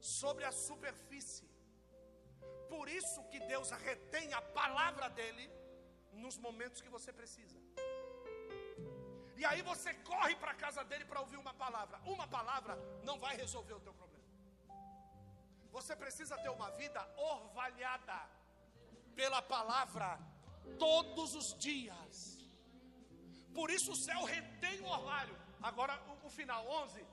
[0.00, 1.53] sobre a superfície.
[2.68, 5.50] Por isso que Deus retém a palavra dele
[6.12, 7.58] nos momentos que você precisa.
[9.36, 11.98] E aí você corre para a casa dele para ouvir uma palavra.
[12.04, 14.24] Uma palavra não vai resolver o teu problema.
[15.72, 18.18] Você precisa ter uma vida orvalhada
[19.16, 20.18] pela palavra
[20.78, 22.38] todos os dias.
[23.52, 25.36] Por isso o céu retém o orvalho.
[25.62, 27.04] Agora o, o final 11.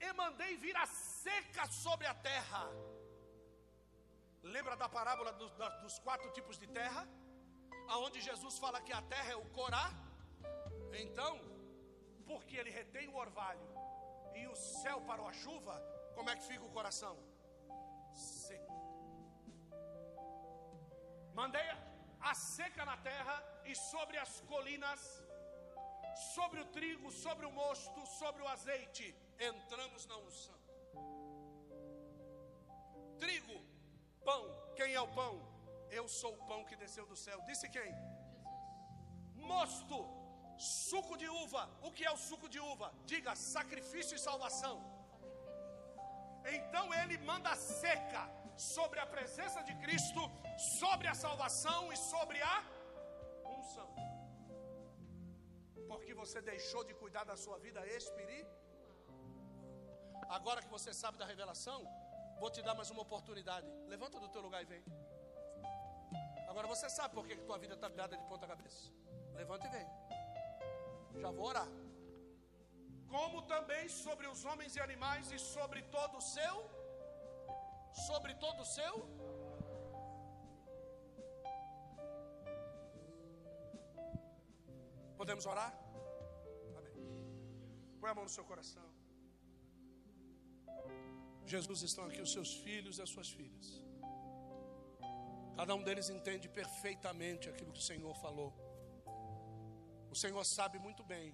[0.00, 0.86] E mandei vir a
[1.22, 2.64] seca sobre a terra.
[4.42, 5.52] Lembra da parábola dos,
[5.82, 7.02] dos quatro tipos de terra?
[7.88, 9.86] Aonde Jesus fala que a terra é o corá.
[11.02, 11.34] Então,
[12.26, 13.68] porque ele retém o orvalho
[14.34, 15.74] e o céu parou a chuva,
[16.14, 17.14] como é que fica o coração?
[18.14, 18.76] Seco.
[21.34, 21.68] Mandei
[22.20, 25.02] a seca na terra e sobre as colinas,
[26.34, 29.14] sobre o trigo, sobre o mosto, sobre o azeite,
[29.50, 30.59] entramos na unção.
[33.22, 33.58] Trigo,
[34.28, 34.42] pão,
[34.78, 35.34] quem é o pão?
[35.98, 37.38] Eu sou o pão que desceu do céu.
[37.48, 37.90] Disse quem?
[39.52, 39.98] Mosto,
[40.90, 41.62] suco de uva.
[41.88, 42.88] O que é o suco de uva?
[43.12, 44.76] Diga sacrifício e salvação.
[46.56, 48.22] Então ele manda seca
[48.74, 50.22] sobre a presença de Cristo,
[50.80, 52.56] sobre a salvação e sobre a
[53.56, 53.90] unção.
[55.90, 58.58] Porque você deixou de cuidar da sua vida espiritual.
[60.38, 61.80] Agora que você sabe da revelação,
[62.42, 63.68] vou te dar mais uma oportunidade.
[63.92, 64.82] Levanta do teu lugar e vem.
[66.50, 68.84] Agora você sabe por que tua vida está virada de ponta cabeça.
[69.40, 69.86] Levanta e vem.
[71.22, 71.70] Já vou orar.
[73.14, 76.54] Como também sobre os homens e animais e sobre todo o seu.
[78.08, 78.94] Sobre todo o seu.
[85.20, 85.72] Podemos orar?
[86.78, 86.96] Amém.
[88.00, 88.88] Põe a mão no seu coração.
[91.54, 93.68] Jesus, estão aqui os seus filhos e as suas filhas.
[95.58, 98.50] Cada um deles entende perfeitamente aquilo que o Senhor falou.
[100.14, 101.26] O Senhor sabe muito bem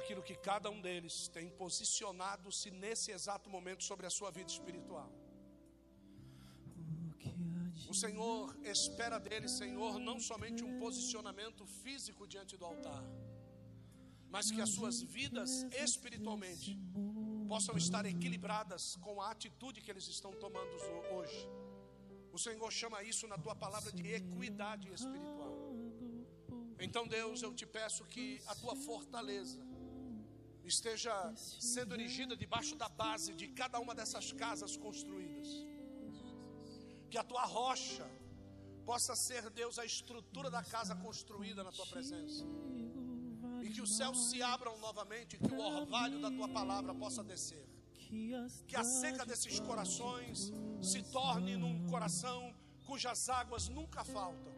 [0.00, 5.10] aquilo que cada um deles tem posicionado-se nesse exato momento sobre a sua vida espiritual.
[7.92, 13.04] O Senhor espera dele, Senhor, não somente um posicionamento físico diante do altar,
[14.34, 15.50] mas que as suas vidas
[15.88, 16.70] espiritualmente
[17.52, 20.74] possam estar equilibradas com a atitude que eles estão tomando
[21.14, 21.40] hoje.
[22.36, 25.54] O Senhor chama isso na tua palavra de equidade espiritual.
[26.86, 29.60] Então, Deus, eu te peço que a tua fortaleza
[30.64, 35.48] esteja sendo erigida debaixo da base de cada uma dessas casas construídas.
[37.10, 38.06] Que a tua rocha
[38.86, 42.46] possa ser, Deus, a estrutura da casa construída na tua presença.
[43.72, 47.66] Que os céus se abram novamente, que o orvalho da tua palavra possa descer.
[48.66, 52.54] Que a seca desses corações se torne num coração
[52.84, 54.52] cujas águas nunca faltam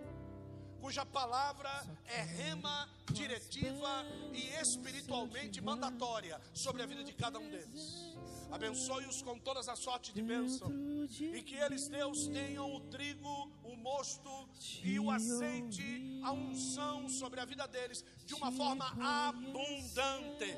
[0.84, 1.70] cuja palavra
[2.04, 4.04] é rema, diretiva
[4.34, 8.14] e espiritualmente mandatória sobre a vida de cada um deles.
[8.52, 10.70] Abençoe-os com todas as sortes de bênção.
[11.18, 13.50] E que eles, Deus, tenham o trigo,
[13.84, 14.48] mosto
[14.82, 18.86] e o azeite, a unção sobre a vida deles de uma forma
[19.28, 20.56] abundante.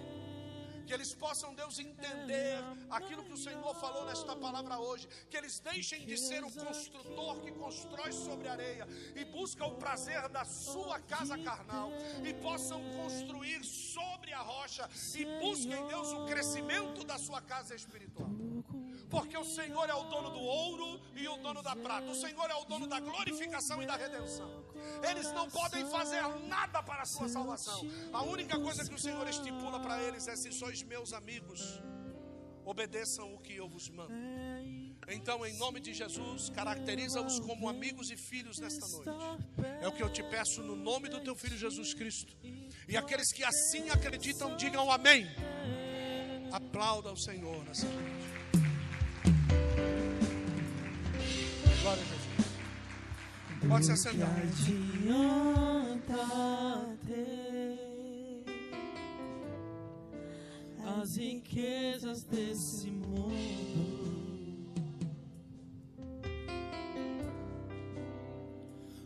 [0.87, 2.59] Que eles possam, Deus, entender
[2.89, 7.41] aquilo que o Senhor falou nesta palavra hoje, que eles deixem de ser o construtor
[7.41, 8.87] que constrói sobre areia
[9.17, 11.91] e busca o prazer da sua casa carnal
[12.25, 18.31] e possam construir sobre a rocha e busquem, Deus, o crescimento da sua casa espiritual
[19.17, 22.51] porque o Senhor é o dono do ouro e o dono da prata, o Senhor
[22.51, 24.51] é o dono da glorificação e da redenção.
[25.09, 27.81] Eles não podem fazer nada para a sua salvação.
[28.13, 31.81] A única coisa que o Senhor estipula para eles é: se sois meus amigos,
[32.63, 34.13] obedeçam o que eu vos mando.
[35.09, 39.11] Então, em nome de Jesus, caracteriza-os como amigos e filhos nesta noite.
[39.81, 42.37] É o que eu te peço no nome do teu filho Jesus Cristo.
[42.87, 45.27] E aqueles que assim acreditam, digam amém.
[46.53, 48.26] Aplauda o Senhor nessa noite.
[51.87, 53.69] Glória a Jesus.
[53.69, 54.37] Pode se assentar.
[61.01, 64.67] as riquezas desse mundo.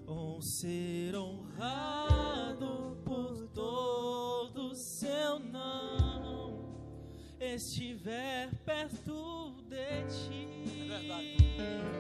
[0.07, 6.65] Ou ser honrado por todo seu não
[7.39, 10.49] estiver perto de ti.
[10.81, 12.00] É verdade.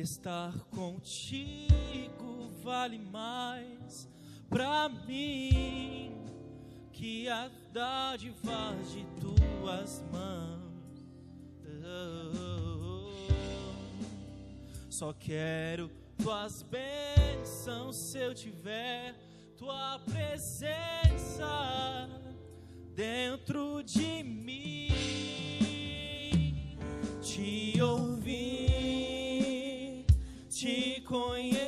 [0.00, 4.08] Estar contigo vale mais
[4.48, 6.16] pra mim
[6.90, 10.70] que a dádiva de tuas mãos.
[14.88, 19.14] Só quero tuas bênçãos se eu tiver
[19.58, 21.46] tua presença
[22.94, 24.88] dentro de mim.
[27.20, 28.09] Te ouvir
[31.10, 31.59] te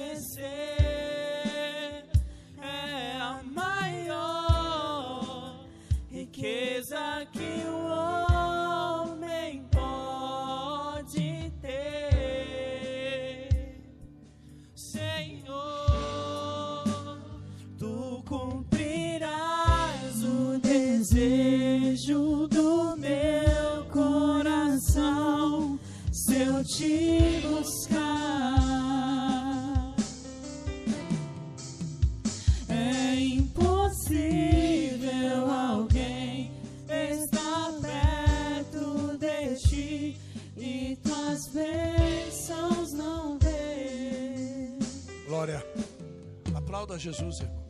[46.93, 47.65] Aplauda Jesus, irmão.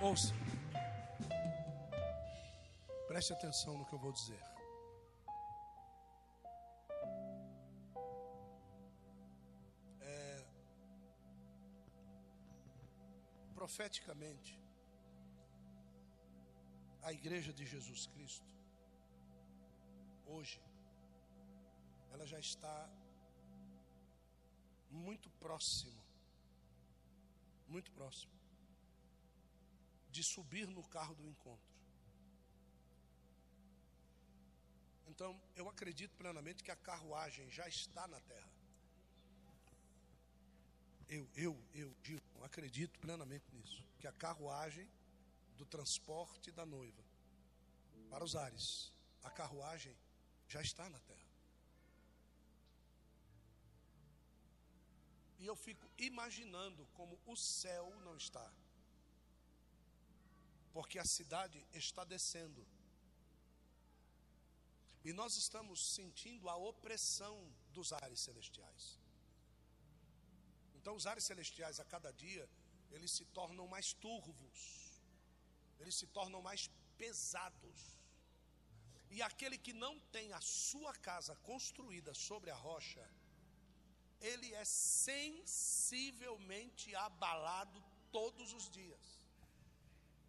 [0.00, 0.34] Ouça.
[3.06, 4.38] Preste atenção no que eu vou dizer.
[13.54, 14.58] profeticamente,
[17.08, 18.52] a igreja de Jesus Cristo,
[20.26, 20.60] hoje,
[22.12, 22.76] ela já está
[24.90, 26.02] muito próximo,
[27.66, 28.32] muito próximo,
[30.10, 31.74] de subir no carro do encontro.
[35.06, 38.58] Então, eu acredito plenamente que a carruagem já está na terra
[41.08, 44.86] eu, eu, eu, Gilson, acredito plenamente nisso, que a carruagem
[45.58, 47.04] do transporte da noiva
[48.08, 49.96] para os ares, a carruagem
[50.46, 51.28] já está na terra.
[55.38, 58.52] E eu fico imaginando como o céu não está.
[60.72, 62.66] Porque a cidade está descendo.
[65.04, 67.36] E nós estamos sentindo a opressão
[67.72, 68.98] dos ares celestiais.
[70.74, 72.48] Então, os ares celestiais, a cada dia,
[72.90, 74.87] eles se tornam mais turvos,
[75.80, 77.78] eles se tornam mais pesados.
[79.10, 83.08] E aquele que não tem a sua casa construída sobre a rocha,
[84.20, 89.22] ele é sensivelmente abalado todos os dias.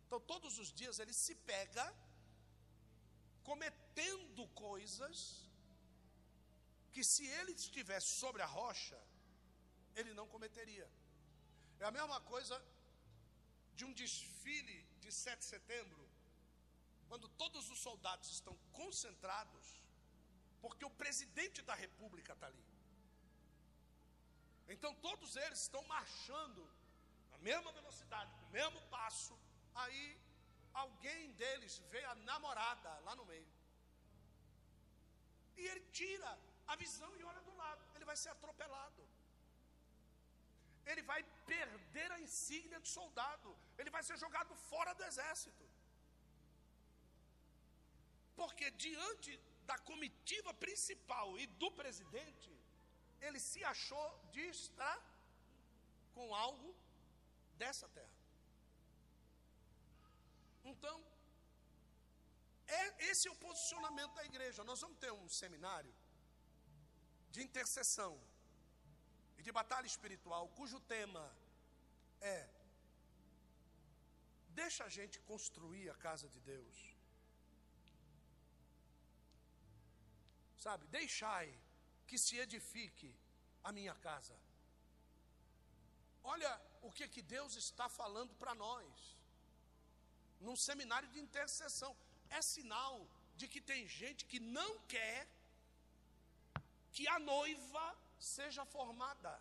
[0.06, 1.94] Então, todos os dias ele se pega
[3.44, 5.50] cometendo coisas
[6.92, 9.00] que, se ele estivesse sobre a rocha,
[9.96, 10.90] ele não cometeria.
[11.80, 12.62] É a mesma coisa
[13.80, 16.04] de um desfile de 7 de setembro,
[17.10, 19.68] quando todos os soldados estão concentrados,
[20.64, 22.66] porque o presidente da república está ali.
[24.74, 26.64] Então todos eles estão marchando
[27.32, 29.36] na mesma velocidade, com o mesmo passo.
[29.84, 30.04] Aí
[30.84, 33.50] alguém deles vê a namorada lá no meio.
[35.60, 36.32] E ele tira
[36.68, 37.84] a visão e olha do lado.
[37.96, 39.04] Ele vai ser atropelado.
[40.92, 43.50] Ele vai perder a insígnia de soldado.
[43.80, 45.66] Ele vai ser jogado fora do exército.
[48.40, 49.32] Porque diante
[49.70, 52.52] da comitiva principal e do presidente,
[53.26, 54.08] ele se achou
[54.52, 55.00] estar
[56.16, 56.70] com algo
[57.62, 58.18] dessa terra.
[60.72, 60.98] Então,
[62.68, 64.64] é, esse é o posicionamento da igreja.
[64.64, 65.94] Nós vamos ter um seminário
[67.32, 68.14] de intercessão
[69.38, 71.24] e de batalha espiritual, cujo tema
[72.22, 72.50] é:
[74.50, 76.78] deixa a gente construir a casa de Deus.
[80.58, 81.48] Sabe, deixai
[82.06, 83.12] que se edifique
[83.64, 84.36] a minha casa.
[86.24, 86.52] Olha
[86.82, 89.18] o que, que Deus está falando para nós,
[90.40, 91.96] num seminário de intercessão.
[92.30, 95.28] É sinal de que tem gente que não quer
[96.92, 97.86] que a noiva
[98.20, 99.34] seja formada.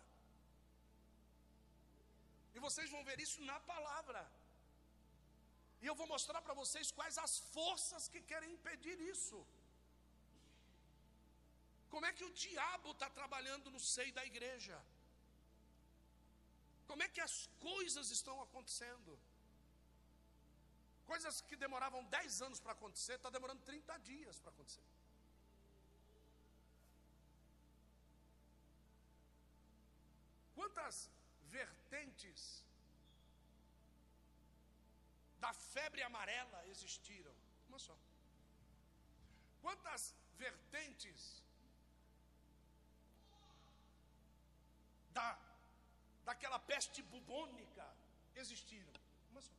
[2.55, 4.21] E vocês vão ver isso na palavra.
[5.81, 9.39] E eu vou mostrar para vocês quais as forças que querem impedir isso.
[11.93, 14.77] Como é que o diabo está trabalhando no seio da igreja?
[16.89, 19.11] Como é que as coisas estão acontecendo?
[21.11, 24.87] Coisas que demoravam 10 anos para acontecer, está demorando 30 dias para acontecer.
[30.57, 31.09] Quantas
[35.79, 37.35] febre amarela existiram?
[37.67, 37.95] Uma só.
[39.63, 40.01] Quantas
[40.43, 41.21] vertentes
[45.17, 45.27] da,
[46.29, 47.85] daquela peste bubônica
[48.43, 48.93] existiram?
[49.31, 49.57] Uma só.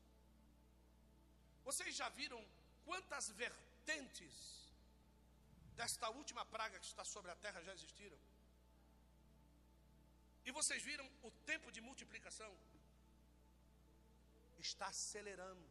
[1.68, 2.40] Vocês já viram
[2.88, 4.34] quantas vertentes
[5.80, 8.18] desta última praga que está sobre a terra já existiram?
[10.46, 12.52] E vocês viram o tempo de multiplicação?
[14.58, 15.69] Está acelerando.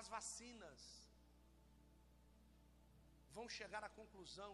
[0.00, 0.80] As vacinas
[3.36, 4.52] vão chegar à conclusão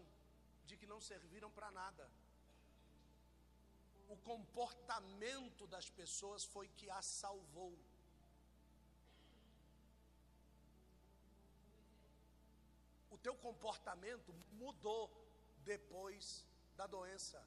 [0.69, 2.05] de que não serviram para nada.
[4.15, 7.75] O comportamento das pessoas foi que a salvou.
[13.11, 15.03] O teu comportamento mudou
[15.73, 16.25] depois
[16.79, 17.43] da doença.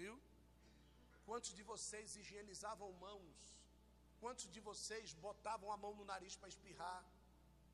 [0.00, 0.16] Viu?
[1.26, 3.56] Quantos de vocês higienizavam mãos?
[4.20, 7.04] Quantos de vocês botavam a mão no nariz para espirrar?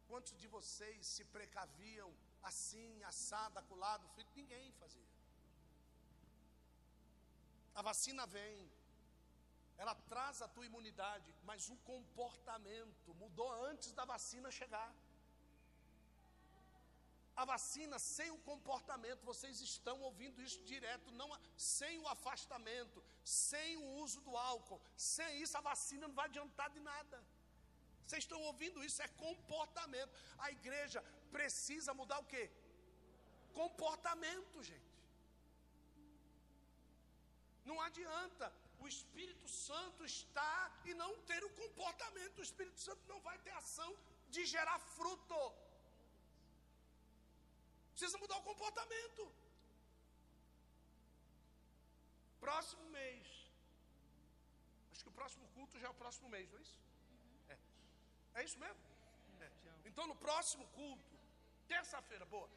[0.08, 2.10] Quantos de vocês se precaviam
[2.42, 4.30] assim, assado, acolado, frito?
[4.34, 5.08] Ninguém fazia.
[7.74, 8.70] A vacina vem,
[9.78, 14.92] ela traz a tua imunidade, mas o comportamento mudou antes da vacina chegar.
[17.34, 23.76] A vacina sem o comportamento, vocês estão ouvindo isso direto, não sem o afastamento, sem
[23.78, 27.24] o uso do álcool, sem isso a vacina não vai adiantar de nada.
[28.06, 29.00] Vocês estão ouvindo isso?
[29.00, 30.12] É comportamento.
[30.38, 32.50] A igreja precisa mudar o quê?
[33.54, 34.92] Comportamento, gente.
[37.64, 42.38] Não adianta o Espírito Santo estar e não ter o comportamento.
[42.38, 43.90] O Espírito Santo não vai ter ação
[44.28, 45.40] de gerar fruto.
[48.02, 49.22] Precisa mudar o comportamento.
[52.44, 53.26] Próximo mês.
[54.90, 56.80] Acho que o próximo culto já é o próximo mês, não é isso?
[58.34, 58.82] É isso mesmo?
[59.84, 61.14] Então no próximo culto,
[61.68, 62.50] terça-feira, boa.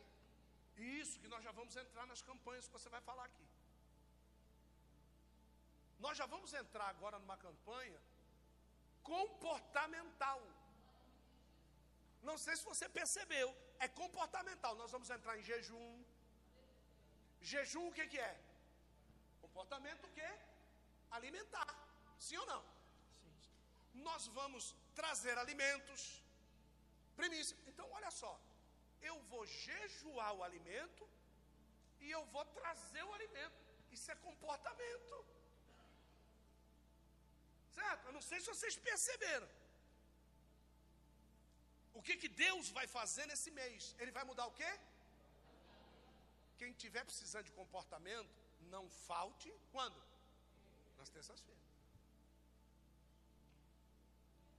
[0.77, 3.47] Isso que nós já vamos entrar nas campanhas que você vai falar aqui.
[5.99, 8.01] Nós já vamos entrar agora numa campanha
[9.03, 10.41] comportamental.
[12.29, 13.47] Não sei se você percebeu,
[13.85, 14.73] é comportamental.
[14.81, 15.89] Nós vamos entrar em jejum.
[17.51, 18.33] Jejum o que, que é?
[19.45, 20.29] Comportamento o quê?
[21.17, 21.73] Alimentar.
[22.27, 22.61] Sim ou não?
[23.21, 24.01] Sim.
[24.07, 24.63] Nós vamos
[25.01, 26.01] trazer alimentos.
[27.19, 27.57] Primícia.
[27.71, 28.33] Então, olha só.
[29.09, 31.05] Eu vou jejuar o alimento
[32.03, 33.61] e eu vou trazer o alimento.
[33.95, 35.17] Isso é comportamento.
[37.77, 38.03] Certo?
[38.07, 39.47] Eu não sei se vocês perceberam.
[41.99, 43.95] O que, que Deus vai fazer nesse mês?
[43.99, 44.71] Ele vai mudar o quê?
[46.59, 48.35] Quem tiver precisando de comportamento,
[48.75, 50.01] não falte quando?
[50.97, 51.63] Nas terças-feiras.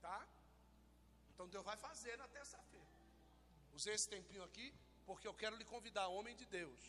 [0.07, 0.19] Tá?
[1.31, 2.87] Então Deus vai fazer na terça-feira.
[3.75, 4.67] Usei esse tempinho aqui
[5.05, 6.83] porque eu quero lhe convidar, homem de Deus,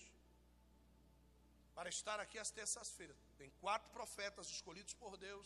[1.76, 3.18] para estar aqui às terças-feiras.
[3.38, 5.46] Tem quatro profetas escolhidos por Deus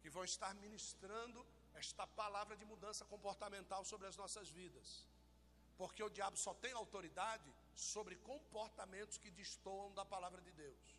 [0.00, 5.06] que vão estar ministrando esta palavra de mudança comportamental sobre as nossas vidas.
[5.76, 10.96] Porque o diabo só tem autoridade sobre comportamentos que destoam da palavra de Deus.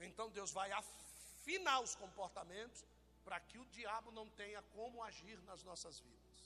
[0.00, 2.84] Então Deus vai afinar os comportamentos
[3.24, 6.38] para que o diabo não tenha como agir nas nossas vidas.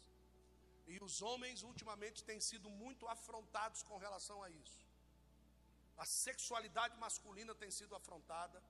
[0.87, 4.87] E os homens ultimamente têm sido muito afrontados com relação a isso.
[5.97, 8.63] A sexualidade masculina tem sido afrontada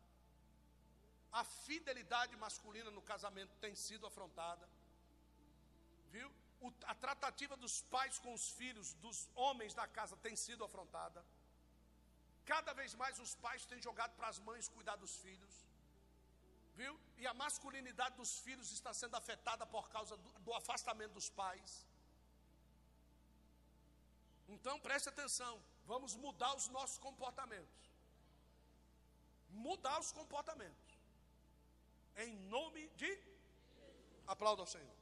[1.33, 4.69] a fidelidade masculina no casamento tem sido afrontada.
[6.11, 6.31] Viu?
[6.61, 11.25] O, a tratativa dos pais com os filhos, dos homens da casa, tem sido afrontada.
[12.45, 15.55] Cada vez mais os pais têm jogado para as mães cuidar dos filhos.
[16.77, 16.99] Viu?
[17.19, 21.87] E a masculinidade dos filhos está sendo afetada por causa do, do afastamento dos pais.
[24.49, 27.91] Então preste atenção, vamos mudar os nossos comportamentos.
[29.49, 30.86] Mudar os comportamentos.
[32.17, 33.19] Em nome de.
[34.27, 34.97] Aplauda ao Senhor.